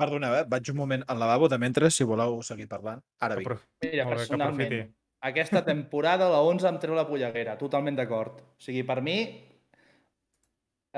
Perdoneu, 0.00 0.34
eh? 0.40 0.42
Vaig 0.50 0.72
un 0.72 0.80
moment 0.80 1.04
al 1.06 1.20
lavabo 1.22 1.46
de 1.52 1.60
mentre, 1.62 1.90
si 1.94 2.06
voleu 2.08 2.40
seguir 2.42 2.66
parlant. 2.66 3.04
Ara 3.22 3.38
vinc. 3.38 3.54
Mira, 3.84 4.08
molt 4.08 4.24
personalment, 4.24 4.76
aquesta 5.24 5.62
temporada 5.64 6.28
la 6.32 6.42
11 6.42 6.68
em 6.72 6.82
treu 6.82 6.98
la 6.98 7.06
polleguera, 7.06 7.54
totalment 7.60 7.96
d'acord. 8.00 8.42
O 8.42 8.66
sigui, 8.66 8.82
per 8.84 8.98
mi, 9.06 9.18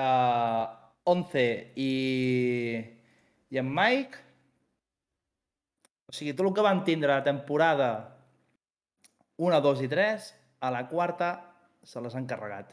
uh, 0.00 0.64
11 1.12 1.46
i, 1.76 1.92
i 3.52 3.60
en 3.60 3.68
Mike, 3.68 4.26
o 6.08 6.16
sigui, 6.16 6.32
tot 6.32 6.48
el 6.48 6.54
que 6.56 6.64
van 6.64 6.86
tindre 6.88 7.12
la 7.12 7.26
temporada 7.26 8.15
1, 9.36 9.60
2 9.60 9.82
i 9.84 9.88
3, 9.92 10.26
a 10.60 10.70
la 10.72 10.86
quarta 10.88 11.30
se 11.86 12.00
les 12.00 12.14
han 12.16 12.26
carregat. 12.26 12.72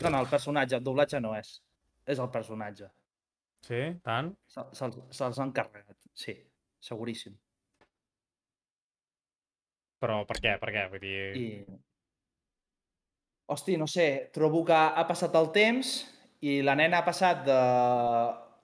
No, 0.00 0.08
no, 0.10 0.20
el 0.24 0.28
personatge, 0.32 0.76
el 0.78 0.84
doblatge 0.84 1.20
no 1.20 1.34
és. 1.36 1.54
És 2.08 2.18
el 2.22 2.30
personatge. 2.32 2.88
Sí, 3.66 3.80
tant? 4.04 4.30
Se- 4.48 4.64
Se'ls 4.76 4.96
se 5.36 5.42
han 5.44 5.52
carregat, 5.52 5.96
sí, 6.16 6.32
seguríssim. 6.80 7.34
Però 10.00 10.22
per 10.28 10.38
què? 10.40 10.54
Per 10.62 10.70
què? 10.72 10.86
Vull 10.94 11.02
dir... 11.04 11.18
I... 11.36 11.48
Hosti, 13.52 13.76
no 13.76 13.88
sé, 13.90 14.06
trobo 14.32 14.62
que 14.64 14.76
ha 14.78 15.04
passat 15.08 15.34
el 15.36 15.50
temps 15.52 15.90
i 16.46 16.60
la 16.64 16.76
nena 16.78 17.00
ha 17.00 17.04
passat 17.04 17.42
de, 17.44 17.56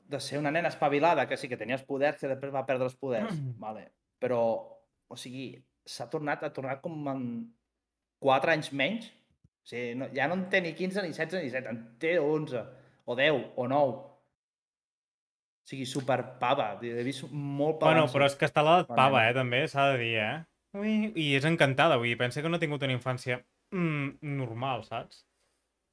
de 0.08 0.20
ser 0.20 0.38
una 0.38 0.52
nena 0.54 0.70
espavilada, 0.70 1.26
que 1.28 1.36
sí 1.36 1.48
que 1.50 1.58
tenia 1.58 1.78
els 1.78 1.86
poders, 1.86 2.18
que 2.20 2.30
després 2.30 2.54
va 2.54 2.66
perdre 2.66 2.88
els 2.88 2.96
poders, 2.98 3.38
vale. 3.62 3.88
però, 4.22 4.40
o 5.08 5.18
sigui, 5.18 5.50
s'ha 5.86 6.08
tornat, 6.10 6.42
ha 6.44 6.52
tornat 6.54 6.82
com 6.82 7.08
en 7.12 7.22
4 8.24 8.54
anys 8.54 8.72
menys. 8.72 9.08
O 9.66 9.70
sigui, 9.70 9.94
no, 9.98 10.10
ja 10.14 10.28
no 10.30 10.38
en 10.38 10.46
té 10.50 10.62
ni 10.62 10.74
15, 10.78 11.02
ni 11.02 11.14
16, 11.14 11.40
ni 11.42 11.50
17, 11.50 11.72
en 11.72 11.80
té 12.02 12.16
11, 12.22 12.62
o 13.06 13.16
10, 13.18 13.40
o 13.56 13.68
9. 13.70 13.96
O 13.96 15.70
sigui, 15.70 15.86
super 15.90 16.20
pava. 16.40 16.72
He 16.82 17.06
vist 17.06 17.26
molt 17.30 17.80
pava. 17.80 17.92
Bueno, 17.92 18.06
però 18.12 18.30
és 18.30 18.38
que 18.38 18.46
està 18.46 18.62
a 18.62 18.68
l'edat 18.68 18.92
La 18.94 18.98
pava, 19.02 19.24
eh, 19.26 19.34
també, 19.34 19.64
s'ha 19.70 19.90
de 19.92 20.00
dir, 20.02 20.14
eh? 20.22 20.36
Ui, 20.76 20.96
I 21.16 21.30
és 21.38 21.46
encantada, 21.48 21.96
vull 21.98 22.12
dir, 22.12 22.18
pensa 22.20 22.42
que 22.44 22.50
no 22.50 22.58
ha 22.58 22.62
tingut 22.62 22.84
una 22.84 22.94
infància 22.94 23.40
mm, 23.74 24.18
normal, 24.36 24.84
saps? 24.86 25.24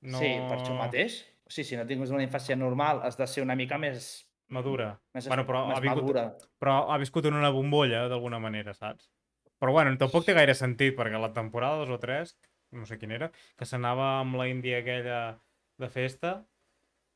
No... 0.03 0.19
Sí, 0.19 0.33
per 0.49 0.59
això 0.59 0.75
mateix. 0.77 1.21
O 1.45 1.51
sigui, 1.51 1.65
si 1.67 1.75
no 1.77 1.85
tinguis 1.85 2.11
una 2.13 2.23
infància 2.23 2.55
normal, 2.55 3.01
has 3.03 3.17
de 3.19 3.27
ser 3.27 3.43
una 3.43 3.55
mica 3.55 3.77
més, 3.77 4.27
Madura. 4.53 4.99
més, 5.13 5.27
Bueno, 5.27 5.45
però 5.47 5.65
més 5.67 5.77
ha 5.77 5.81
vingut- 5.81 6.03
madura. 6.03 6.23
Però 6.59 6.75
ha 6.93 6.97
viscut 6.97 7.25
en 7.25 7.33
una 7.35 7.49
bombolla, 7.49 8.07
d'alguna 8.07 8.39
manera, 8.39 8.73
saps? 8.73 9.09
Però 9.59 9.71
bueno, 9.71 9.95
tampoc 9.97 10.25
té 10.25 10.33
gaire 10.33 10.53
sentit, 10.55 10.95
perquè 10.95 11.19
la 11.19 11.31
temporada 11.33 11.77
2 11.83 11.89
o 11.89 11.99
3, 11.99 12.35
no 12.71 12.85
sé 12.85 12.97
quina 12.99 13.15
era, 13.15 13.31
que 13.57 13.65
s'anava 13.65 14.19
amb 14.21 14.35
la 14.35 14.47
índia 14.47 14.79
aquella 14.79 15.39
de 15.79 15.89
festa 15.89 16.45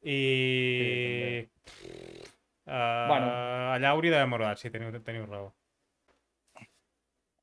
i... 0.01 1.47
uh, 2.67 3.07
Bueno. 3.07 3.27
Allà 3.75 3.89
hauria 3.93 4.11
d'haver 4.15 4.27
madurat, 4.31 4.57
sí, 4.59 4.69
teniu, 4.73 4.91
teniu 5.03 5.25
raó. 5.25 5.53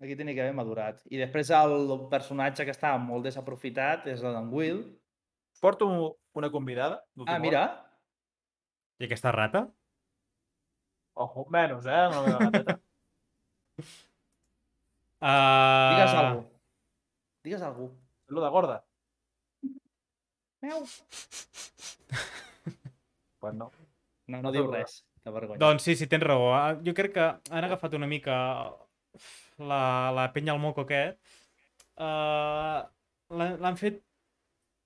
Aquí 0.03 0.17
tenia 0.17 0.35
que 0.35 0.43
haver 0.43 0.55
madurat. 0.57 1.01
I 1.09 1.17
després 1.21 1.49
el 1.55 2.09
personatge 2.11 2.65
que 2.67 2.75
estava 2.75 2.99
molt 3.01 3.25
desaprofitat 3.25 4.07
és 4.13 4.23
el 4.23 4.35
d'en 4.37 4.51
Will. 4.53 4.83
Porto 5.65 6.19
una 6.35 6.51
convidada. 6.51 7.07
Ah, 7.25 7.39
mira, 7.39 7.89
I 9.01 9.07
aquesta 9.07 9.33
rata? 9.33 9.63
Ojo, 11.17 11.47
menys, 11.49 11.87
eh? 11.87 12.05
La 12.13 12.37
gateta. 12.37 12.75
Uh... 15.25 15.89
digues 15.97 16.13
alguna 16.13 16.37
cosa. 16.37 16.61
Digues 17.45 17.63
alguna 17.63 17.89
cosa. 17.89 18.05
Lo 18.27 18.45
de 18.45 18.51
gorda. 18.51 18.85
Meu. 20.61 20.85
Pues 23.41 23.55
no. 23.55 23.73
No, 24.27 24.43
no 24.45 24.53
diu 24.53 24.69
res. 24.69 25.01
Que 25.25 25.33
vergonya. 25.33 25.61
Doncs 25.65 25.83
sí, 25.85 25.97
sí, 25.97 26.07
tens 26.09 26.25
raó. 26.25 26.53
Ah, 26.53 26.77
Jo 26.85 26.93
crec 26.93 27.17
que 27.17 27.25
han 27.25 27.65
agafat 27.65 27.97
una 27.97 28.07
mica 28.09 28.37
la, 29.57 30.13
la 30.13 30.33
penya 30.37 30.53
al 30.53 30.61
moco 30.61 30.85
aquest. 30.85 31.17
Uh, 31.97 32.85
L'han 33.33 33.81
fet 33.81 34.05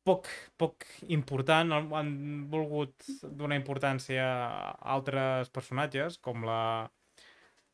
poc, 0.09 0.29
poc 0.61 0.87
important. 1.15 1.73
Han, 1.77 2.11
volgut 2.53 3.07
donar 3.39 3.59
importància 3.61 4.25
a 4.27 4.73
altres 4.97 5.53
personatges, 5.55 6.19
com 6.25 6.45
la, 6.49 6.61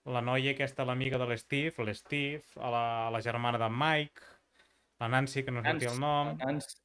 la 0.05 0.23
noia 0.25 0.53
aquesta, 0.55 0.87
l'amiga 0.89 1.21
de 1.23 1.29
l'Steve, 1.31 1.87
l'Steve, 1.89 2.45
a 2.61 2.71
la, 2.75 2.85
a 3.07 3.11
la 3.15 3.23
germana 3.25 3.61
de 3.63 3.71
Mike, 3.73 4.31
la 5.03 5.09
Nancy, 5.15 5.43
que 5.47 5.55
no 5.55 5.63
sortia 5.65 5.93
el 5.95 6.01
nom. 6.03 6.35
Nancy, 6.43 6.81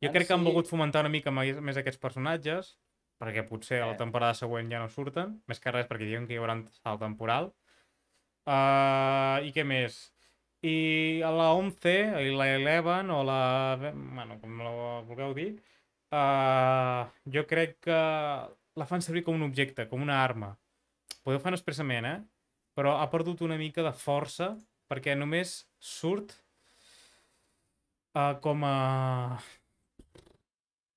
Jo 0.00 0.08
crec 0.14 0.30
que 0.30 0.32
han 0.36 0.44
volgut 0.46 0.68
fomentar 0.70 1.02
una 1.04 1.12
mica 1.12 1.32
més, 1.34 1.58
més 1.60 1.76
aquests 1.76 2.00
personatges, 2.00 2.74
perquè 3.20 3.42
potser 3.48 3.82
a 3.82 3.88
la 3.90 3.96
Eh. 3.96 4.00
temporada 4.00 4.32
següent 4.38 4.70
ja 4.72 4.78
no 4.80 4.88
surten, 4.88 5.34
més 5.46 5.60
que 5.60 5.72
res 5.74 5.88
perquè 5.90 6.06
diuen 6.08 6.26
que 6.26 6.32
hi 6.34 6.38
haurà 6.40 6.56
salt 6.80 7.02
temporal. 7.04 7.50
Uh, 8.48 9.44
I 9.44 9.52
què 9.52 9.64
més? 9.68 9.98
I 10.66 11.22
a 11.24 11.30
la 11.32 11.50
11, 11.56 11.92
i 12.20 12.32
la 12.36 12.48
11, 12.56 13.12
o 13.14 13.20
la... 13.24 13.40
Bueno, 13.80 14.36
com 14.42 14.58
la 14.60 14.72
vulgueu 15.08 15.32
dir, 15.36 15.50
uh, 16.12 17.08
jo 17.24 17.46
crec 17.48 17.78
que 17.86 18.00
la 18.76 18.88
fan 18.88 19.04
servir 19.04 19.24
com 19.24 19.38
un 19.38 19.46
objecte, 19.48 19.88
com 19.88 20.02
una 20.04 20.20
arma. 20.24 20.52
Podeu 21.24 21.40
fer 21.40 21.54
expressament, 21.56 22.08
eh? 22.08 22.18
Però 22.76 22.98
ha 23.00 23.08
perdut 23.12 23.40
una 23.44 23.58
mica 23.60 23.84
de 23.84 23.92
força 23.96 24.52
perquè 24.90 25.16
només 25.16 25.62
surt 25.78 26.36
uh, 28.14 28.36
com 28.44 28.64
a 28.66 28.76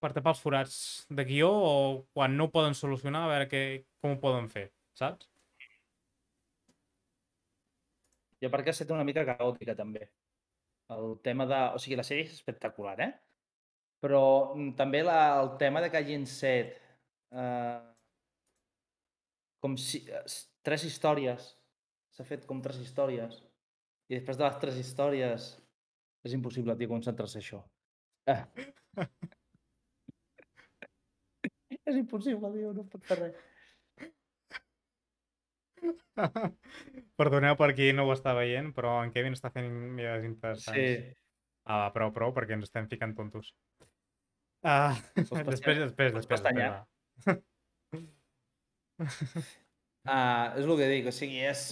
per 0.03 0.11
tapar 0.11 0.33
els 0.33 0.43
forats 0.43 0.77
de 1.07 1.23
guió 1.23 1.49
o 1.49 1.75
quan 2.11 2.35
no 2.35 2.49
ho 2.49 2.51
poden 2.51 2.75
solucionar 2.75 3.23
a 3.23 3.31
veure 3.31 3.47
què, 3.47 3.61
com 4.03 4.17
ho 4.17 4.19
poden 4.19 4.49
fer, 4.51 4.67
saps? 4.99 5.29
Jo 8.43 8.49
perquè 8.51 8.71
ha 8.71 8.75
estat 8.75 8.91
una 8.91 9.05
mica 9.07 9.23
caòtica, 9.27 9.75
també. 9.79 10.09
El 10.93 11.17
tema 11.23 11.47
de... 11.47 11.59
O 11.75 11.79
sigui, 11.79 11.95
la 11.99 12.03
sèrie 12.07 12.25
és 12.27 12.33
espectacular, 12.35 12.97
eh? 13.05 13.11
Però 14.03 14.23
mm, 14.51 14.73
també 14.79 15.03
la, 15.05 15.19
el 15.39 15.53
tema 15.61 15.81
de 15.83 15.89
que 15.91 16.01
hagin 16.01 16.25
set 16.27 16.75
eh, 17.31 17.79
com 19.63 19.77
si... 19.79 20.03
eh, 20.11 20.25
tres 20.67 20.83
històries. 20.89 21.53
S'ha 22.13 22.27
fet 22.27 22.43
com 22.49 22.59
tres 22.61 22.81
històries. 22.83 23.39
I 24.11 24.17
després 24.17 24.37
de 24.37 24.45
les 24.45 24.59
tres 24.61 24.75
històries 24.81 25.47
és 26.27 26.35
impossible, 26.35 26.75
tio, 26.79 26.91
concentrar-se 26.91 27.39
en 27.39 27.45
això. 27.45 27.61
Ah. 28.27 28.43
és 31.89 31.95
impossible, 31.95 32.51
tio, 32.57 32.75
no 32.75 32.85
pot 32.91 33.07
fer 33.07 33.19
res. 33.21 33.41
Perdoneu 37.19 37.57
per 37.59 37.71
qui 37.77 37.91
no 37.95 38.07
ho 38.07 38.13
està 38.13 38.33
veient, 38.37 38.71
però 38.75 38.95
en 39.03 39.11
Kevin 39.15 39.37
està 39.37 39.51
fent 39.53 39.69
idees 39.99 40.25
interessants. 40.27 40.77
Sí. 40.77 41.15
Ah, 41.63 41.85
va, 41.85 41.89
prou, 41.95 42.11
prou, 42.15 42.33
perquè 42.35 42.57
ens 42.57 42.67
estem 42.67 42.89
ficant 42.91 43.15
tontos. 43.15 43.53
Ah, 44.63 44.95
després, 45.15 45.79
després, 45.79 46.13
després, 46.15 46.43
després. 46.43 47.39
Uh, 50.07 50.45
és 50.59 50.63
el 50.63 50.77
que 50.79 50.91
dic, 50.91 51.09
o 51.09 51.15
sigui, 51.15 51.41
és... 51.47 51.71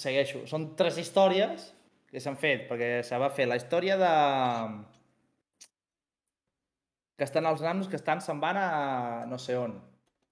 Segueixo. 0.00 0.44
Són 0.46 0.68
tres 0.78 1.00
històries 1.02 1.64
que 2.10 2.20
s'han 2.22 2.36
fet, 2.38 2.68
perquè 2.68 3.00
se 3.06 3.18
va 3.18 3.32
fer 3.34 3.48
la 3.50 3.56
història 3.58 3.96
de... 3.98 4.10
que 7.18 7.26
estan 7.26 7.48
els 7.50 7.60
nanos 7.64 7.90
que 7.90 7.98
estan, 7.98 8.22
se'n 8.22 8.38
van 8.40 8.56
a 8.56 8.68
no 9.28 9.38
sé 9.42 9.58
on, 9.58 9.74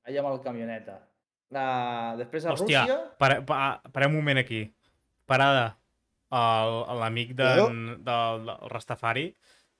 allà 0.06 0.22
amb 0.22 0.30
el 0.30 0.38
camioneta. 0.44 1.07
La... 1.54 2.14
Després 2.18 2.44
a 2.44 2.52
Hòstia, 2.52 2.82
Rússia... 2.84 2.96
para, 3.20 3.40
pa, 3.46 3.58
parem 3.94 4.12
un 4.12 4.20
moment 4.20 4.40
aquí. 4.42 4.66
Parada. 5.28 5.74
L'amic 6.28 7.30
de, 7.32 7.46
del, 7.56 7.78
del 8.04 8.50
Rastafari, 8.68 9.30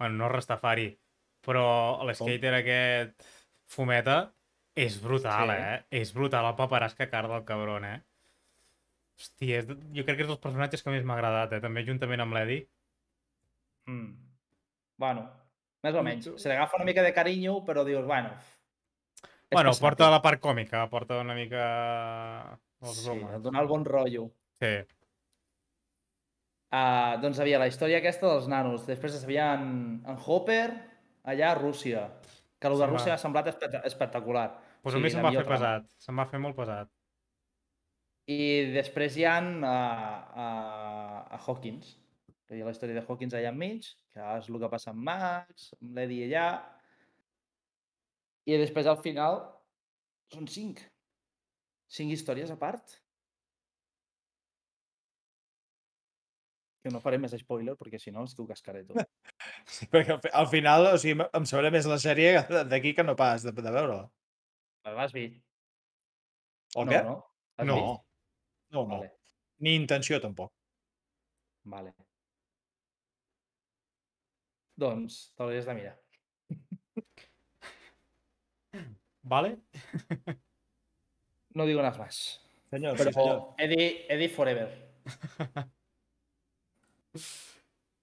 bueno, 0.00 0.14
no 0.16 0.28
Rastafari, 0.32 0.86
però 1.44 1.64
l'skater 2.08 2.54
aquest 2.56 3.26
fumeta 3.68 4.14
és 4.72 4.96
brutal, 5.02 5.52
Sí. 5.52 5.58
eh? 5.58 6.00
És 6.00 6.14
brutal 6.16 6.48
el 6.48 6.56
paperàs 6.56 6.96
que 6.96 7.10
carda 7.12 7.36
el 7.36 7.44
cabron, 7.44 7.84
eh? 7.84 7.98
Hòstia, 9.18 9.60
és, 9.60 9.68
jo 9.68 10.06
crec 10.06 10.16
que 10.16 10.24
és 10.24 10.30
dels 10.30 10.40
personatges 10.40 10.80
que 10.80 10.94
més 10.94 11.04
m'ha 11.04 11.18
agradat, 11.18 11.52
eh? 11.58 11.60
També 11.60 11.84
juntament 11.84 12.24
amb 12.24 12.32
l'Eddie. 12.38 12.64
Mm. 13.90 14.14
Bueno, 15.04 15.26
més 15.84 15.94
o 16.00 16.02
menys. 16.06 16.30
Se 16.40 16.48
li 16.48 16.56
agafa 16.56 16.80
una 16.80 16.88
mica 16.88 17.04
de 17.04 17.12
carinyo, 17.12 17.60
però 17.66 17.84
dius, 17.84 18.06
bueno... 18.08 18.32
Bueno, 19.50 19.72
porta 19.80 20.10
la 20.12 20.20
part 20.22 20.40
còmica, 20.44 20.84
porta 20.92 21.20
una 21.22 21.34
mica... 21.34 21.64
Els 22.84 22.98
Sí, 23.00 23.08
bromes. 23.08 23.34
et 23.38 23.42
dona 23.42 23.62
el 23.62 23.68
bon 23.70 23.84
rotllo. 23.88 24.28
Sí. 24.60 24.74
Uh, 26.68 27.16
doncs 27.22 27.38
havia 27.40 27.58
la 27.58 27.66
història 27.70 27.98
aquesta 28.02 28.28
dels 28.28 28.46
nanos. 28.52 28.84
Després 28.86 29.14
es 29.16 29.24
havia 29.24 29.54
en, 29.56 29.70
en 30.06 30.18
Hopper, 30.20 30.68
allà 31.24 31.52
a 31.54 31.56
Rússia. 31.58 32.04
Que 32.60 32.68
el 32.68 32.76
de. 32.78 32.86
Rússia 32.90 33.14
m'ha 33.14 33.22
semblat 33.22 33.48
espect 33.54 33.78
espectacular. 33.88 34.48
Pues 34.84 34.94
a 34.94 35.00
mi 35.00 35.10
se'm 35.10 35.24
va 35.24 35.32
fer 35.32 35.42
trama. 35.46 35.54
pesat. 35.56 35.88
Se'm 36.04 36.20
va 36.20 36.26
fer 36.28 36.40
molt 36.44 36.56
pesat. 36.58 36.90
I 38.28 38.38
després 38.74 39.16
hi 39.16 39.24
ha 39.24 39.38
a, 39.40 39.74
a, 40.44 40.48
a 41.34 41.40
Hawkins. 41.46 41.94
Que 42.46 42.56
hi 42.58 42.62
ha 42.62 42.68
la 42.68 42.74
història 42.76 42.98
de 43.00 43.04
Hawkins 43.06 43.34
allà 43.38 43.50
enmig, 43.54 43.88
que 44.12 44.20
és 44.36 44.48
el 44.52 44.60
que 44.60 44.70
passa 44.72 44.92
amb 44.92 45.02
Max, 45.08 45.70
amb 45.80 45.96
l'Eddie 45.96 46.28
allà. 46.28 46.46
I 48.48 48.56
després 48.56 48.86
al 48.88 49.00
final 49.04 49.42
són 50.32 50.46
cinc. 50.48 50.80
Cinc 51.92 52.14
històries 52.14 52.50
a 52.52 52.56
part. 52.60 52.94
Que 56.84 56.92
no 56.94 57.00
faré 57.02 57.18
més 57.20 57.34
spoiler, 57.40 57.74
perquè 57.76 57.98
si 58.00 58.12
no 58.14 58.22
els 58.24 58.36
tu 58.38 58.46
cascaré 58.48 58.84
tot. 58.88 59.02
Sí, 59.68 59.84
perquè 59.92 60.14
al 60.14 60.20
fi- 60.24 60.30
al 60.40 60.46
final, 60.48 60.86
o 60.94 60.98
sigui, 60.98 61.24
em 61.36 61.44
sabré 61.46 61.68
més 61.74 61.86
la 61.90 61.98
sèrie 62.00 62.40
d'aquí 62.70 62.94
que 62.96 63.04
no 63.04 63.14
pas 63.18 63.42
de, 63.44 63.52
de 63.52 63.72
veure-la. 63.74 64.06
L'has 64.96 65.12
vist? 65.12 65.36
O 66.76 66.84
no, 66.86 66.92
què? 66.92 67.02
no? 67.04 67.16
No. 67.68 67.76
vist? 67.76 68.04
No, 68.72 68.84
no. 68.88 68.96
Vale, 68.96 69.10
Ni 69.64 69.74
intenció, 69.76 70.20
tampoc. 70.24 70.52
vale. 71.68 71.92
Doncs, 74.78 75.18
te 75.36 75.42
l'hauries 75.44 75.66
de 75.68 75.74
mirar. 75.74 75.96
Vale? 79.22 79.58
No 81.54 81.66
digo 81.66 81.82
nada 81.82 81.98
más. 81.98 82.40
Senyor, 82.70 82.96
Però 82.96 83.10
sí, 83.10 83.14
senyor. 83.14 83.54
Eddie, 83.58 84.06
Eddie 84.08 84.28
Forever. 84.28 84.68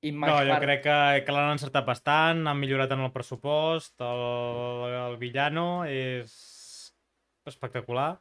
No, 0.06 0.36
jo 0.46 0.56
crec 0.62 0.84
que, 0.84 0.96
que 1.26 1.34
l'han 1.34 1.56
encertat 1.56 1.86
bastant, 1.88 2.44
han 2.46 2.60
millorat 2.60 2.92
en 2.94 3.00
el 3.08 3.12
pressupost, 3.14 3.96
el, 4.06 4.92
el 5.00 5.16
villano 5.18 5.86
és... 5.90 6.36
espectacular 7.46 8.16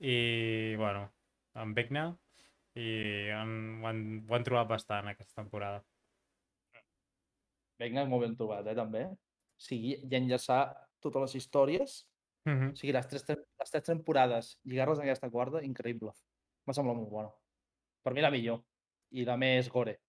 i, 0.00 0.74
bueno, 0.78 1.08
amb 1.58 1.74
Vecna 1.78 2.04
i 2.78 2.90
han, 3.34 3.52
ho, 3.80 3.88
han, 3.90 4.02
ho 4.28 4.36
han 4.36 4.44
trobat 4.46 4.68
bastant 4.70 5.08
aquesta 5.10 5.40
temporada. 5.40 5.80
Vinga, 7.82 8.04
molt 8.08 8.22
ben 8.26 8.36
trobat, 8.38 8.68
eh, 8.70 8.76
també. 8.78 9.02
O 9.10 9.66
sigui, 9.66 9.96
i 9.98 10.18
enllaçar 10.18 10.60
totes 11.00 11.26
les 11.26 11.34
històries, 11.40 12.04
Mm 12.46 12.52
o 12.52 12.58
-hmm. 12.60 12.74
sigui, 12.78 12.92
les 12.92 13.06
tres, 13.08 13.24
les 13.28 13.70
tres 13.70 13.84
temporades, 13.84 14.60
lligar-les 14.62 14.98
en 14.98 15.04
aquesta 15.04 15.30
quarta, 15.30 15.62
increïble. 15.62 16.12
M'ha 16.64 16.74
semblat 16.74 16.96
molt 16.96 17.10
bona. 17.10 17.30
Per 18.04 18.12
mi 18.14 18.20
la 18.20 18.30
millor. 18.30 18.62
I 19.10 19.24
la 19.24 19.36
més 19.36 19.68
gore. 19.68 20.00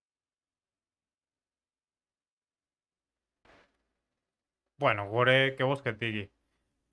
Bueno, 4.79 5.09
Gore, 5.09 5.55
què 5.57 5.65
vols 5.65 5.81
que 5.81 5.89
et 5.89 5.99
digui? 5.99 6.31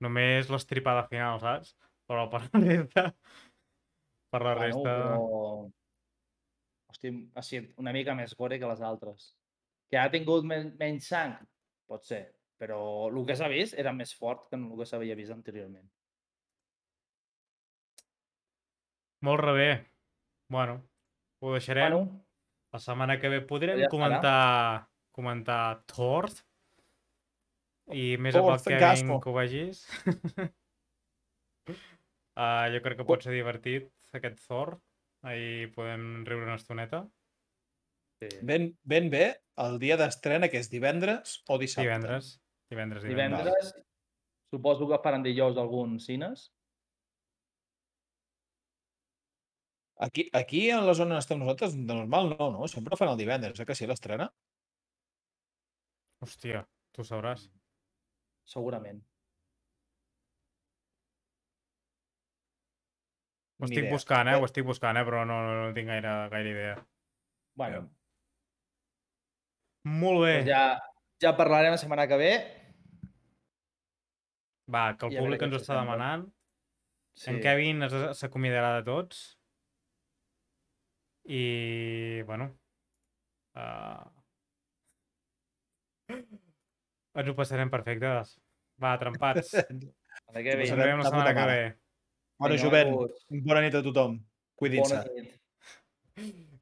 Només 0.01 0.49
l'estripada 0.49 1.07
final, 1.07 1.39
saps? 1.39 1.75
Però 2.09 2.27
per 2.29 2.41
la 2.41 2.59
resta... 2.59 3.03
Per 4.31 4.41
la 4.41 4.55
Bueno, 4.55 4.65
resta... 4.65 4.93
però... 4.97 5.71
Hosti, 6.89 7.11
ha 7.35 7.41
sigut 7.41 7.77
una 7.77 7.93
mica 7.93 8.15
més 8.15 8.33
gore 8.35 8.57
que 8.59 8.67
les 8.67 8.81
altres. 8.81 9.35
Que 9.91 9.97
ha 9.97 10.09
tingut 10.09 10.43
men 10.43 10.75
menys 10.79 11.07
sang? 11.07 11.37
Pot 11.87 12.03
ser. 12.03 12.23
Però 12.61 12.79
el 13.09 13.25
que 13.27 13.35
s'ha 13.35 13.49
vist 13.51 13.75
era 13.77 13.91
més 13.93 14.13
fort 14.15 14.47
que 14.49 14.55
el 14.55 14.77
que 14.79 14.87
s'havia 14.87 15.17
vist 15.19 15.33
anteriorment. 15.35 15.87
Molt 19.25 19.41
rebé. 19.41 19.69
Bueno, 20.51 20.77
ho 21.41 21.53
deixarem. 21.55 21.91
Bueno, 21.91 22.21
La 22.75 22.79
setmana 22.83 23.15
que 23.21 23.29
ve 23.31 23.39
podrem 23.47 23.79
ja 23.79 23.87
comentar, 23.87 24.89
comentar 25.15 25.83
Thor. 25.87 26.27
I 27.95 28.17
més 28.19 28.35
a 28.35 28.41
Thor, 28.41 28.49
poc 28.51 28.65
Kevin 28.65 28.81
Fantasmo. 28.81 29.19
que 29.23 29.29
ho 29.31 29.35
vegis. 29.37 29.85
uh, 31.71 32.65
jo 32.73 32.81
crec 32.83 32.99
que 32.99 33.07
pot 33.07 33.23
ser 33.23 33.31
divertit 33.31 33.87
aquest 34.19 34.43
Thor. 34.43 34.75
Ahir 35.25 35.71
podem 35.73 36.25
riure 36.27 36.49
una 36.49 36.59
estoneta. 36.59 37.05
sí. 38.19 38.27
Ben, 38.43 38.77
ben 38.83 39.09
bé 39.09 39.25
el 39.57 39.79
dia 39.79 39.95
d'estrena, 39.97 40.49
que 40.51 40.59
és 40.59 40.69
divendres 40.69 41.39
o 41.47 41.57
dissabte. 41.57 41.87
Divendres. 41.87 42.35
Divendres, 42.69 43.03
divendres. 43.03 43.45
divendres, 43.45 43.73
suposo 44.51 44.87
que 44.89 45.01
faran 45.03 45.23
dijous 45.23 45.57
alguns 45.57 46.05
cines. 46.05 46.51
Aquí, 49.97 50.29
aquí 50.33 50.69
a 50.71 50.81
la 50.81 50.93
zona 50.93 51.15
on 51.15 51.21
estem 51.23 51.39
nosaltres, 51.39 51.75
de 51.75 51.93
normal 51.93 52.33
no, 52.35 52.51
no? 52.51 52.67
Sempre 52.67 52.97
fan 52.99 53.13
el 53.13 53.17
divendres, 53.17 53.59
eh, 53.59 53.65
que 53.65 53.75
sí, 53.75 53.87
l'estrena? 53.87 54.27
Hòstia, 56.25 56.65
tu 56.91 57.05
sabràs. 57.07 57.45
Segurament. 58.43 58.99
Ho 63.55 63.69
estic 63.69 63.85
idea. 63.85 63.93
buscant, 63.93 64.27
eh? 64.27 64.35
Eh. 64.35 64.41
Ho 64.41 64.49
estic 64.49 64.67
buscant, 64.67 64.99
eh? 64.99 65.05
Però 65.07 65.23
no, 65.23 65.39
no, 65.45 65.53
no 65.61 65.73
tinc 65.77 65.87
gaire, 65.87 66.15
gaire 66.33 66.51
idea. 66.51 66.75
Bueno, 67.55 67.85
Molt 69.85 70.25
bé. 70.25 70.33
doncs 70.41 70.49
ja, 70.49 70.63
ja 71.23 71.35
parlarem 71.37 71.71
la 71.71 71.79
setmana 71.79 72.07
que 72.09 72.17
ve. 72.19 72.31
Va, 74.71 74.85
que 74.97 75.05
el 75.07 75.13
I 75.13 75.19
públic 75.21 75.43
ens 75.45 75.53
ho 75.55 75.59
està 75.61 75.77
demanant. 75.77 76.25
Sí. 77.15 77.29
En 77.31 77.39
Kevin 77.43 77.85
es- 77.85 78.17
s'acomiadarà 78.19 78.79
de 78.79 78.85
tots. 78.87 79.23
I, 81.25 82.21
bueno... 82.27 82.51
Uh... 83.55 84.03
Ens 87.15 87.29
ho 87.31 87.35
passarem 87.37 87.71
perfectes. 87.71 88.35
Va, 88.81 88.95
trempats. 89.01 89.53
Ens 89.63 89.85
Vale, 90.27 90.43
Kevin. 90.43 90.75
veiem 90.79 91.01
la 91.01 91.07
setmana 91.09 91.33
que 91.37 91.45
ve. 91.49 91.59
Bona 92.41 92.57
jovent. 92.59 92.93
Bona 93.45 93.61
nit 93.63 93.75
a 93.77 93.81
tothom. 93.85 94.17
Cuidin-se. 94.59 94.99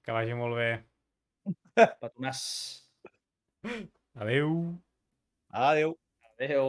Que 0.03 0.13
vagi 0.15 0.35
molt 0.37 0.57
bé. 0.59 0.69
Petonàs. 1.77 2.41
Adeu. 4.19 4.53
Adéu. 5.49 5.95
Adéu. 6.33 6.67